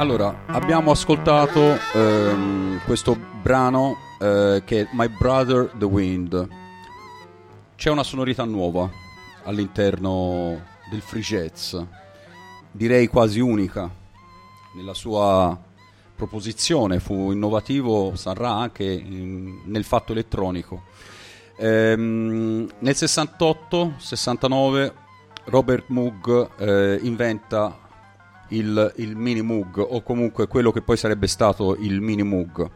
Allora, 0.00 0.44
abbiamo 0.46 0.92
ascoltato 0.92 1.76
ehm, 1.92 2.80
questo 2.86 3.14
brano 3.42 3.98
eh, 4.18 4.62
che 4.64 4.80
è 4.80 4.88
My 4.92 5.08
Brother 5.08 5.74
the 5.76 5.84
Wind. 5.84 6.48
C'è 7.76 7.90
una 7.90 8.02
sonorità 8.02 8.44
nuova 8.44 8.88
all'interno 9.44 10.58
del 10.90 11.02
free 11.02 11.20
jazz, 11.20 11.76
direi 12.72 13.08
quasi 13.08 13.40
unica 13.40 13.90
nella 14.72 14.94
sua 14.94 15.54
proposizione. 16.16 16.98
Fu 16.98 17.30
innovativo 17.30 18.16
Sanra 18.16 18.52
anche 18.52 18.84
in- 18.84 19.60
nel 19.66 19.84
fatto 19.84 20.12
elettronico. 20.12 20.84
Ehm, 21.58 22.66
nel 22.78 22.94
68-69 22.94 24.92
Robert 25.44 25.84
Moog 25.88 26.48
eh, 26.56 27.00
inventa 27.02 27.88
il, 28.50 28.92
il 28.96 29.16
mini 29.16 29.42
Moog 29.42 29.78
o 29.78 30.02
comunque 30.02 30.46
quello 30.46 30.70
che 30.70 30.82
poi 30.82 30.96
sarebbe 30.96 31.26
stato 31.26 31.76
il 31.76 32.00
mini 32.00 32.22
Moog 32.22 32.70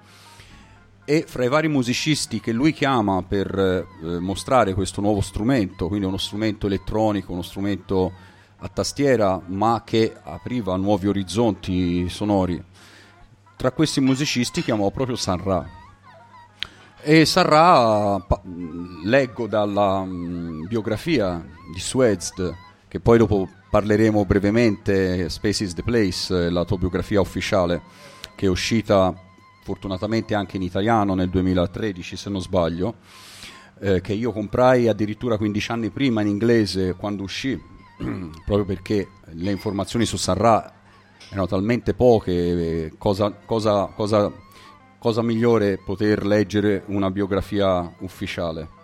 e 1.04 1.24
fra 1.26 1.44
i 1.44 1.48
vari 1.48 1.68
musicisti 1.68 2.40
che 2.40 2.52
lui 2.52 2.72
chiama 2.72 3.22
per 3.22 3.58
eh, 3.58 4.18
mostrare 4.18 4.72
questo 4.72 5.00
nuovo 5.00 5.20
strumento, 5.20 5.88
quindi 5.88 6.06
uno 6.06 6.16
strumento 6.16 6.66
elettronico, 6.66 7.32
uno 7.32 7.42
strumento 7.42 8.12
a 8.58 8.68
tastiera, 8.68 9.40
ma 9.46 9.82
che 9.84 10.14
apriva 10.22 10.76
nuovi 10.76 11.06
orizzonti 11.06 12.08
sonori, 12.08 12.62
tra 13.56 13.70
questi 13.72 14.00
musicisti 14.00 14.62
chiamò 14.62 14.90
proprio 14.90 15.16
San 15.16 15.42
Ra. 15.42 15.68
E 17.02 17.26
San 17.26 17.44
Ra, 17.44 18.18
pa- 18.26 18.40
leggo 19.04 19.46
dalla 19.46 20.02
mm, 20.02 20.64
biografia 20.66 21.44
di 21.70 21.78
Suezd, 21.80 22.54
che 22.88 23.00
poi 23.00 23.18
dopo 23.18 23.46
parleremo 23.74 24.24
brevemente, 24.24 25.28
Space 25.28 25.64
is 25.64 25.74
the 25.74 25.82
Place, 25.82 26.48
la 26.48 26.60
autobiografia 26.60 27.20
ufficiale, 27.20 27.82
che 28.36 28.46
è 28.46 28.48
uscita 28.48 29.12
fortunatamente 29.64 30.36
anche 30.36 30.58
in 30.58 30.62
italiano 30.62 31.16
nel 31.16 31.28
2013 31.28 32.14
se 32.14 32.30
non 32.30 32.40
sbaglio, 32.40 32.94
eh, 33.80 34.00
che 34.00 34.12
io 34.12 34.30
comprai 34.30 34.86
addirittura 34.86 35.36
15 35.36 35.72
anni 35.72 35.90
prima 35.90 36.20
in 36.20 36.28
inglese 36.28 36.94
quando 36.94 37.24
uscì, 37.24 37.60
proprio 38.46 38.64
perché 38.64 39.08
le 39.32 39.50
informazioni 39.50 40.04
su 40.04 40.18
Sarra 40.18 40.72
erano 41.30 41.48
talmente 41.48 41.94
poche, 41.94 42.30
eh, 42.30 42.92
cosa, 42.96 43.32
cosa, 43.44 43.86
cosa, 43.86 44.30
cosa 45.00 45.22
migliore 45.22 45.80
poter 45.84 46.24
leggere 46.24 46.84
una 46.86 47.10
biografia 47.10 47.92
ufficiale. 47.98 48.82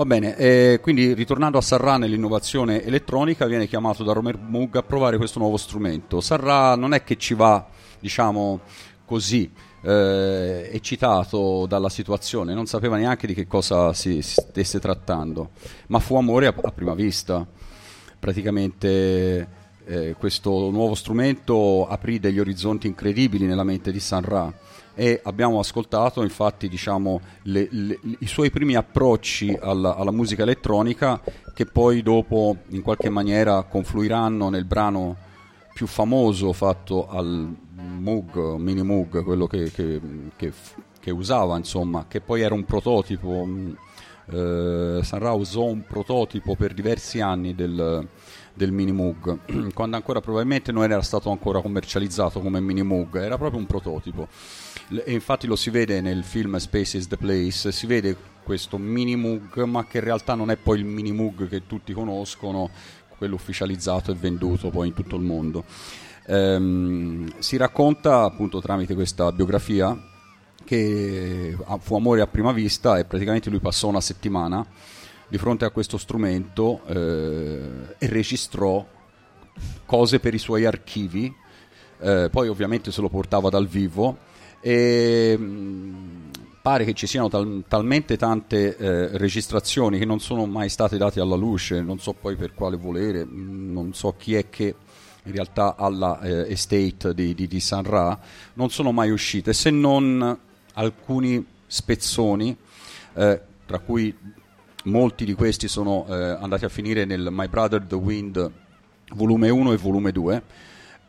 Va 0.00 0.06
bene, 0.06 0.34
eh, 0.36 0.78
quindi 0.80 1.12
ritornando 1.12 1.58
a 1.58 1.60
Sarra 1.60 1.98
nell'innovazione 1.98 2.82
elettronica, 2.82 3.44
viene 3.44 3.66
chiamato 3.66 4.02
da 4.02 4.14
Romer 4.14 4.38
Moog 4.38 4.76
a 4.76 4.82
provare 4.82 5.18
questo 5.18 5.38
nuovo 5.38 5.58
strumento. 5.58 6.22
Sarra 6.22 6.74
non 6.74 6.94
è 6.94 7.04
che 7.04 7.18
ci 7.18 7.34
va, 7.34 7.66
diciamo 7.98 8.60
così, 9.04 9.52
eh, 9.82 10.70
eccitato 10.72 11.66
dalla 11.66 11.90
situazione, 11.90 12.54
non 12.54 12.64
sapeva 12.64 12.96
neanche 12.96 13.26
di 13.26 13.34
che 13.34 13.46
cosa 13.46 13.92
si 13.92 14.22
stesse 14.22 14.80
trattando, 14.80 15.50
ma 15.88 15.98
fu 15.98 16.16
amore 16.16 16.46
a, 16.46 16.54
a 16.58 16.72
prima 16.72 16.94
vista. 16.94 17.46
Praticamente 18.18 19.48
eh, 19.84 20.14
questo 20.18 20.70
nuovo 20.70 20.94
strumento 20.94 21.86
aprì 21.86 22.18
degli 22.18 22.38
orizzonti 22.38 22.86
incredibili 22.86 23.44
nella 23.44 23.64
mente 23.64 23.92
di 23.92 24.00
San 24.00 24.22
Ra 24.22 24.50
e 24.94 25.20
abbiamo 25.24 25.58
ascoltato 25.58 26.22
infatti 26.22 26.68
diciamo, 26.68 27.20
le- 27.42 27.68
le- 27.70 27.98
i 28.20 28.26
suoi 28.26 28.50
primi 28.50 28.74
approcci 28.74 29.56
alla, 29.60 29.96
alla 29.96 30.10
musica 30.10 30.42
elettronica 30.42 31.20
che 31.54 31.66
poi 31.66 32.02
dopo 32.02 32.56
in 32.68 32.82
qualche 32.82 33.08
maniera 33.08 33.62
confluiranno 33.62 34.48
nel 34.48 34.64
brano 34.64 35.16
più 35.72 35.86
famoso 35.86 36.52
fatto 36.52 37.08
al 37.08 37.54
Moog, 37.76 38.56
Mini 38.56 38.82
Moog, 38.82 39.22
quello 39.24 39.46
che, 39.46 39.70
che- 39.70 40.00
che 40.36 40.52
che 41.00 41.10
usava, 41.10 41.56
insomma, 41.56 42.04
che 42.06 42.20
poi 42.20 42.42
era 42.42 42.52
un 42.54 42.64
prototipo. 42.66 43.42
mh, 43.42 43.76
eh, 44.32 45.00
Sanra 45.02 45.32
usò 45.32 45.64
un 45.64 45.82
prototipo 45.86 46.54
per 46.56 46.74
diversi 46.74 47.20
anni 47.22 47.54
del, 47.54 48.06
del 48.52 48.70
Mini 48.70 48.92
Moog, 48.92 49.72
quando 49.72 49.96
ancora 49.96 50.20
probabilmente 50.20 50.72
non 50.72 50.82
era 50.82 51.00
stato 51.00 51.30
ancora 51.30 51.62
commercializzato 51.62 52.40
come 52.40 52.60
Mini 52.60 52.82
Moog, 52.82 53.16
era 53.16 53.38
proprio 53.38 53.58
un 53.60 53.66
prototipo. 53.66 54.28
E 54.92 55.12
infatti 55.12 55.46
lo 55.46 55.54
si 55.54 55.70
vede 55.70 56.00
nel 56.00 56.24
film 56.24 56.56
Space 56.56 56.96
is 56.96 57.06
the 57.06 57.16
Place, 57.16 57.70
si 57.70 57.86
vede 57.86 58.16
questo 58.42 58.76
Mini 58.76 59.14
Moog, 59.14 59.62
ma 59.62 59.86
che 59.86 59.98
in 59.98 60.04
realtà 60.04 60.34
non 60.34 60.50
è 60.50 60.56
poi 60.56 60.80
il 60.80 60.84
Mini 60.84 61.12
Moog 61.12 61.48
che 61.48 61.64
tutti 61.68 61.92
conoscono, 61.92 62.70
quello 63.16 63.36
ufficializzato 63.36 64.10
e 64.10 64.16
venduto 64.16 64.70
poi 64.70 64.88
in 64.88 64.94
tutto 64.94 65.14
il 65.14 65.22
mondo. 65.22 65.62
Ehm, 66.26 67.38
si 67.38 67.56
racconta 67.56 68.24
appunto 68.24 68.60
tramite 68.60 68.94
questa 68.94 69.30
biografia 69.30 69.96
che 70.64 71.56
fu 71.78 71.94
amore 71.94 72.20
a 72.20 72.26
prima 72.26 72.50
vista 72.50 72.98
e 72.98 73.04
praticamente 73.04 73.48
lui 73.48 73.60
passò 73.60 73.86
una 73.86 74.00
settimana 74.00 74.66
di 75.28 75.38
fronte 75.38 75.64
a 75.64 75.70
questo 75.70 75.98
strumento 75.98 76.80
eh, 76.86 77.94
e 77.96 78.06
registrò 78.08 78.84
cose 79.86 80.18
per 80.18 80.34
i 80.34 80.38
suoi 80.38 80.64
archivi, 80.64 81.32
eh, 82.00 82.28
poi 82.28 82.48
ovviamente 82.48 82.90
se 82.90 83.00
lo 83.00 83.08
portava 83.08 83.50
dal 83.50 83.68
vivo 83.68 84.28
e 84.60 85.36
mh, 85.36 86.30
pare 86.62 86.84
che 86.84 86.92
ci 86.92 87.06
siano 87.06 87.28
tal- 87.28 87.64
talmente 87.66 88.16
tante 88.16 88.76
eh, 88.76 89.18
registrazioni 89.18 89.98
che 89.98 90.04
non 90.04 90.20
sono 90.20 90.46
mai 90.46 90.68
state 90.68 90.96
date 90.96 91.20
alla 91.20 91.36
luce, 91.36 91.80
non 91.80 91.98
so 91.98 92.12
poi 92.12 92.36
per 92.36 92.54
quale 92.54 92.76
volere, 92.76 93.24
mh, 93.24 93.72
non 93.72 93.94
so 93.94 94.14
chi 94.16 94.34
è 94.34 94.48
che 94.50 94.74
in 95.24 95.32
realtà 95.32 95.76
alla 95.76 96.20
eh, 96.20 96.52
estate 96.52 97.14
di, 97.14 97.34
di, 97.34 97.46
di 97.46 97.60
San 97.60 97.84
Ra 97.84 98.18
non 98.54 98.70
sono 98.70 98.92
mai 98.92 99.10
uscite 99.10 99.52
se 99.52 99.70
non 99.70 100.38
alcuni 100.74 101.44
spezzoni 101.66 102.56
eh, 103.14 103.40
tra 103.66 103.78
cui 103.78 104.16
molti 104.84 105.24
di 105.24 105.34
questi 105.34 105.68
sono 105.68 106.06
eh, 106.08 106.14
andati 106.14 106.64
a 106.64 106.68
finire 106.68 107.04
nel 107.04 107.28
My 107.30 107.48
Brother 107.48 107.82
the 107.82 107.94
Wind 107.94 108.50
volume 109.12 109.50
1 109.50 109.72
e 109.72 109.76
volume 109.76 110.12
2 110.12 110.36
e 110.36 110.42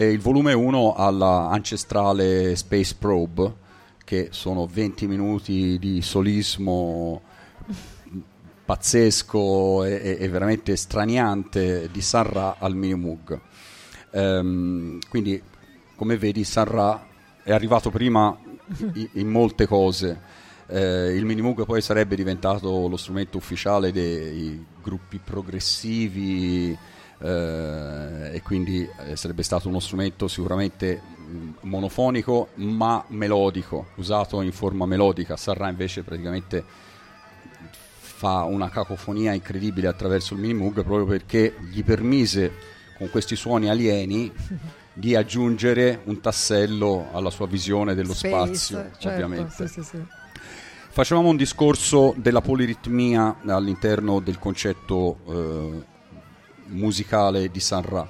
il 0.05 0.19
volume 0.19 0.53
1 0.53 0.95
alla 0.95 1.49
ancestrale 1.49 2.55
Space 2.55 2.95
Probe 2.97 3.53
che 4.03 4.29
sono 4.31 4.65
20 4.65 5.07
minuti 5.07 5.77
di 5.79 6.01
solismo 6.01 7.21
pazzesco 8.65 9.83
e, 9.83 10.17
e- 10.19 10.29
veramente 10.29 10.75
straniante 10.75 11.89
di 11.91 12.01
San 12.01 12.23
Ra 12.23 12.55
al 12.59 12.75
Mini 12.75 12.95
Moog. 12.95 13.39
Ehm, 14.11 14.99
quindi 15.09 15.41
come 15.95 16.17
vedi 16.17 16.43
San 16.43 16.65
Ra 16.65 17.05
è 17.43 17.51
arrivato 17.51 17.89
prima 17.89 18.37
i- 18.93 19.09
in 19.13 19.27
molte 19.29 19.65
cose. 19.67 20.19
Eh, 20.67 21.13
il 21.15 21.25
Minimoog 21.25 21.65
poi 21.65 21.81
sarebbe 21.81 22.15
diventato 22.15 22.87
lo 22.87 22.95
strumento 22.95 23.37
ufficiale 23.37 23.91
dei 23.91 24.65
gruppi 24.81 25.19
progressivi 25.19 26.77
eh, 27.21 28.31
e 28.33 28.41
quindi 28.41 28.87
eh, 29.05 29.15
sarebbe 29.15 29.43
stato 29.43 29.67
uno 29.69 29.79
strumento 29.79 30.27
sicuramente 30.27 31.01
mh, 31.01 31.67
monofonico 31.67 32.49
ma 32.55 33.03
melodico, 33.09 33.87
usato 33.95 34.41
in 34.41 34.51
forma 34.51 34.85
melodica. 34.85 35.37
Sarra 35.37 35.69
invece 35.69 36.03
praticamente 36.03 36.63
fa 38.21 38.43
una 38.43 38.69
cacofonia 38.69 39.33
incredibile 39.33 39.87
attraverso 39.87 40.33
il 40.33 40.41
Minimoog 40.41 40.83
proprio 40.83 41.05
perché 41.05 41.55
gli 41.71 41.83
permise 41.83 42.51
con 42.97 43.09
questi 43.09 43.35
suoni 43.35 43.69
alieni 43.69 44.31
di 44.93 45.15
aggiungere 45.15 46.01
un 46.03 46.19
tassello 46.19 47.07
alla 47.13 47.29
sua 47.29 47.47
visione 47.47 47.95
dello 47.95 48.13
Space, 48.13 48.55
spazio, 48.55 48.75
certo, 48.99 49.07
ovviamente. 49.07 49.67
sì, 49.67 49.81
sì, 49.81 49.83
sì. 49.83 50.03
Facevamo 50.93 51.29
un 51.29 51.37
discorso 51.37 52.13
della 52.17 52.41
poliritmia 52.41 53.37
all'interno 53.45 54.19
del 54.19 54.37
concetto 54.37 55.17
eh, 55.25 55.85
musicale 56.71 57.49
di 57.49 57.59
San 57.59 57.83
Ra. 57.83 58.07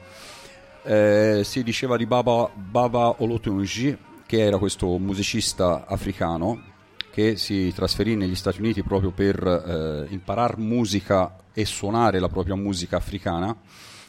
Eh, 0.84 1.42
si 1.44 1.64
diceva 1.64 1.98
di 1.98 2.06
Baba, 2.06 2.50
Baba 2.54 3.16
Olotunji, 3.22 3.96
che 4.26 4.40
era 4.40 4.58
questo 4.58 4.98
musicista 4.98 5.86
africano 5.86 6.70
che 7.12 7.36
si 7.36 7.74
trasferì 7.74 8.16
negli 8.16 8.36
Stati 8.36 8.62
Uniti 8.62 8.82
proprio 8.84 9.12
per 9.12 9.46
eh, 9.46 10.14
imparare 10.14 10.56
musica 10.58 11.36
e 11.54 11.66
suonare 11.66 12.20
la 12.20 12.30
propria 12.30 12.56
musica 12.56 12.96
africana, 12.96 13.56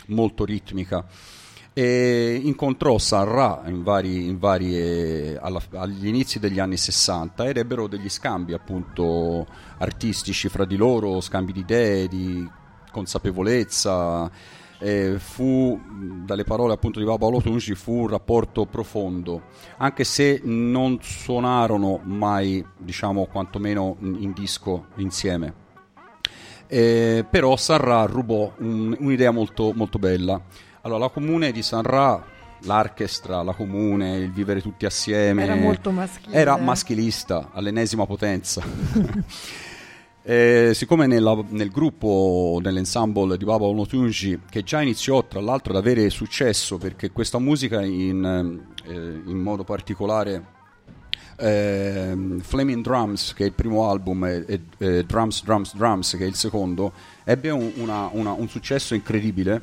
molto 0.07 0.44
ritmica 0.44 1.05
e 1.74 2.38
incontrò 2.42 2.98
San 2.98 3.24
Ra 3.24 3.62
in 3.66 3.82
vari, 3.82 4.26
in 4.26 4.38
varie- 4.38 5.38
alla- 5.38 5.62
agli 5.72 6.07
inizi 6.07 6.38
degli 6.38 6.59
anni 6.59 6.76
60 6.76 7.48
ed 7.48 7.57
ebbero 7.57 7.86
degli 7.86 8.11
scambi 8.11 8.53
appunto 8.53 9.46
artistici 9.78 10.48
fra 10.48 10.64
di 10.64 10.76
loro, 10.76 11.20
scambi 11.20 11.53
di 11.53 11.61
idee, 11.61 12.09
di 12.09 12.46
consapevolezza. 12.93 14.30
E 14.84 15.14
fu, 15.18 15.80
dalle 16.24 16.43
parole 16.43 16.72
appunto 16.72 16.99
di 16.99 17.05
Baba 17.05 17.26
Olotunji, 17.26 17.74
fu 17.76 18.01
un 18.01 18.09
rapporto 18.09 18.66
profondo, 18.66 19.43
anche 19.76 20.03
se 20.03 20.40
non 20.43 20.99
suonarono 21.01 22.01
mai, 22.03 22.64
diciamo, 22.76 23.26
quantomeno 23.26 23.97
in 24.01 24.32
disco 24.34 24.86
insieme. 24.97 25.55
Eh, 26.66 27.24
però 27.30 27.57
Sarra 27.57 28.05
rubò 28.07 28.53
un- 28.59 28.97
un'idea 28.99 29.30
molto, 29.30 29.72
molto 29.72 29.99
bella. 30.01 30.40
Allora, 30.80 30.99
la 31.05 31.09
comune 31.11 31.53
di 31.53 31.62
San 31.62 31.82
Ra 31.82 32.24
l'orchestra, 32.64 33.43
la 33.43 33.53
comune, 33.55 34.16
il 34.16 34.32
vivere 34.32 34.61
tutti 34.62 34.84
assieme. 34.86 35.43
Era 35.45 35.55
molto 35.55 35.90
maschile. 35.90 36.34
Era 36.34 36.57
maschilista 36.57 37.51
all'ennesima 37.53 38.07
potenza. 38.07 38.62
Eh, 40.25 40.70
siccome 40.75 41.09
nella- 41.09 41.43
nel 41.49 41.70
gruppo, 41.70 42.61
nell'ensemble 42.62 43.37
di 43.37 43.45
Baba 43.45 43.64
Onotunji, 43.64 44.39
che 44.49 44.62
già 44.62 44.81
iniziò 44.81 45.25
tra 45.27 45.41
l'altro 45.41 45.73
ad 45.73 45.79
avere 45.81 46.09
successo 46.11 46.79
perché 46.79 47.11
questa 47.11 47.41
musica 47.41 47.83
in, 47.83 48.25
eh, 48.87 48.93
in 49.27 49.39
modo 49.39 49.64
particolare 49.64 50.61
ehm, 51.39 52.39
Flaming 52.41 52.85
Drums, 52.85 53.33
che 53.35 53.43
è 53.43 53.47
il 53.47 53.53
primo 53.53 53.89
album, 53.91 54.25
e, 54.27 54.45
e- 54.47 54.61
e 54.79 55.05
Drums, 55.05 55.43
Drums, 55.43 55.75
Drums, 55.75 56.11
che 56.16 56.23
è 56.25 56.27
il 56.29 56.37
secondo, 56.37 56.93
ebbe 57.25 57.51
un, 57.51 57.73
una- 57.79 58.09
una- 58.12 58.31
un 58.33 58.49
successo 58.49 58.95
incredibile. 58.95 59.61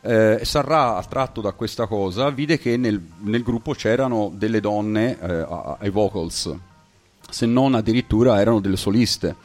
Eh, 0.00 0.40
Sarra, 0.42 0.96
attratto 0.96 1.40
da 1.40 1.52
questa 1.52 1.86
cosa, 1.86 2.30
vide 2.30 2.58
che 2.58 2.76
nel, 2.76 3.00
nel 3.20 3.42
gruppo 3.44 3.72
c'erano 3.72 4.32
delle 4.34 4.58
donne 4.58 5.16
eh, 5.20 5.46
ai 5.78 5.90
vocals, 5.90 6.52
se 7.30 7.46
non 7.46 7.74
addirittura 7.74 8.40
erano 8.40 8.58
delle 8.58 8.76
soliste. 8.76 9.36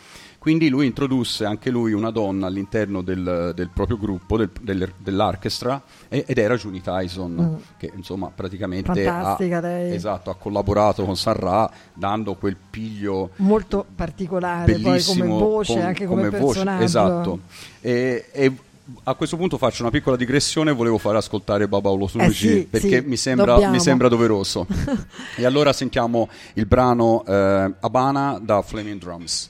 Quindi 0.42 0.70
lui 0.70 0.88
introdusse 0.88 1.46
anche 1.46 1.70
lui 1.70 1.94
una 1.94 2.10
donna 2.10 2.48
all'interno 2.48 3.04
del, 3.04 3.52
del 3.54 3.70
proprio 3.72 3.96
gruppo, 4.00 4.38
del- 4.38 4.50
del- 4.60 4.92
dell'orchestra, 4.98 5.80
e- 6.10 6.26
ed 6.28 6.39
era 6.39 6.56
Juni 6.56 6.82
Tyson, 6.82 7.32
Mm. 7.32 7.56
che 7.78 7.92
insomma 7.96 8.32
praticamente 8.34 9.04
Fantastica 9.04 9.60
ha, 9.60 9.70
esatto, 9.70 10.32
ha 10.32 10.36
collaborato 10.36 11.06
con 11.06 11.16
Sarra 11.16 11.70
dando 11.94 12.34
quel 12.34 12.56
piglio 12.72 13.30
Molto 13.36 13.86
particolare 13.96 14.80
poi 14.80 15.04
come 15.04 15.28
voce, 15.28 15.74
con- 15.74 15.82
anche 15.84 16.06
come, 16.08 16.30
voce, 16.32 16.44
personaggio. 16.44 16.84
esatto. 16.84 17.39
E, 17.80 18.26
e 18.32 18.52
a 19.04 19.14
questo 19.14 19.38
punto 19.38 19.60
faccio 19.60 19.84
una 19.84 19.92
piccola 19.92 20.16
digressione, 20.16 20.72
volevo 20.72 20.98
fare 20.98 21.20
ascoltare 21.20 21.68
Baba 21.68 21.92
Olosunuji 21.92 22.48
Eh 22.48 22.52
sì, 22.62 22.68
perché 22.68 23.02
sì, 23.02 23.08
mi, 23.08 23.16
sembra, 23.16 23.70
mi 23.70 23.80
sembra 23.80 24.08
doveroso. 24.08 24.66
e 25.38 25.46
allora 25.46 25.72
sentiamo 25.72 26.30
il 26.56 26.66
brano 26.66 27.24
eh, 27.28 27.74
Habana 27.80 28.39
da 28.42 28.64
Flaming 28.64 29.00
Drums. 29.00 29.50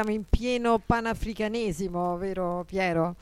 Siamo 0.00 0.12
in 0.12 0.22
pieno 0.30 0.80
panafricanesimo, 0.84 2.16
vero 2.18 2.64
Piero? 2.68 3.16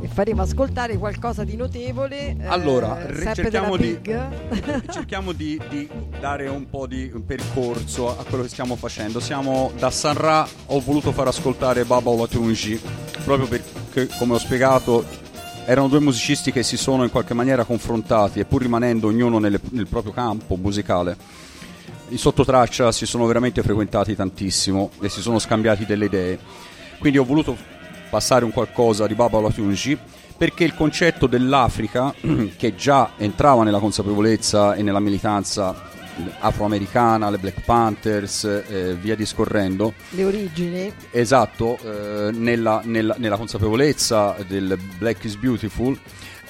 E 0.00 0.08
faremo 0.08 0.42
ascoltare 0.42 0.98
qualcosa 0.98 1.44
di 1.44 1.54
notevole. 1.54 2.36
eh, 2.40 2.46
Allora, 2.46 3.06
sempre 3.14 3.34
cerchiamo 3.34 3.76
di-. 3.76 4.00
Cerchiamo 4.90 5.30
di, 5.30 5.60
di 5.68 5.88
dare 6.18 6.48
un 6.48 6.68
po' 6.68 6.88
di 6.88 7.04
percorso 7.24 8.18
a 8.18 8.24
quello 8.24 8.42
che 8.42 8.48
stiamo 8.48 8.74
facendo. 8.74 9.20
Siamo 9.20 9.70
da 9.78 9.90
Sanra, 9.90 10.44
ho 10.66 10.80
voluto 10.80 11.12
far 11.12 11.28
ascoltare 11.28 11.84
Baba 11.84 12.10
Olatunji 12.10 12.80
proprio 13.24 13.46
perché, 13.46 14.08
come 14.18 14.34
ho 14.34 14.38
spiegato, 14.38 15.04
erano 15.66 15.86
due 15.86 16.00
musicisti 16.00 16.50
che 16.50 16.64
si 16.64 16.76
sono 16.76 17.04
in 17.04 17.10
qualche 17.12 17.34
maniera 17.34 17.62
confrontati 17.62 18.40
e 18.40 18.44
pur 18.44 18.62
rimanendo 18.62 19.06
ognuno 19.06 19.38
nelle- 19.38 19.60
nel 19.70 19.86
proprio 19.86 20.12
campo 20.12 20.56
musicale, 20.56 21.16
i 22.12 22.18
sottotraccia 22.18 22.92
si 22.92 23.06
sono 23.06 23.26
veramente 23.26 23.62
frequentati 23.62 24.14
tantissimo 24.14 24.90
e 25.00 25.08
si 25.08 25.20
sono 25.20 25.38
scambiati 25.38 25.86
delle 25.86 26.04
idee. 26.06 26.38
Quindi 26.98 27.18
ho 27.18 27.24
voluto 27.24 27.56
passare 28.10 28.44
un 28.44 28.52
qualcosa 28.52 29.06
di 29.06 29.14
Baba 29.14 29.38
Olatunji 29.38 29.98
perché 30.36 30.64
il 30.64 30.74
concetto 30.74 31.26
dell'Africa, 31.26 32.12
che 32.56 32.74
già 32.74 33.12
entrava 33.16 33.62
nella 33.64 33.78
consapevolezza 33.78 34.74
e 34.74 34.82
nella 34.82 35.00
militanza 35.00 35.90
afroamericana, 36.40 37.30
le 37.30 37.38
Black 37.38 37.62
Panthers, 37.64 38.44
eh, 38.44 38.94
via 39.00 39.14
discorrendo, 39.16 39.94
Le 40.10 40.24
origini. 40.24 40.92
esatto, 41.10 41.78
eh, 41.82 42.30
nella, 42.32 42.82
nella- 42.84 43.14
nella 43.18 43.36
consapevolezza 43.36 44.36
del 44.46 44.78
Black 44.98 45.24
is 45.24 45.36
Beautiful, 45.36 45.98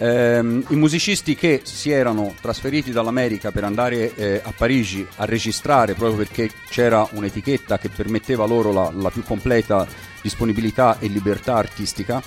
ehm, 0.03 0.65
i 0.69 0.77
musicisti 0.77 1.35
che 1.37 1.61
si 1.63 1.91
erano 1.91 2.35
trasferiti 2.41 2.91
dall'America 2.91 3.53
per 3.53 3.65
andare 3.65 4.15
eh, 4.15 4.41
a 4.43 4.53
Parigi 4.57 5.07
a 5.17 5.25
registrare 5.25 5.95
proprio 5.95 6.19
perché 6.19 6.51
c'era 6.69 7.07
un'etichetta 7.13 7.79
che 7.79 7.89
permetteva 7.89 8.45
loro 8.45 8.73
la, 8.73 8.91
la 8.93 9.11
più 9.11 9.23
completa 9.23 9.87
disponibilità 10.21 10.99
e 10.99 11.09
libertà 11.09 11.57
artistica, 11.57 12.23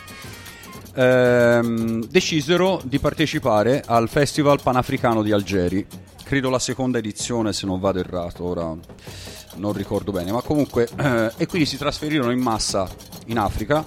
ehm, 0.93 2.05
decisero 2.05 2.81
di 2.83 2.99
partecipare 2.99 3.83
al 3.85 4.09
Festival 4.09 4.61
Panafricano 4.61 5.23
di 5.23 5.31
Algeri. 5.31 5.85
Credo 6.23 6.49
la 6.49 6.59
seconda 6.59 6.97
edizione, 6.97 7.53
se 7.53 7.65
non 7.65 7.79
vado 7.79 7.99
errato, 7.99 8.43
ora 8.43 8.75
non 9.55 9.73
ricordo 9.73 10.11
bene, 10.11 10.31
ma 10.31 10.41
comunque, 10.41 10.87
eh, 10.97 11.31
e 11.37 11.45
quindi 11.45 11.67
si 11.67 11.77
trasferirono 11.77 12.31
in 12.31 12.39
massa 12.39 12.89
in 13.27 13.37
Africa. 13.37 13.85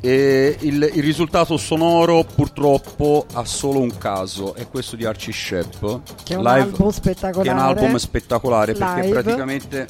E 0.00 0.56
il, 0.60 0.90
il 0.94 1.02
risultato 1.02 1.56
sonoro 1.56 2.24
purtroppo 2.24 3.26
ha 3.32 3.44
solo 3.44 3.80
un 3.80 3.96
caso, 3.98 4.54
è 4.54 4.68
questo 4.68 4.96
di 4.96 5.04
Archie 5.04 5.32
Shep, 5.32 6.00
Che 6.24 6.34
è 6.34 6.36
un 6.36 6.44
live- 6.44 6.60
album 6.60 6.90
spettacolare. 6.90 7.42
che 7.42 7.50
è 7.50 7.52
un 7.52 7.58
album 7.58 7.96
spettacolare 7.96 8.72
perché 8.74 9.08
praticamente 9.08 9.88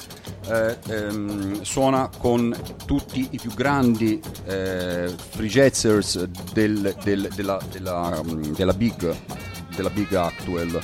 eh, 0.48 0.76
ehm, 0.88 1.62
suona 1.62 2.08
con 2.18 2.54
tutti 2.84 3.26
i 3.32 3.38
più 3.38 3.52
grandi 3.54 4.20
eh, 4.46 5.12
free 5.30 5.48
jazzers 5.48 6.22
del- 6.52 6.94
del- 7.02 7.28
della, 7.34 7.58
della, 7.72 8.20
mm, 8.24 8.42
della 8.54 8.72
big 8.72 9.14
della 9.74 9.90
big 9.90 10.12
Actual 10.14 10.80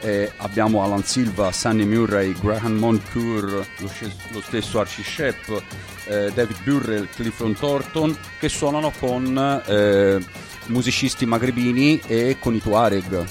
Eh, 0.00 0.30
abbiamo 0.36 0.82
Alan 0.84 1.02
Silva, 1.04 1.50
Sunny 1.52 1.84
Murray, 1.84 2.34
Graham 2.38 2.74
Moncur, 2.74 3.66
lo, 3.78 3.90
lo 4.32 4.40
stesso 4.42 4.78
Archie 4.78 5.02
Shep, 5.04 5.62
eh, 6.04 6.30
David 6.34 6.56
Burrell, 6.64 7.08
Clifton 7.14 7.54
Thornton 7.54 8.16
che 8.38 8.48
suonano 8.48 8.92
con 8.98 9.62
eh, 9.66 10.18
musicisti 10.66 11.24
magrebini 11.26 12.00
e 12.06 12.36
con 12.38 12.54
i 12.54 12.60
Tuareg. 12.60 13.24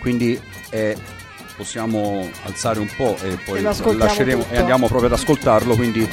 Quindi 0.00 0.38
eh, 0.70 0.96
possiamo 1.56 2.28
alzare 2.44 2.80
un 2.80 2.88
po' 2.96 3.16
e 3.22 3.38
poi 3.44 3.58
E 3.58 3.62
lasceremo 3.62 4.42
tutto. 4.42 4.54
e 4.54 4.58
andiamo 4.58 4.86
proprio 4.88 5.08
ad 5.08 5.14
ascoltarlo 5.18 5.76
quindi 5.76 6.08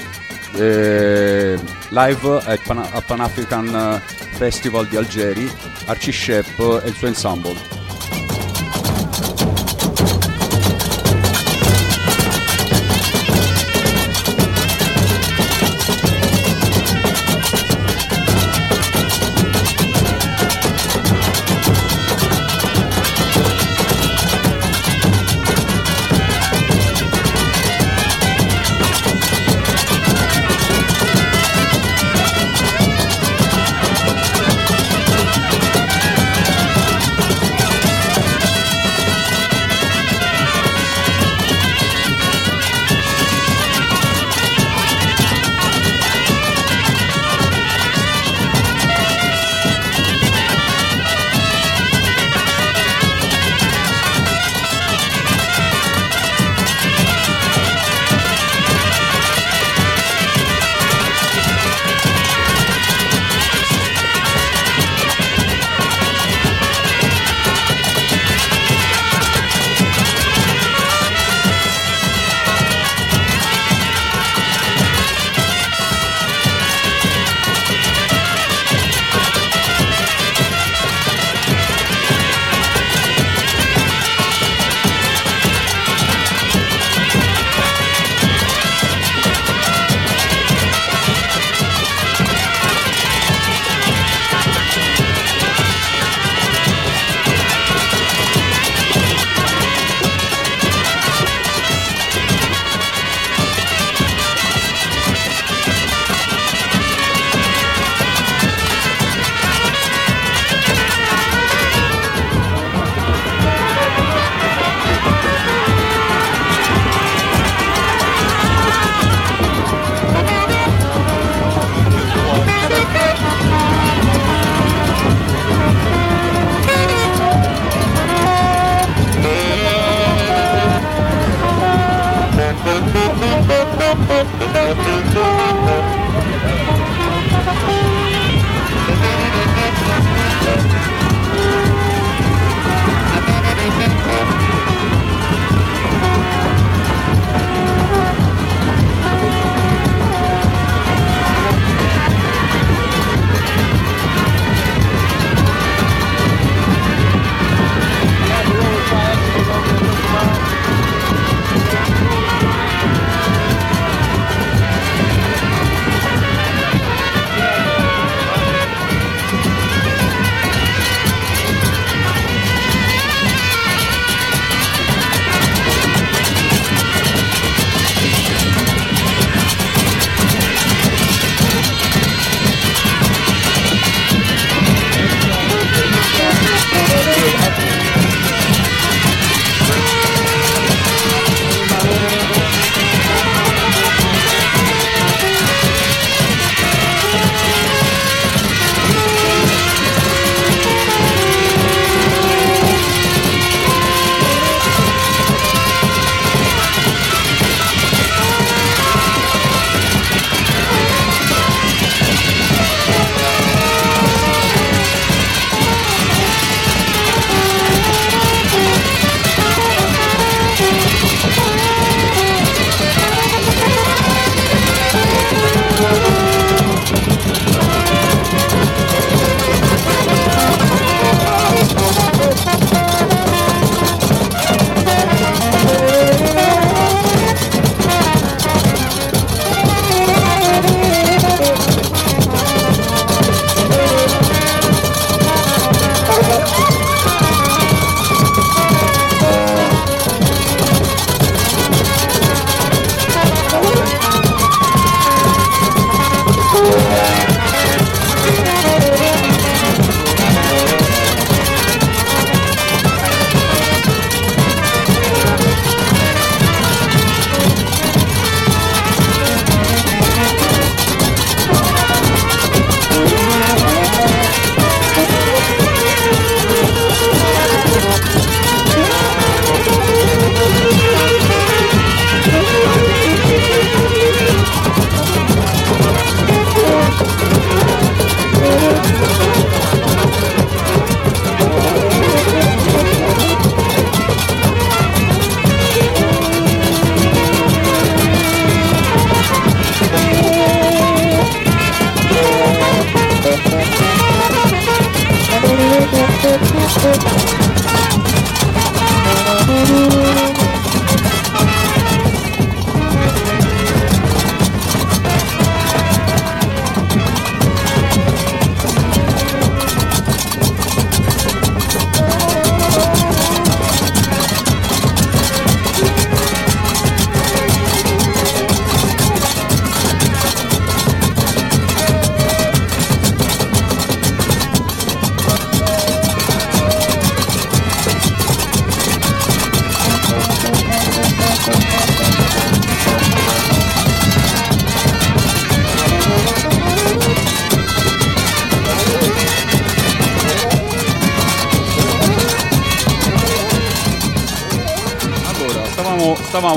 eh, 0.56 1.60
live 1.90 2.42
al 2.46 2.60
Pan- 2.64 2.88
al 2.92 3.04
Pan 3.06 3.20
African 3.22 4.02
Festival 4.34 4.88
di 4.88 4.96
Algeri. 4.98 5.50
Archie 5.86 6.14
Shep 6.14 6.82
e 6.84 6.88
il 6.90 6.96
suo 6.96 7.08
ensemble 7.08 7.56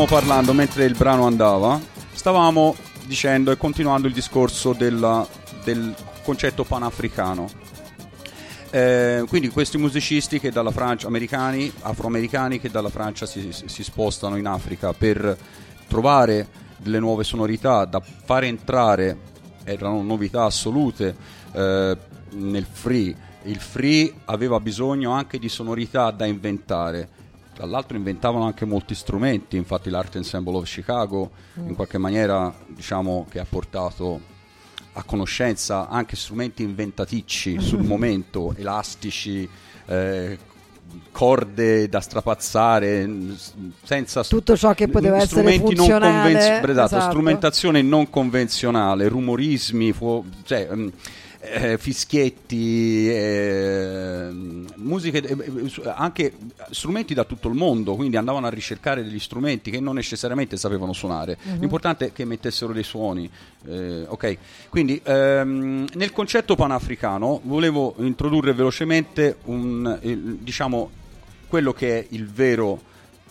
parlando 0.08 0.54
mentre 0.54 0.86
il 0.86 0.96
brano 0.96 1.26
andava, 1.26 1.78
stavamo 2.14 2.74
dicendo 3.04 3.50
e 3.50 3.58
continuando 3.58 4.06
il 4.06 4.14
discorso 4.14 4.72
della- 4.72 5.26
del 5.62 5.94
concetto 6.24 6.64
panafricano. 6.64 7.46
Eh, 8.70 9.24
quindi 9.28 9.50
questi 9.50 9.76
musicisti 9.76 10.40
che 10.40 10.50
dalla 10.50 10.70
Francia, 10.70 11.08
americani, 11.08 11.70
afroamericani 11.82 12.58
che 12.58 12.70
dalla 12.70 12.88
Francia 12.88 13.26
si, 13.26 13.50
si 13.52 13.84
spostano 13.84 14.36
in 14.36 14.46
Africa 14.46 14.94
per 14.94 15.36
trovare 15.86 16.48
delle 16.78 17.00
nuove 17.00 17.22
sonorità 17.22 17.84
da 17.84 18.00
fare 18.00 18.46
entrare, 18.46 19.18
erano 19.64 20.00
novità 20.02 20.44
assolute 20.44 21.14
eh, 21.52 21.96
nel 22.30 22.66
free. 22.70 23.14
Il 23.42 23.60
free 23.60 24.10
aveva 24.24 24.58
bisogno 24.58 25.10
anche 25.12 25.38
di 25.38 25.50
sonorità 25.50 26.10
da 26.12 26.24
inventare. 26.24 27.17
Tra 27.58 27.66
l'altro 27.66 27.96
inventavano 27.96 28.44
anche 28.44 28.64
molti 28.64 28.94
strumenti, 28.94 29.56
infatti 29.56 29.90
l'Art 29.90 30.14
Ensemble 30.14 30.58
of 30.58 30.64
Chicago 30.64 31.32
in 31.56 31.74
qualche 31.74 31.98
maniera 31.98 32.54
diciamo 32.68 33.26
che 33.28 33.40
ha 33.40 33.46
portato 33.48 34.20
a 34.92 35.02
conoscenza 35.02 35.88
anche 35.88 36.14
strumenti 36.14 36.62
inventaticci 36.62 37.58
sul 37.60 37.82
momento, 37.82 38.54
elastici, 38.56 39.48
eh, 39.86 40.38
corde 41.10 41.88
da 41.88 41.98
strapazzare, 41.98 43.10
senza 43.82 44.22
Tutto 44.22 44.56
ciò 44.56 44.72
che 44.72 44.86
poteva 44.86 45.16
essere 45.16 45.40
strumenti 45.40 45.74
non 45.74 45.86
funzionale, 45.86 46.32
convenz- 46.32 46.70
esatto, 46.70 46.94
esatto. 46.94 47.10
strumentazione 47.10 47.82
non 47.82 48.08
convenzionale, 48.08 49.08
rumorismi, 49.08 49.90
fu- 49.90 50.24
cioè, 50.44 50.68
mm, 50.72 50.88
eh, 51.50 51.78
fischietti, 51.78 53.08
eh, 53.10 54.28
musiche, 54.76 55.18
eh, 55.18 55.36
eh, 55.44 55.92
anche 55.94 56.32
strumenti 56.70 57.14
da 57.14 57.24
tutto 57.24 57.48
il 57.48 57.54
mondo, 57.54 57.94
quindi 57.94 58.16
andavano 58.16 58.46
a 58.46 58.50
ricercare 58.50 59.02
degli 59.02 59.18
strumenti 59.18 59.70
che 59.70 59.80
non 59.80 59.94
necessariamente 59.94 60.56
sapevano 60.56 60.92
suonare. 60.92 61.38
Mhm. 61.42 61.60
L'importante 61.60 62.06
è 62.06 62.12
che 62.12 62.24
mettessero 62.24 62.72
dei 62.72 62.82
suoni. 62.84 63.30
eh, 63.66 64.04
ok, 64.06 64.36
quindi 64.68 65.00
ehm, 65.02 65.86
nel 65.94 66.12
concetto 66.12 66.54
panafricano 66.54 67.40
volevo 67.44 67.94
introdurre 67.98 68.52
velocemente 68.52 69.38
un, 69.44 69.98
il- 70.02 70.38
diciamo, 70.40 70.90
quello 71.48 71.72
che 71.72 71.98
è 71.98 72.06
il 72.10 72.26
vero 72.28 72.80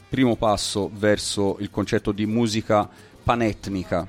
primo 0.10 0.36
passo 0.36 0.90
verso 0.94 1.58
il 1.60 1.70
concetto 1.70 2.12
di 2.12 2.26
musica 2.26 2.90
panetnica. 3.24 4.08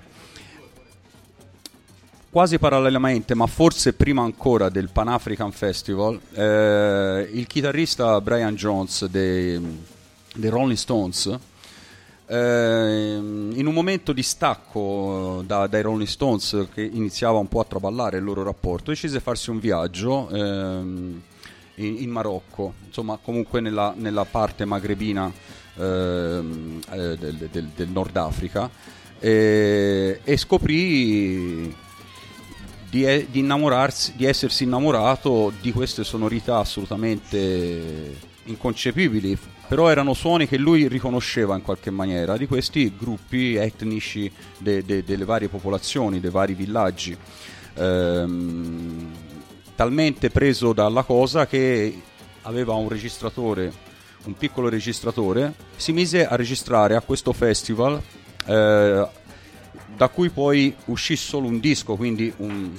Quasi 2.31 2.59
parallelamente, 2.59 3.35
ma 3.35 3.47
forse 3.47 3.95
prima 3.95 4.23
ancora 4.23 4.69
del 4.69 4.91
Pan 4.93 5.09
African 5.09 5.51
Festival, 5.51 6.21
eh, 6.35 7.27
il 7.33 7.47
chitarrista 7.47 8.21
Brian 8.21 8.55
Jones 8.55 9.07
dei, 9.07 9.59
dei 10.35 10.51
Rolling 10.51 10.77
Stones, 10.77 11.39
ehm, 12.27 13.53
in 13.55 13.67
un 13.67 13.73
momento 13.73 14.13
di 14.13 14.23
stacco 14.23 15.41
eh, 15.41 15.45
da- 15.47 15.67
dai 15.69 15.81
Rolling 15.81 16.07
Stones 16.07 16.67
che 16.75 16.83
iniziava 16.83 17.39
un 17.39 17.49
po' 17.49 17.61
a 17.61 17.65
traballare 17.65 18.19
il 18.19 18.25
loro 18.25 18.43
rapporto, 18.43 18.91
decise 18.91 19.17
di 19.17 19.23
farsi 19.23 19.49
un 19.49 19.59
viaggio 19.59 20.29
ehm, 20.29 21.23
in, 21.77 21.97
in 22.03 22.11
Marocco, 22.11 22.75
insomma 22.87 23.19
comunque 23.23 23.61
nella, 23.63 23.95
nella 23.97 24.27
parte 24.27 24.67
magrebina 24.67 25.33
ehm, 25.77 26.81
eh, 26.91 27.17
del, 27.17 27.49
del- 27.51 27.71
del 27.75 27.89
Nord 27.89 28.15
Africa 28.19 28.69
e, 29.19 30.21
e 30.23 30.37
scoprì 30.37 31.87
di, 32.89 33.27
di 33.31 33.41
innamorarsi, 33.41 34.15
di 34.17 34.25
essersi 34.25 34.65
innamorato 34.65 35.53
di 35.61 35.73
queste 35.73 36.05
sonorità 36.05 36.59
assolutamente 36.59 38.17
inconcepibili, 38.45 39.37
però 39.69 39.89
erano 39.89 40.15
suoni 40.15 40.49
che 40.49 40.57
lui 40.57 40.89
riconosceva 40.89 41.55
in 41.55 41.63
qualche 41.63 41.91
maniera 41.91 42.37
di 42.37 42.47
questi 42.47 42.95
gruppi 42.97 43.57
etnici 43.57 44.31
de- 44.57 44.83
de- 44.83 45.05
delle 45.05 45.25
varie 45.25 45.49
popolazioni, 45.49 46.21
dei 46.21 46.31
vari 46.31 46.55
villaggi. 46.55 47.17
Ehm, 47.75 49.13
talmente 49.75 50.31
preso 50.31 50.73
dalla 50.73 51.03
cosa 51.03 51.47
che 51.47 52.03
aveva 52.43 52.73
un 52.75 52.89
registratore, 52.89 53.73
un 54.25 54.35
piccolo 54.35 54.69
registratore, 54.69 55.55
si 55.77 55.93
mise 55.93 56.27
a 56.27 56.35
registrare 56.35 56.97
a 56.97 57.01
questo 57.03 57.33
festival 57.33 58.01
eh, 58.47 59.09
da 59.99 60.09
cui 60.09 60.31
poi 60.31 60.75
uscì 60.87 61.17
solo 61.17 61.49
un 61.49 61.59
disco, 61.59 61.97
quindi 61.97 62.33
un, 62.37 62.71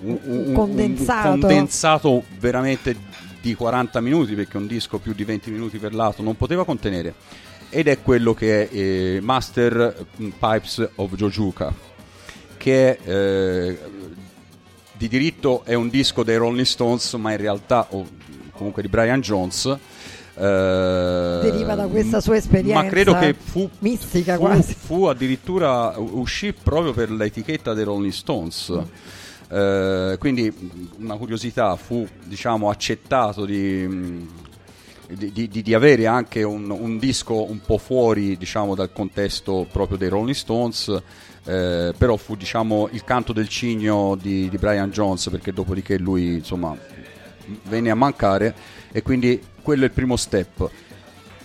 un- 0.00 0.18
un- 0.24 0.52
condensato. 0.52 1.28
un 1.28 1.40
condensato 1.40 2.24
veramente 2.40 2.96
di 3.40 3.54
40 3.54 4.00
minuti, 4.00 4.34
perché 4.34 4.56
un 4.56 4.66
disco 4.66 4.98
più 4.98 5.14
di 5.14 5.22
20 5.22 5.50
minuti 5.52 5.78
per 5.78 5.94
lato 5.94 6.22
non 6.22 6.36
poteva 6.36 6.64
contenere. 6.64 7.14
Ed 7.70 7.86
è 7.86 8.02
quello 8.02 8.34
che 8.34 8.68
è 8.68 8.74
eh, 8.76 9.20
Master 9.22 10.06
Pipes 10.16 10.88
of 10.96 11.14
Jojuka, 11.14 11.72
che 12.56 12.98
eh, 13.04 13.78
di 14.92 15.08
diritto 15.08 15.62
è 15.64 15.74
un 15.74 15.88
disco 15.88 16.24
dei 16.24 16.36
Rolling 16.36 16.66
Stones, 16.66 17.12
ma 17.14 17.30
in 17.30 17.36
realtà, 17.38 17.86
o 17.90 18.04
comunque 18.52 18.82
di 18.82 18.88
Brian 18.88 19.20
Jones. 19.20 19.76
Eh, 20.38 21.38
Deriva 21.42 21.74
da 21.74 21.86
questa 21.86 22.20
sua 22.20 22.36
esperienza 22.36 22.82
Ma 22.82 22.88
credo 22.88 23.18
che 23.18 23.34
fu 23.34 23.68
mistica 23.80 24.34
fu, 24.36 24.40
quasi. 24.42 24.74
fu 24.74 25.04
addirittura 25.06 25.94
uscì 25.96 26.52
proprio 26.52 26.92
per 26.92 27.10
l'etichetta 27.10 27.72
dei 27.74 27.84
Rolling 27.84 28.12
Stones. 28.12 28.72
Eh, 29.48 30.16
quindi 30.18 30.50
mh, 30.50 31.02
una 31.04 31.16
curiosità 31.16 31.76
fu 31.76 32.06
diciamo 32.24 32.68
accettato 32.68 33.44
di, 33.44 33.86
mh, 33.86 34.28
di, 35.14 35.48
di- 35.48 35.62
di 35.62 35.74
avere 35.74 36.06
anche 36.06 36.42
un, 36.42 36.68
un 36.70 36.98
disco 36.98 37.48
un 37.48 37.60
po' 37.64 37.78
fuori 37.78 38.36
diciamo 38.36 38.74
dal 38.74 38.92
contesto 38.92 39.64
proprio 39.70 39.96
dei 39.96 40.08
Rolling 40.08 40.34
Stones 40.34 40.88
eh, 41.44 41.94
però 41.96 42.16
fu 42.16 42.34
diciamo 42.34 42.88
il 42.90 43.04
canto 43.04 43.32
del 43.32 43.48
cigno 43.48 44.16
di, 44.20 44.48
di 44.48 44.58
Brian 44.58 44.90
Jones 44.90 45.28
perché 45.30 45.52
dopodiché 45.52 45.96
lui 45.96 46.34
insomma 46.34 46.76
venne 47.68 47.90
a 47.90 47.94
mancare 47.94 48.52
e 48.90 49.00
quindi 49.02 49.40
quello 49.66 49.82
è 49.82 49.86
il 49.86 49.90
primo 49.90 50.14
step. 50.14 50.70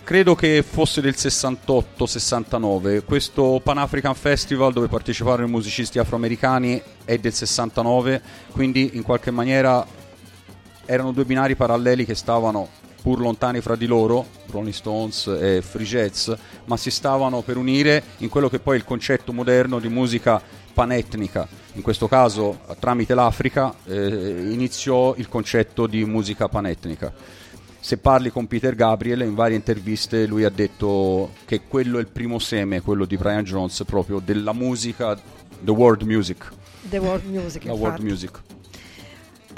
Credo 0.04 0.36
che 0.36 0.62
fosse 0.62 1.00
del 1.00 1.14
68-69 1.16 3.04
questo 3.04 3.60
Pan 3.60 3.78
African 3.78 4.14
Festival 4.14 4.72
dove 4.72 4.86
parteciparono 4.86 5.48
i 5.48 5.50
musicisti 5.50 5.98
afroamericani 5.98 6.80
è 7.04 7.18
del 7.18 7.32
69 7.32 8.22
quindi 8.52 8.90
in 8.92 9.02
qualche 9.02 9.32
maniera 9.32 9.84
erano 10.84 11.10
due 11.10 11.24
binari 11.24 11.56
paralleli 11.56 12.04
che 12.04 12.14
stavano 12.14 12.68
pur 13.02 13.18
lontani 13.18 13.60
fra 13.60 13.74
di 13.74 13.86
loro 13.86 14.24
Rolling 14.50 14.72
Stones 14.72 15.26
e 15.26 15.60
Free 15.60 15.84
Jazz 15.84 16.30
ma 16.66 16.76
si 16.76 16.92
stavano 16.92 17.40
per 17.40 17.56
unire 17.56 18.04
in 18.18 18.28
quello 18.28 18.48
che 18.48 18.60
poi 18.60 18.76
è 18.76 18.78
il 18.78 18.84
concetto 18.84 19.32
moderno 19.32 19.80
di 19.80 19.88
musica 19.88 20.40
panetnica. 20.72 21.48
In 21.72 21.82
questo 21.82 22.06
caso 22.06 22.60
tramite 22.78 23.14
l'Africa 23.14 23.74
eh, 23.84 24.46
iniziò 24.52 25.12
il 25.16 25.28
concetto 25.28 25.88
di 25.88 26.04
musica 26.04 26.46
panetnica 26.46 27.40
se 27.84 27.96
parli 27.96 28.30
con 28.30 28.46
Peter 28.46 28.76
Gabriel 28.76 29.22
in 29.22 29.34
varie 29.34 29.56
interviste 29.56 30.24
lui 30.26 30.44
ha 30.44 30.50
detto 30.50 31.32
che 31.44 31.62
quello 31.66 31.98
è 31.98 32.00
il 32.00 32.06
primo 32.06 32.38
seme, 32.38 32.80
quello 32.80 33.04
di 33.04 33.16
Brian 33.16 33.42
Jones, 33.42 33.82
proprio 33.84 34.20
della 34.24 34.52
musica, 34.52 35.18
the 35.64 35.70
world 35.72 36.02
music. 36.02 36.48
The 36.88 36.98
World 36.98 37.24
Music. 37.24 37.64
La 37.66 37.72
world 37.72 38.00
music. 38.00 38.40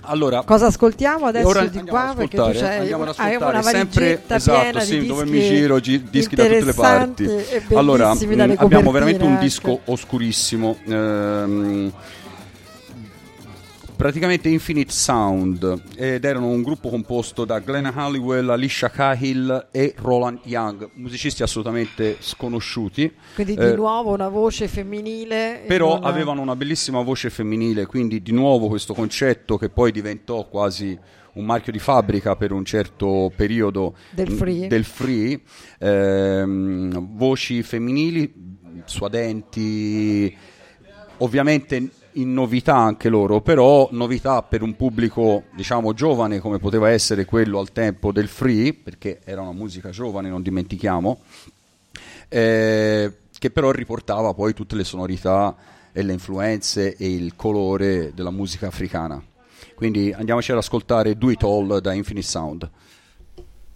Allora, 0.07 0.43
Cosa 0.43 0.67
ascoltiamo 0.67 1.27
adesso 1.27 1.49
ora 1.49 1.67
di 1.67 1.81
qua? 1.83 2.15
Perché 2.17 2.37
tu 2.37 2.43
ascoltare, 2.43 2.67
c'hai 2.67 2.79
andiamo 2.79 3.03
ad 3.03 3.09
ascoltare 3.11 3.63
sempre 3.63 4.23
esatto, 4.27 4.81
sì, 4.81 5.07
dove 5.07 5.25
mi 5.27 5.41
giro, 5.41 5.79
gi- 5.81 6.03
dischi 6.11 6.35
da 6.35 6.45
tutte 6.45 6.65
le 6.65 6.73
parti. 6.75 7.29
Allora, 7.75 8.15
mh, 8.15 8.35
dalle 8.35 8.55
abbiamo 8.57 8.91
veramente 8.91 9.25
un 9.25 9.39
disco 9.39 9.81
oscurissimo. 9.85 10.77
ehm, 10.87 11.93
praticamente 14.09 14.51
Infinite 14.51 14.93
Sound 14.93 15.83
ed 15.97 16.27
erano 16.27 16.49
un 16.49 16.61
gruppo 16.63 16.91
composto 16.91 17.47
da 17.47 17.61
Glenn 17.61 17.87
Halliwell, 17.87 18.51
Alicia 18.51 18.91
Cahill 18.91 19.69
e 19.71 19.95
Roland 19.97 20.41
Young, 20.43 20.91
musicisti 20.97 21.43
assolutamente 21.43 22.19
sconosciuti. 22.21 23.11
Quindi 23.35 23.55
di 23.57 23.63
Eh, 23.63 23.75
nuovo 23.75 24.13
una 24.13 24.29
voce 24.29 24.69
femminile. 24.69 25.63
però 25.67 25.95
non- 25.95 26.05
avevano 26.05 26.43
una 26.43 26.55
bellissima 26.55 27.01
voce 27.01 27.31
femminile, 27.31 27.87
quindi 27.87 28.21
di 28.21 28.33
nuovo 28.33 28.69
questo 28.69 28.93
concetto 28.93 29.57
che 29.57 29.71
poi 29.71 29.91
diventò 29.91 30.47
quasi 30.51 30.99
un 31.37 31.47
marchio 31.47 31.73
di 31.73 31.79
fabbrica 31.79 32.37
per 32.37 32.53
un 32.53 32.67
certo 32.67 33.33
periodo 33.35 33.97
Del 34.11 34.29
free. 34.33 34.67
del 34.69 34.85
free, 34.85 35.41
ehm, 35.79 37.17
voci 37.17 37.63
femminili, 37.63 38.31
suadenti, 38.85 40.37
ovviamente 41.19 41.89
in 42.15 42.33
novità 42.33 42.77
anche 42.77 43.09
loro, 43.09 43.41
però 43.41 43.89
novità 43.93 44.43
per 44.43 44.63
un 44.63 44.77
pubblico 44.77 45.45
diciamo 45.55 45.93
giovane 45.93 46.39
come 46.39 46.59
poteva 46.59 46.91
essere 46.91 47.25
quello 47.25 47.59
al 47.59 47.73
tempo 47.73 48.13
del 48.13 48.29
free, 48.29 48.75
perché 48.75 49.21
era 49.25 49.41
una 49.41 49.53
musica 49.53 49.91
giovane, 49.91 50.29
non 50.29 50.43
dimentichiamo, 50.43 51.21
eh, 52.29 53.13
che 53.39 53.51
però 53.51 53.71
riportava 53.71 54.33
poi 54.35 54.55
tutte 54.55 54.77
le 54.77 54.85
sonorità 54.85 55.55
e 55.93 56.03
le 56.03 56.13
influenze 56.13 56.97
e 56.97 57.13
il 57.13 57.37
colore 57.37 58.13
della 58.15 58.31
musica 58.31 58.67
africana. 58.67 59.23
Quindi 59.75 60.13
andiamoci 60.13 60.53
ad 60.53 60.59
ascoltare 60.59 61.17
Do 61.17 61.31
It 61.31 61.43
All 61.43 61.79
da 61.79 61.93
Infinite 61.93 62.27
Sound. 62.27 62.71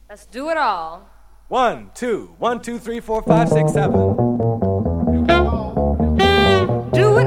Let's 0.08 0.26
do 0.30 0.48
it 0.50 0.56
all. 0.56 1.02
One, 1.48 1.90
two, 1.94 2.34
one, 2.38 2.60
two, 2.60 2.78
three, 2.78 3.00
four, 3.00 3.22
five, 3.22 3.48
six, 3.48 3.72
seven. 3.72 4.14
Do 5.10 5.24
it 5.24 5.30
all, 5.30 5.96
do 6.92 7.18
it 7.18 7.26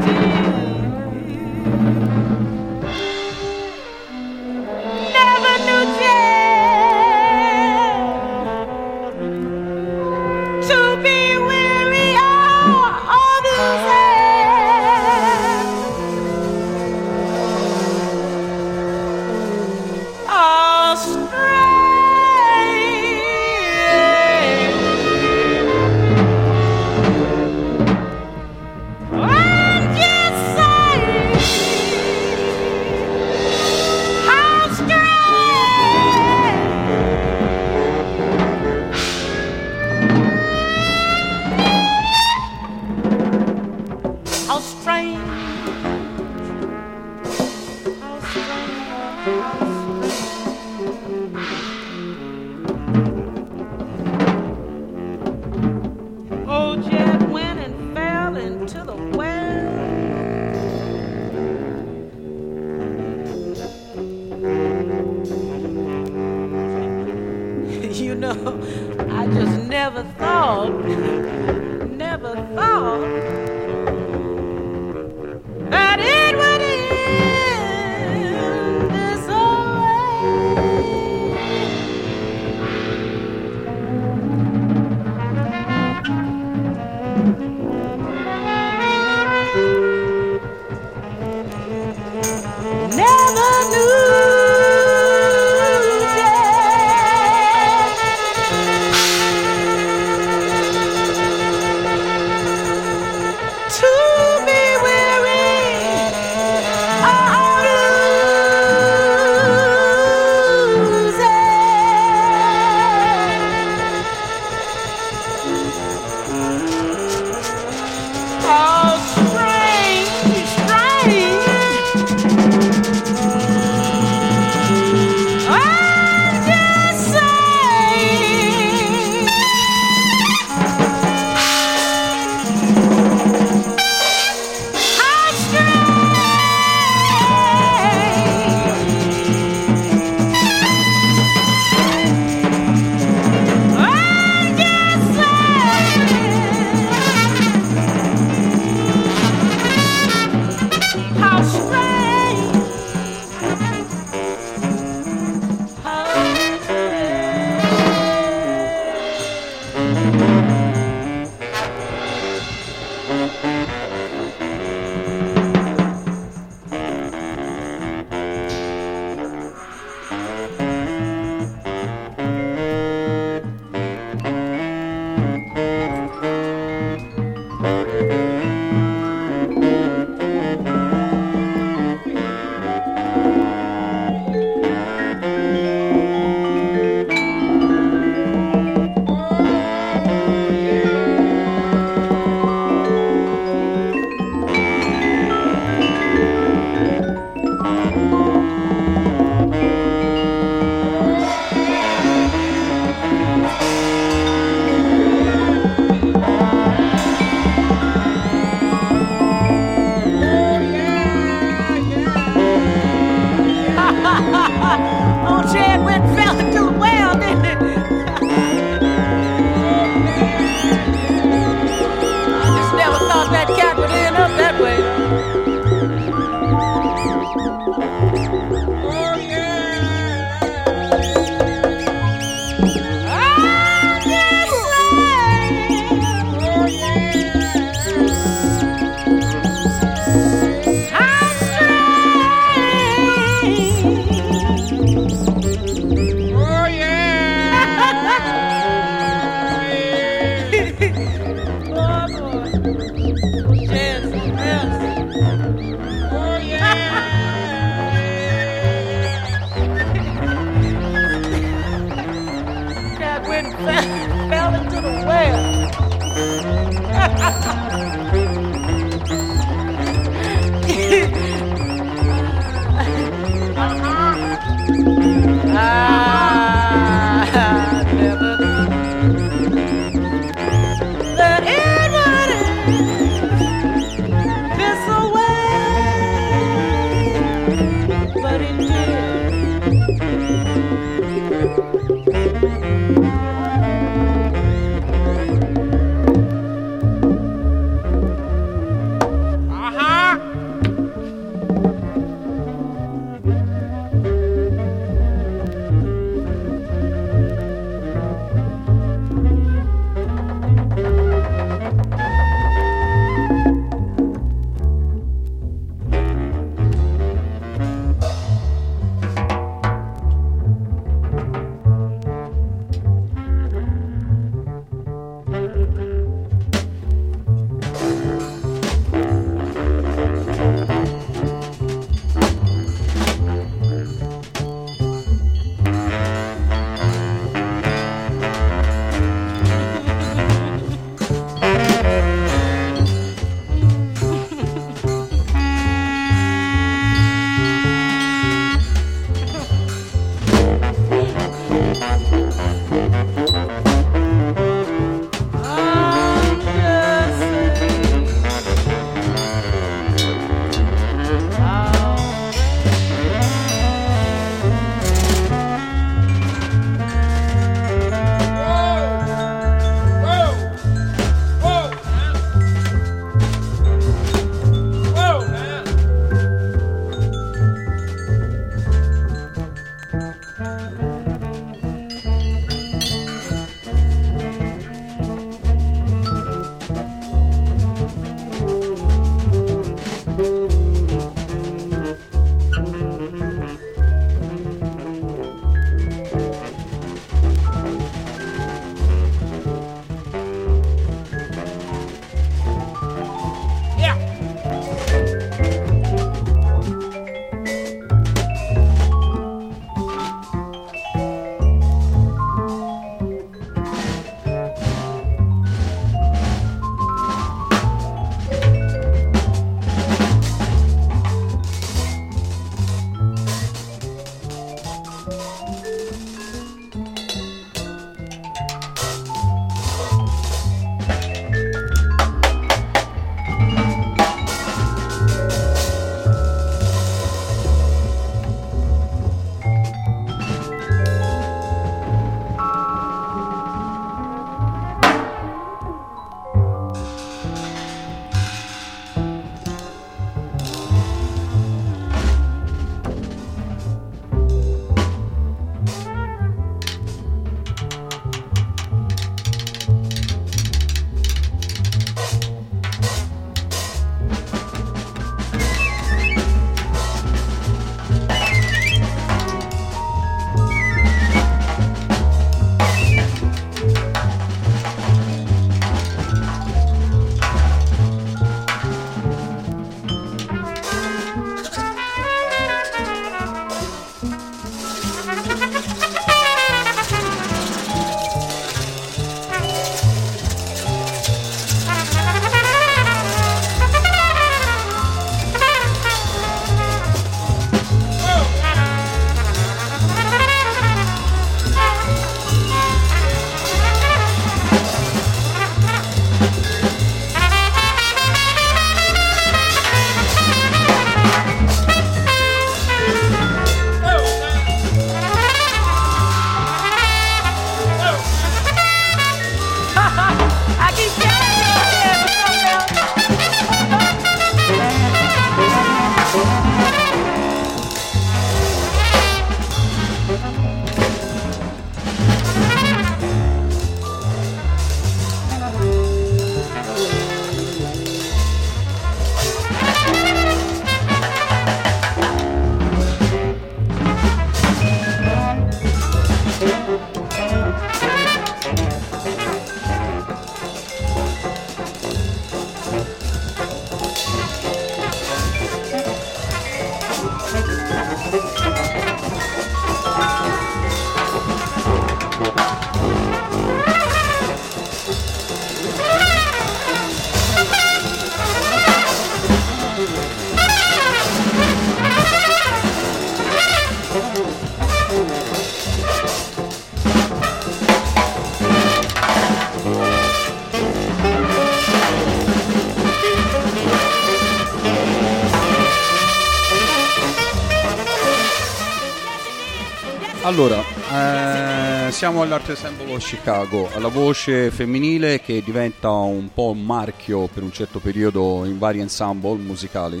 eh, 592.06 592.08
siamo 592.08 592.22
all'Art 592.22 592.48
Ensemble 592.50 592.98
Chicago, 592.98 593.68
alla 593.74 593.88
voce 593.88 594.52
femminile 594.52 595.20
che 595.20 595.42
diventa 595.44 595.90
un 595.90 596.32
po' 596.32 596.50
un 596.50 596.64
marchio 596.64 597.26
per 597.26 597.42
un 597.42 597.50
certo 597.50 597.80
periodo 597.80 598.44
in 598.44 598.58
vari 598.58 598.78
ensemble 598.78 599.34
musicali. 599.34 600.00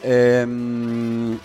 Ehm, 0.00 1.38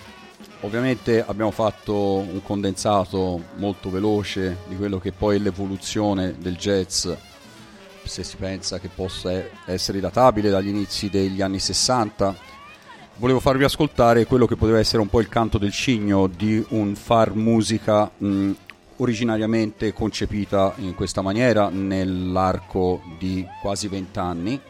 ovviamente 0.62 1.24
abbiamo 1.24 1.52
fatto 1.52 2.16
un 2.16 2.42
condensato 2.42 3.40
molto 3.58 3.88
veloce 3.88 4.56
di 4.66 4.76
quello 4.76 4.98
che 4.98 5.12
poi 5.12 5.36
è 5.36 5.38
l'evoluzione 5.38 6.34
del 6.36 6.56
jazz, 6.56 7.08
se 8.02 8.24
si 8.24 8.36
pensa 8.36 8.80
che 8.80 8.88
possa 8.92 9.30
essere 9.66 10.00
databile 10.00 10.50
dagli 10.50 10.68
inizi 10.68 11.08
degli 11.08 11.42
anni 11.42 11.60
60 11.60 12.54
volevo 13.18 13.40
farvi 13.40 13.64
ascoltare 13.64 14.26
quello 14.26 14.46
che 14.46 14.56
poteva 14.56 14.78
essere 14.78 15.00
un 15.00 15.08
po' 15.08 15.20
il 15.20 15.28
canto 15.28 15.58
del 15.58 15.72
cigno 15.72 16.26
di 16.26 16.62
un 16.70 16.94
far 16.94 17.34
musica 17.34 18.10
mh, 18.14 18.52
originariamente 18.98 19.92
concepita 19.92 20.74
in 20.76 20.94
questa 20.94 21.22
maniera 21.22 21.68
nell'arco 21.68 23.02
di 23.18 23.46
quasi 23.60 23.88
vent'anni. 23.88 24.60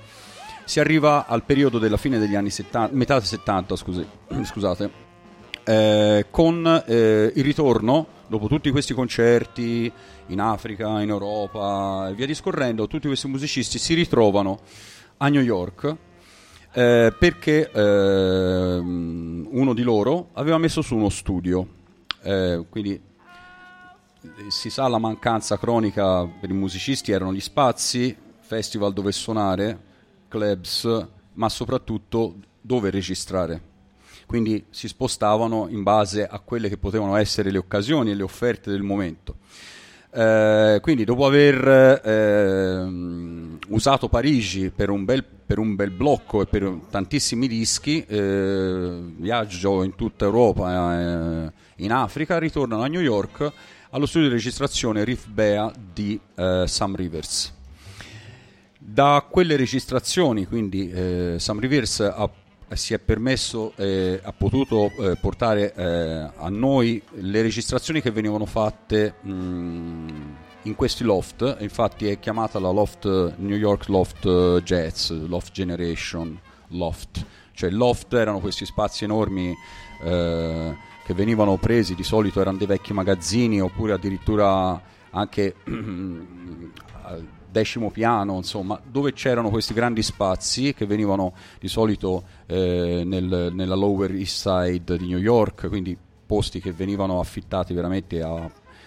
Si 0.64 0.80
arriva 0.80 1.26
al 1.26 1.44
periodo 1.44 1.78
della 1.78 1.96
fine 1.96 2.18
degli 2.18 2.34
anni 2.34 2.50
70, 2.50 2.94
metà 2.94 3.20
70, 3.20 3.76
scusi- 3.76 4.06
scusate, 4.44 4.90
eh, 5.64 6.26
con 6.30 6.84
eh, 6.86 7.32
il 7.34 7.44
ritorno, 7.44 8.06
dopo 8.26 8.48
tutti 8.48 8.70
questi 8.70 8.94
concerti 8.94 9.90
in 10.28 10.40
Africa, 10.40 11.00
in 11.00 11.08
Europa 11.10 12.08
e 12.08 12.14
via 12.14 12.26
discorrendo, 12.26 12.86
tutti 12.88 13.06
questi 13.06 13.28
musicisti 13.28 13.78
si 13.78 13.94
ritrovano 13.94 14.58
a 15.18 15.28
New 15.28 15.42
York 15.42 15.96
eh, 16.72 17.14
perché 17.18 17.70
ehm, 17.70 19.48
uno 19.50 19.72
di 19.72 19.82
loro 19.82 20.28
aveva 20.34 20.58
messo 20.58 20.82
su 20.82 20.94
uno 20.94 21.08
studio, 21.08 21.74
Eh, 22.22 22.64
quindi 22.68 23.00
si 24.48 24.70
sa 24.70 24.86
la 24.86 24.98
mancanza 24.98 25.58
cronica 25.58 26.24
per 26.26 26.50
i 26.50 26.54
musicisti 26.54 27.10
erano 27.10 27.32
gli 27.32 27.40
spazi, 27.40 28.14
festival 28.40 28.92
dove 28.92 29.10
suonare, 29.12 29.78
clubs, 30.28 31.06
ma 31.34 31.48
soprattutto 31.48 32.34
dove 32.60 32.90
registrare. 32.90 33.74
Quindi 34.26 34.66
si 34.70 34.88
spostavano 34.88 35.68
in 35.68 35.82
base 35.82 36.26
a 36.26 36.38
quelle 36.40 36.68
che 36.68 36.76
potevano 36.76 37.16
essere 37.16 37.50
le 37.50 37.58
occasioni 37.58 38.10
e 38.10 38.14
le 38.14 38.22
offerte 38.22 38.70
del 38.70 38.82
momento. 38.82 39.36
Eh, 40.10 40.78
quindi 40.82 41.04
dopo 41.04 41.26
aver 41.26 42.00
ehm, 42.04 43.58
usato 43.68 44.08
Parigi 44.08 44.70
per 44.70 44.90
un, 44.90 45.04
bel, 45.04 45.24
per 45.24 45.58
un 45.58 45.74
bel 45.74 45.90
blocco 45.90 46.42
e 46.42 46.46
per 46.46 46.80
tantissimi 46.90 47.46
dischi, 47.46 48.04
eh, 48.04 48.98
viaggio 49.16 49.82
in 49.82 49.94
tutta 49.94 50.24
Europa, 50.24 51.00
eh, 51.00 51.52
in 51.76 51.92
Africa, 51.92 52.38
ritornano 52.38 52.82
a 52.82 52.86
New 52.86 53.00
York 53.00 53.52
allo 53.90 54.06
studio 54.06 54.28
di 54.28 54.34
registrazione 54.34 55.04
Riff 55.04 55.26
Bea 55.26 55.72
di 55.92 56.18
eh, 56.34 56.64
Sam 56.66 56.96
Rivers. 56.96 57.54
Da 58.78 59.26
quelle 59.28 59.56
registrazioni, 59.56 60.46
quindi 60.46 60.90
eh, 60.90 61.36
Sam 61.38 61.60
Rivers 61.60 62.00
ha- 62.00 62.30
si 62.72 62.94
è 62.94 62.98
permesso, 62.98 63.72
eh, 63.76 64.20
ha 64.22 64.32
potuto 64.32 64.90
eh, 64.98 65.16
portare 65.16 65.72
eh, 65.74 66.30
a 66.36 66.48
noi 66.48 67.00
le 67.14 67.42
registrazioni 67.42 68.00
che 68.00 68.10
venivano 68.10 68.44
fatte 68.44 69.14
mh, 69.20 70.08
in 70.62 70.74
questi 70.74 71.04
loft, 71.04 71.58
infatti 71.60 72.08
è 72.08 72.18
chiamata 72.18 72.58
la 72.58 72.70
loft 72.70 73.04
New 73.36 73.56
York 73.56 73.88
Loft 73.88 74.62
Jazz, 74.62 75.10
Loft 75.10 75.52
Generation 75.52 76.38
Loft, 76.70 77.24
cioè 77.52 77.70
loft 77.70 78.12
erano 78.14 78.40
questi 78.40 78.66
spazi 78.66 79.04
enormi 79.04 79.54
eh, 80.02 80.76
che 81.06 81.14
venivano 81.14 81.56
presi, 81.56 81.94
di 81.94 82.02
solito 82.02 82.40
erano 82.40 82.58
dei 82.58 82.66
vecchi 82.66 82.92
magazzini 82.92 83.60
oppure 83.60 83.92
addirittura 83.92 84.82
anche 85.10 85.54
al 87.02 87.24
decimo 87.48 87.92
piano, 87.92 88.34
insomma, 88.34 88.80
dove 88.84 89.12
c'erano 89.12 89.48
questi 89.48 89.72
grandi 89.72 90.02
spazi 90.02 90.74
che 90.74 90.84
venivano 90.84 91.32
di 91.60 91.68
solito 91.68 92.24
eh, 92.46 93.02
nel- 93.06 93.52
nella 93.52 93.76
Lower 93.76 94.10
East 94.10 94.48
Side 94.48 94.98
di 94.98 95.06
New 95.06 95.18
York, 95.18 95.68
quindi 95.68 95.96
posti 96.26 96.60
che 96.60 96.72
venivano 96.72 97.20
affittati 97.20 97.72
veramente 97.72 98.20
a, 98.20 98.34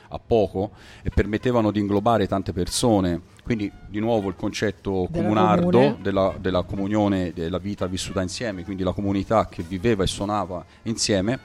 a 0.10 0.20
poco 0.20 0.72
e 1.02 1.10
permettevano 1.12 1.72
di 1.72 1.80
inglobare 1.80 2.28
tante 2.28 2.52
persone. 2.52 3.22
Quindi 3.44 3.72
di 3.88 4.00
nuovo 4.00 4.28
il 4.28 4.36
concetto 4.36 5.08
Della 5.10 5.24
comunardo 5.24 5.70
comune. 5.80 5.98
della, 6.02 6.36
della 6.38 6.64
comunione, 6.64 7.32
della 7.34 7.60
vita 7.60 7.88
vissuta 7.88 8.22
insieme, 8.22 8.66
quindi 8.66 8.84
la 8.84 8.92
comunità 8.92 9.48
che 9.48 9.64
viveva 9.64 10.04
e 10.04 10.08
suonava 10.08 10.66
insieme. 10.84 11.40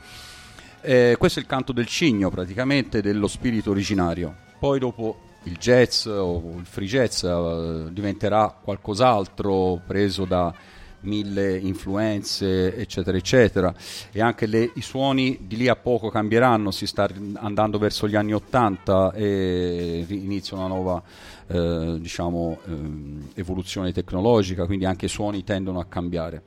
Eh, 0.87 1.17
questo 1.19 1.39
è 1.39 1.43
il 1.43 1.49
canto 1.49 1.73
del 1.73 1.87
cigno 1.87 2.29
praticamente 2.29 3.01
dello 3.01 3.27
spirito 3.27 3.71
originario. 3.71 4.37
Poi 4.59 4.79
dopo 4.79 5.19
il 5.45 5.57
jazz 5.57 6.05
o 6.05 6.57
il 6.59 6.67
free 6.67 6.87
jazz 6.87 7.23
eh, 7.23 7.87
diventerà 7.91 8.55
qualcos'altro 8.63 9.81
preso 9.87 10.27
da 10.27 10.53
mille 11.01 11.57
influenze 11.57 12.77
eccetera 12.77 13.17
eccetera 13.17 13.75
e 14.11 14.23
anche 14.23 14.47
le- 14.47 14.73
i 14.75 14.81
suoni 14.81 15.39
di 15.43 15.57
lì 15.57 15.69
a 15.69 15.77
poco 15.77 16.09
cambieranno 16.09 16.71
si 16.71 16.87
sta 16.87 17.07
andando 17.35 17.77
verso 17.77 18.09
gli 18.09 18.17
anni 18.17 18.33
80 18.33 19.13
e 19.13 20.07
inizia 20.09 20.57
una 20.57 20.67
nuova 20.67 21.03
eh, 21.47 21.97
diciamo 21.99 22.59
ehm, 22.67 23.29
evoluzione 23.35 23.93
tecnologica 23.93 24.65
quindi 24.65 24.87
anche 24.87 25.05
i 25.05 25.11
suoni 25.11 25.45
tendono 25.45 25.79
a 25.79 25.85
cambiare 25.85 26.43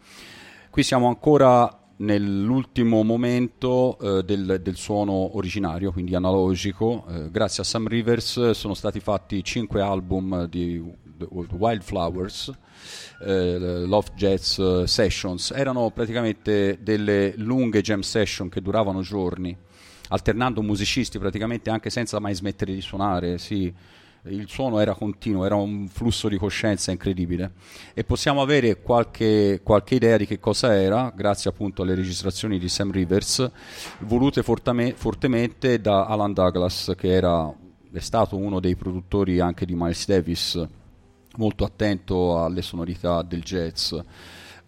Qui 0.78 0.86
siamo 0.86 1.08
ancora 1.08 1.87
nell'ultimo 1.98 3.04
momento 3.04 3.98
eh, 4.00 4.24
del, 4.24 4.60
del 4.62 4.76
suono 4.76 5.36
originario, 5.38 5.92
quindi 5.92 6.16
analogico. 6.16 7.06
Eh, 7.10 7.32
grazie 7.32 7.64
a 7.64 7.66
Sam 7.66 7.88
Rivers 7.88 8.52
sono 8.52 8.74
stati 8.74 9.00
fatti 9.00 9.44
cinque 9.44 9.82
album 9.82 10.46
di 10.48 10.84
Wildflowers, 11.18 12.52
eh, 13.26 13.58
Love 13.86 14.10
Jazz 14.16 14.60
eh, 14.60 14.84
Sessions. 14.86 15.52
Erano 15.52 15.90
praticamente 15.92 16.80
delle 16.82 17.34
lunghe 17.38 17.82
jam 17.82 18.02
session 18.02 18.50
che 18.50 18.62
duravano 18.62 19.02
giorni, 19.02 19.56
alternando 20.10 20.62
musicisti 20.62 21.18
praticamente 21.18 21.70
anche 21.70 21.90
senza 21.90 22.20
mai 22.20 22.36
smettere 22.36 22.74
di 22.74 22.82
suonare. 22.82 23.38
Sì 23.38 23.96
il 24.30 24.48
suono 24.48 24.80
era 24.80 24.94
continuo, 24.94 25.46
era 25.46 25.56
un 25.56 25.88
flusso 25.88 26.28
di 26.28 26.38
coscienza 26.38 26.92
incredibile. 26.92 27.52
E 27.94 28.04
possiamo 28.04 28.42
avere 28.42 28.82
qualche, 28.82 29.62
qualche 29.64 29.96
idea 29.96 30.18
di 30.18 30.26
che 30.26 30.40
cosa 30.40 30.76
era 30.76 31.12
grazie 31.16 31.50
appunto 31.50 31.82
alle 31.82 31.96
registrazioni 31.96 32.60
di 32.60 32.70
Sam 32.70 32.92
Rivers 32.92 33.50
volute 34.00 34.44
fortame- 34.44 34.94
fortemente 34.94 35.80
da 35.82 36.06
Alan 36.06 36.34
Douglas 36.34 36.94
che 36.98 37.12
era, 37.12 37.54
è 37.92 38.00
stato 38.00 38.38
uno 38.38 38.60
dei 38.60 38.76
produttori 38.76 39.40
anche 39.40 39.66
di 39.66 39.74
Miles 39.76 40.06
Davis 40.06 40.68
molto 41.38 41.64
attento 41.64 42.44
alle 42.44 42.62
sonorità 42.62 43.22
del 43.22 43.42
jazz. 43.42 43.94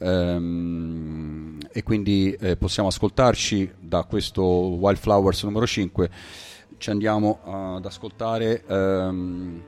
Ehm, 0.01 1.57
e 1.71 1.83
quindi 1.83 2.31
eh, 2.39 2.55
possiamo 2.55 2.87
ascoltarci 2.87 3.69
da 3.79 4.03
questo 4.03 4.43
Wildflowers 4.43 5.43
numero 5.43 5.67
5 5.67 6.09
ci 6.79 6.89
andiamo 6.89 7.39
ad 7.75 7.85
ascoltare 7.85 8.63
ehm, 8.65 9.61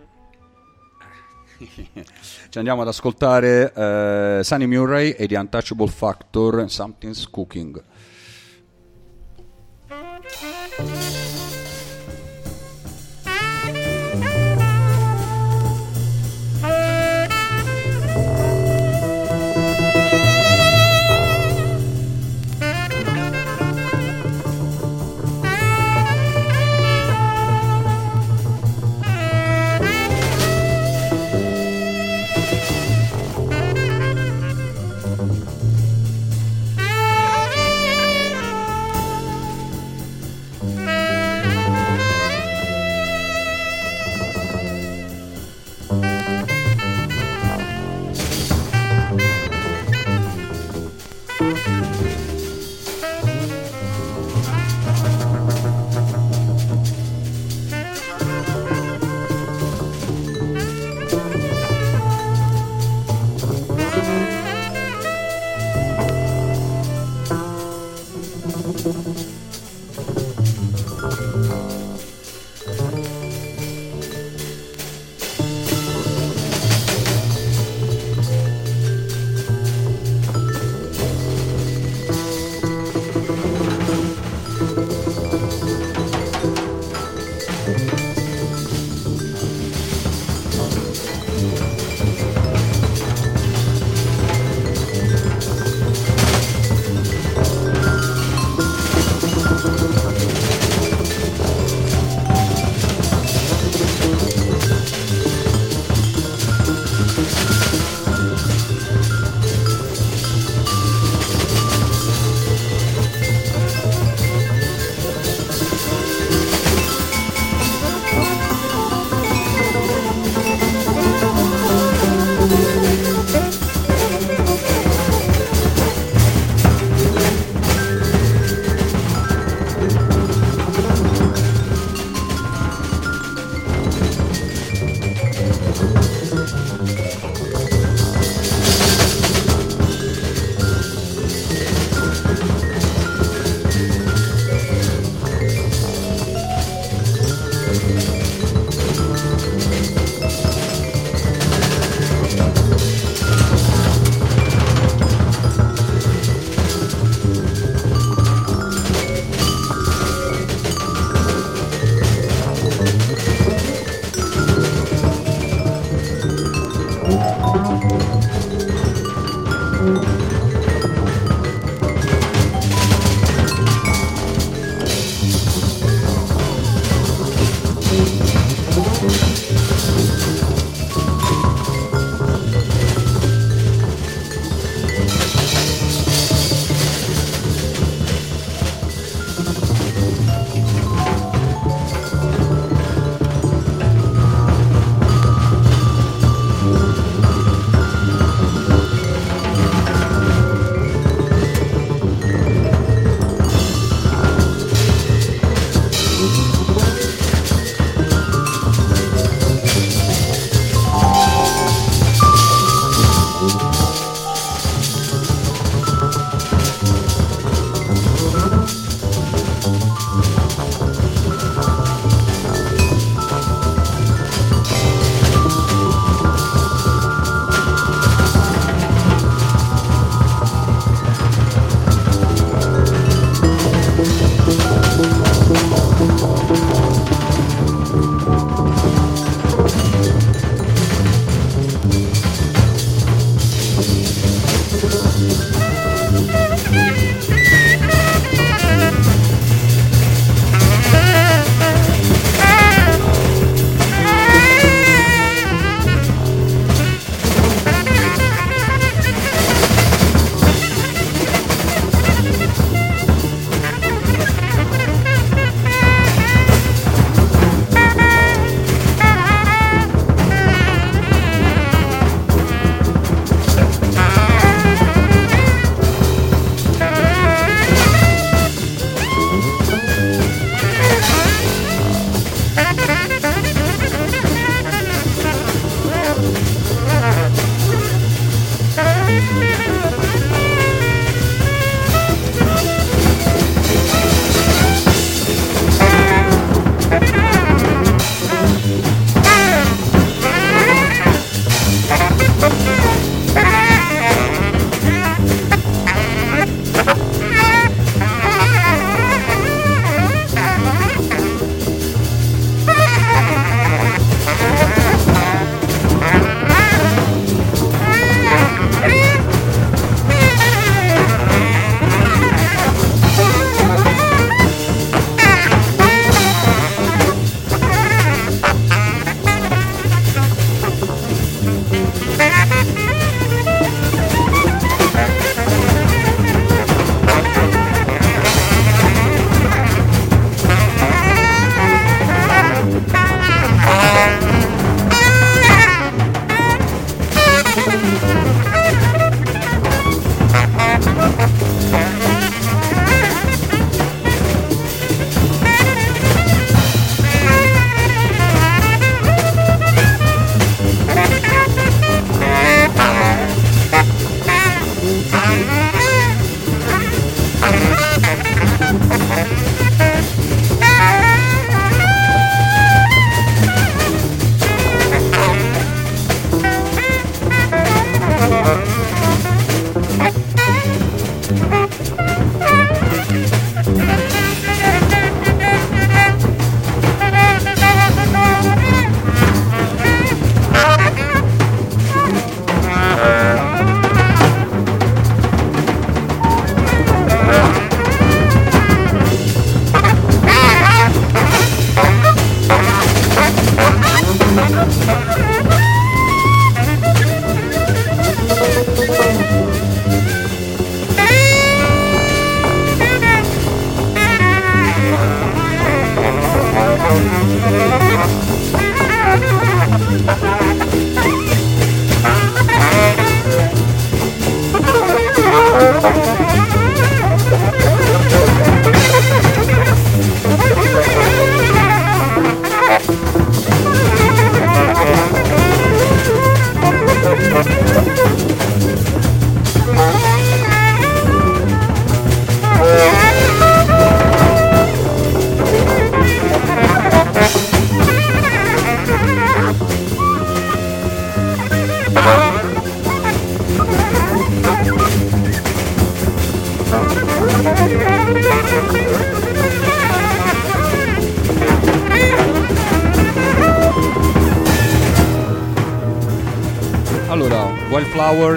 ci 2.49 2.57
andiamo 2.57 2.81
ad 2.81 2.87
ascoltare 2.87 3.71
eh, 3.73 4.39
Sunny 4.43 4.65
Murray 4.65 5.11
e 5.11 5.27
The 5.27 5.37
Untouchable 5.37 5.87
Factor 5.87 6.69
Something's 6.69 7.29
Cooking 7.29 7.83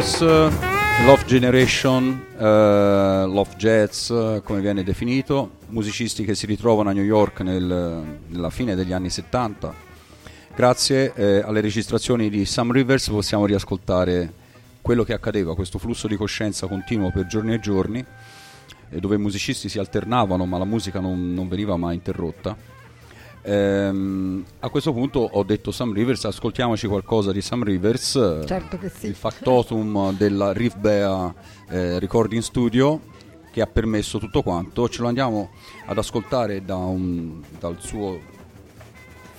Eh, 0.05 0.51
Love 1.07 1.25
Generation, 1.25 2.27
eh, 2.37 2.43
Love 2.45 3.57
Jazz, 3.57 4.13
come 4.43 4.61
viene 4.61 4.83
definito, 4.83 5.53
musicisti 5.69 6.27
che 6.27 6.35
si 6.35 6.45
ritrovano 6.45 6.91
a 6.91 6.93
New 6.93 7.03
York 7.03 7.41
nel- 7.41 8.19
nella 8.27 8.51
fine 8.51 8.75
degli 8.75 8.93
anni 8.93 9.09
70. 9.09 9.75
Grazie 10.55 11.15
eh, 11.15 11.43
alle 11.43 11.63
registrazioni 11.63 12.29
di 12.29 12.45
Sam 12.45 12.71
Rivers 12.71 13.09
possiamo 13.09 13.47
riascoltare 13.47 14.31
quello 14.83 15.05
che 15.05 15.15
accadeva, 15.15 15.55
questo 15.55 15.79
flusso 15.79 16.07
di 16.07 16.17
coscienza 16.17 16.67
continuo 16.67 17.11
per 17.11 17.27
giorni 17.27 17.55
e 17.55 17.61
giorni, 17.61 18.05
eh, 18.91 19.01
dove 19.01 19.15
i 19.15 19.19
musicisti 19.19 19.71
si 19.71 19.79
alternavano 19.79 20.45
ma 20.45 20.59
la 20.59 20.67
musica 20.67 21.01
non, 21.01 21.33
non 21.33 21.49
veniva 21.49 21.79
mai 21.79 21.95
interrotta. 21.95 22.55
Ehm, 23.47 24.43
a 24.61 24.69
questo 24.71 24.93
punto 24.95 25.19
ho 25.21 25.43
detto 25.43 25.71
Sam 25.71 25.93
Rivers, 25.93 26.25
ascoltiamoci 26.25 26.87
qualcosa 26.87 27.31
di 27.31 27.43
Sam 27.43 27.63
Rivers, 27.63 28.17
eh, 28.17 28.47
Certo 28.47 28.79
sì. 28.95 29.07
il 29.07 29.15
factotum 29.15 30.17
della 30.17 30.53
Riff 30.53 30.77
Bea 30.77 31.33
eh, 31.69 31.99
Recording 31.99 32.41
Studio 32.41 33.01
che 33.53 33.61
ha 33.61 33.67
permesso 33.67 34.19
tutto 34.19 34.43
quanto. 34.43 34.89
Ce 34.89 35.03
lo 35.03 35.09
andiamo 35.09 35.51
ad 35.87 35.99
ascoltare 35.99 36.65
da 36.65 36.77
un- 36.77 37.43
dal 37.59 37.77
suo 37.81 38.19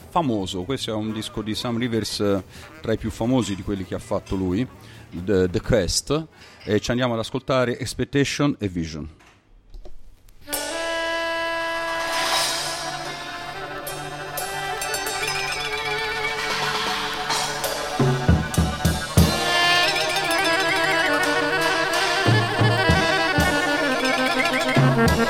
famoso, 0.09 0.63
questo 0.63 0.91
è 0.91 0.93
un 0.93 1.11
disco 1.11 1.41
di 1.41 1.55
Sam 1.55 1.77
Rivers 1.77 2.19
eh, 2.19 2.43
tra 2.81 2.93
i 2.93 2.97
più 2.97 3.09
famosi 3.09 3.55
di 3.55 3.63
quelli 3.63 3.83
che 3.85 3.95
ha 3.95 3.99
fatto 3.99 4.35
lui, 4.35 4.65
The, 5.09 5.49
The 5.49 5.61
Quest, 5.61 6.27
e 6.63 6.79
ci 6.79 6.91
andiamo 6.91 7.13
ad 7.13 7.19
ascoltare 7.19 7.77
Expectation 7.79 8.55
e 8.59 8.67
Vision. 8.69 9.09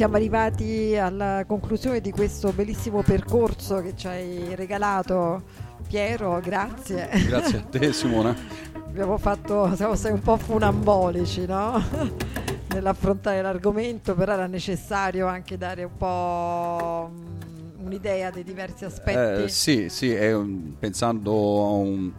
Siamo 0.00 0.16
arrivati 0.16 0.96
alla 0.96 1.44
conclusione 1.46 2.00
di 2.00 2.10
questo 2.10 2.52
bellissimo 2.52 3.02
percorso 3.02 3.82
che 3.82 3.92
ci 3.94 4.06
hai 4.08 4.54
regalato 4.54 5.42
Piero, 5.86 6.40
grazie. 6.42 7.06
Grazie 7.26 7.58
a 7.58 7.60
te 7.68 7.92
Simona. 7.92 8.34
Abbiamo 8.72 9.18
fatto, 9.18 9.76
siamo 9.76 9.94
stati 9.96 10.14
un 10.14 10.22
po' 10.22 10.38
funambolici, 10.38 11.44
no? 11.44 11.84
Nell'affrontare 12.72 13.42
l'argomento, 13.42 14.14
però 14.14 14.32
era 14.32 14.46
necessario 14.46 15.26
anche 15.26 15.58
dare 15.58 15.84
un 15.84 15.96
po' 15.98 17.10
mm, 17.12 17.84
un'idea 17.84 18.30
dei 18.30 18.42
diversi 18.42 18.86
aspetti. 18.86 19.42
Eh, 19.42 19.48
sì, 19.48 19.90
sì, 19.90 20.14
un- 20.14 20.76
pensando 20.78 21.30
a, 21.30 21.72
un- 21.72 22.12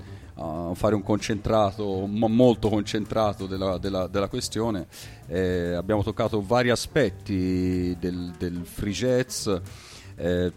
fare 0.75 0.95
un 0.95 1.03
concentrato, 1.03 2.05
molto 2.07 2.69
concentrato 2.69 3.45
della, 3.45 3.77
della- 3.77 4.07
della 4.07 4.27
questione, 4.27 4.87
eh, 5.27 5.73
abbiamo 5.73 6.03
toccato 6.03 6.41
vari 6.41 6.69
aspetti 6.69 7.95
del, 7.99 8.33
del 8.37 8.61
free 8.65 8.93
jazz. 8.93 9.49
eh, 10.15 10.51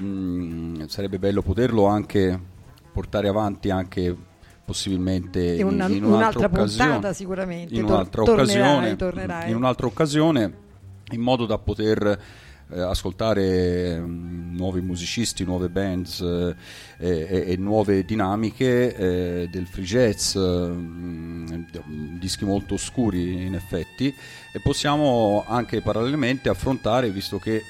mm, 0.00 0.84
sarebbe 0.86 1.18
bello 1.18 1.42
poterlo 1.42 1.86
anche 1.86 2.38
portare 2.92 3.28
avanti 3.28 3.70
anche 3.70 4.16
possibilmente 4.64 5.56
E 5.56 5.62
una- 5.62 5.86
in, 5.86 5.94
in 5.96 6.04
un'altra 6.04 6.40
un'altra 6.40 6.46
occasione, 6.62 6.90
puntata 6.92 7.12
sicuramente. 7.12 7.74
in 7.74 7.80
Tor- 7.80 7.90
un'altra 7.90 8.22
tornerai, 8.22 8.60
occasione, 8.60 8.96
tornerai. 8.96 9.50
in 9.50 9.56
un'altra 9.56 9.86
occasione, 9.86 10.54
in 11.10 11.20
modo 11.20 11.44
da 11.46 11.58
poter 11.58 12.20
eh, 12.72 12.80
ascoltare 12.80 13.98
mm, 13.98 14.56
nuovi 14.56 14.80
musicisti, 14.80 15.44
nuove 15.44 15.68
bands 15.68 16.20
eh, 16.20 16.54
e, 16.98 17.44
e- 17.52 17.56
nuove 17.56 18.04
dinamiche 18.04 18.94
eh, 18.96 19.48
del 19.50 19.66
free 19.66 19.84
jazz, 19.84 20.36
mm, 20.36 21.46
d- 21.70 22.18
dischi 22.18 22.44
molto 22.44 22.74
oscuri 22.74 23.44
in 23.46 23.54
effetti, 23.54 24.08
e 24.52 24.60
possiamo 24.60 25.44
anche 25.46 25.80
parallelamente 25.80 26.48
affrontare, 26.48 27.10
visto 27.10 27.38
che 27.38 27.62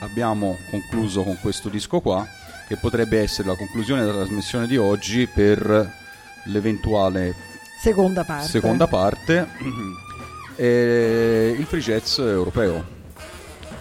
abbiamo 0.00 0.56
concluso 0.70 1.22
con 1.22 1.36
questo 1.40 1.68
disco 1.68 2.00
qua, 2.00 2.26
che 2.66 2.76
potrebbe 2.76 3.18
essere 3.20 3.48
la 3.48 3.56
conclusione 3.56 4.04
della 4.04 4.18
trasmissione 4.22 4.66
di 4.66 4.76
oggi 4.76 5.26
per 5.26 5.98
l'eventuale 6.44 7.34
Seconda 7.82 8.24
parte. 8.24 8.48
seconda 8.48 8.86
parte, 8.86 9.48
eh, 10.56 11.54
il 11.58 11.64
free 11.64 11.80
jazz 11.80 12.18
europeo. 12.18 12.98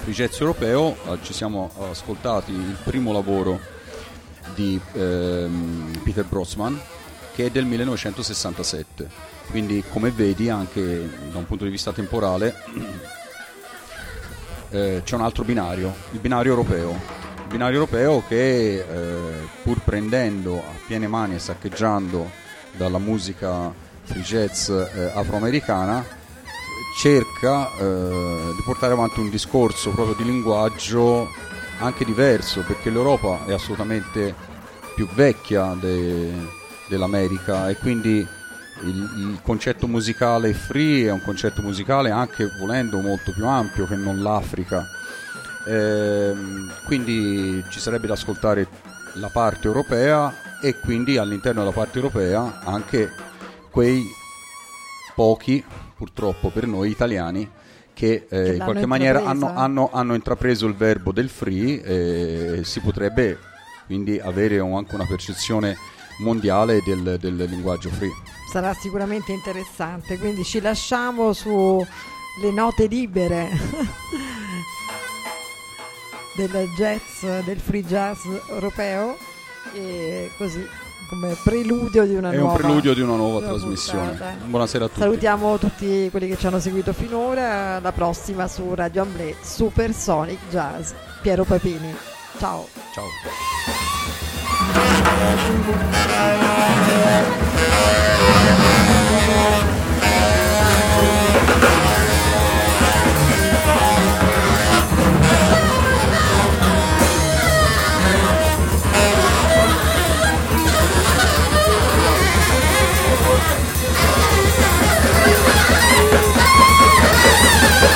Free 0.10 0.26
jazz 0.26 0.40
europeo, 0.40 0.98
eh, 1.06 1.20
ci 1.22 1.34
siamo 1.34 1.70
ascoltati 1.92 2.52
il 2.52 2.76
primo 2.84 3.12
lavoro 3.12 3.60
di 4.56 4.82
ehm, 4.94 6.02
Peter 6.04 6.26
Brossman 6.26 6.82
che 7.36 7.46
è 7.46 7.50
del 7.52 7.66
1967, 7.66 9.08
quindi 9.52 9.84
come 9.88 10.10
vedi 10.10 10.50
anche 10.50 11.08
da 11.32 11.38
un 11.38 11.46
punto 11.46 11.64
di 11.64 11.70
vista 11.70 11.92
temporale 11.92 12.56
eh, 14.72 15.02
c'è 15.04 15.16
un 15.16 15.22
altro 15.22 15.44
binario, 15.44 15.94
il 16.14 16.20
binario 16.20 16.54
europeo. 16.54 16.90
Il 16.90 17.48
binario 17.48 17.76
europeo 17.76 18.24
che 18.28 18.80
eh, 18.80 19.48
pur 19.62 19.84
prendendo 19.84 20.58
a 20.58 20.74
piene 20.88 21.08
mani 21.08 21.36
e 21.36 21.40
saccheggiando 21.40 22.32
dalla 22.76 22.98
musica 22.98 23.72
free 24.02 24.24
jazz 24.24 24.70
eh, 24.70 25.12
afroamericana 25.14 26.18
cerca 27.00 27.74
eh, 27.78 28.52
di 28.58 28.62
portare 28.62 28.92
avanti 28.92 29.22
un 29.22 29.30
discorso 29.30 29.92
proprio 29.92 30.16
di 30.16 30.26
linguaggio 30.26 31.30
anche 31.78 32.04
diverso 32.04 32.62
perché 32.68 32.90
l'Europa 32.90 33.46
è 33.46 33.54
assolutamente 33.54 34.36
più 34.96 35.08
vecchia 35.14 35.78
de- 35.80 36.34
dell'America 36.90 37.70
e 37.70 37.78
quindi 37.78 38.18
il, 38.18 38.96
il 39.18 39.40
concetto 39.42 39.88
musicale 39.88 40.52
free 40.54 41.08
è 41.08 41.12
un 41.12 41.22
concetto 41.22 41.62
musicale 41.62 42.12
anche 42.12 42.50
volendo 42.60 43.00
molto 43.00 43.32
più 43.32 43.46
ampio 43.46 43.86
che 43.86 43.96
non 43.96 44.22
l'Africa. 44.22 44.86
Ehm, 45.68 46.70
quindi 46.86 47.64
ci 47.70 47.80
sarebbe 47.80 48.08
da 48.08 48.14
ascoltare 48.14 48.68
la 49.14 49.30
parte 49.30 49.68
europea 49.68 50.60
e 50.62 50.78
quindi 50.78 51.16
all'interno 51.16 51.62
della 51.62 51.74
parte 51.74 51.98
europea 51.98 52.60
anche 52.66 53.10
quei 53.72 54.06
pochi, 55.16 55.64
purtroppo 56.00 56.48
per 56.50 56.66
noi 56.66 56.90
italiani, 56.90 57.46
che, 57.94 58.26
eh, 58.30 58.38
in 58.38 58.58
l'hanno 58.60 58.64
qualche 58.64 58.86
maniera 58.86 59.26
hanno, 59.26 59.54
hanno- 59.54 59.90
hanno 59.92 60.14
intrapreso 60.16 60.66
il 60.66 60.74
verbo 60.76 61.12
del 61.12 61.28
free 61.28 61.82
e 61.84 62.64
si 62.64 62.80
potrebbe 62.80 63.38
quindi 63.86 64.18
avere 64.18 64.60
un- 64.60 64.78
anche 64.78 64.96
una 64.96 65.06
percezione 65.06 65.76
mondiale 66.20 66.80
del, 66.86 67.18
del 67.20 67.36
linguaggio 67.36 67.90
free. 67.90 68.12
Sarà 68.50 68.74
sicuramente 68.74 69.34
interessante, 69.34 70.18
quindi 70.18 70.46
ci 70.46 70.62
lasciamo 70.62 71.34
sulle 71.34 71.86
note 72.54 72.88
libere 72.88 73.50
del 76.38 76.70
jazz, 76.78 77.26
del 77.44 77.60
free 77.60 77.84
jazz 77.84 78.20
europeo 78.50 79.18
e 79.74 80.32
così 80.38 80.66
come 81.10 81.36
preludio 81.44 82.06
di 82.06 82.14
una 82.14 82.32
È 82.32 82.36
nuova 82.36 82.52
un 82.52 82.58
preludio 82.58 82.94
di 82.94 83.02
una 83.02 83.16
nuova 83.16 83.46
trasmissione. 83.46 84.10
puntata. 84.10 84.36
Buonasera 84.46 84.86
a 84.86 84.88
tutti. 84.88 85.00
Salutiamo 85.00 85.58
tutti 85.58 86.08
quelli 86.12 86.28
che 86.28 86.38
ci 86.38 86.46
hanno 86.46 86.60
seguito 86.60 86.94
finora, 86.94 87.78
alla 87.78 87.92
prossima 87.92 88.48
su 88.48 88.74
Radio 88.76 89.02
Amblè 89.02 89.34
Super 89.42 89.92
Sonic 89.94 90.40
Jazz. 90.50 90.92
Piero 91.22 91.44
Papini. 91.44 91.94
Ciao. 92.38 92.68
Ciao. 92.94 93.08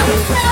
We're 0.06 0.43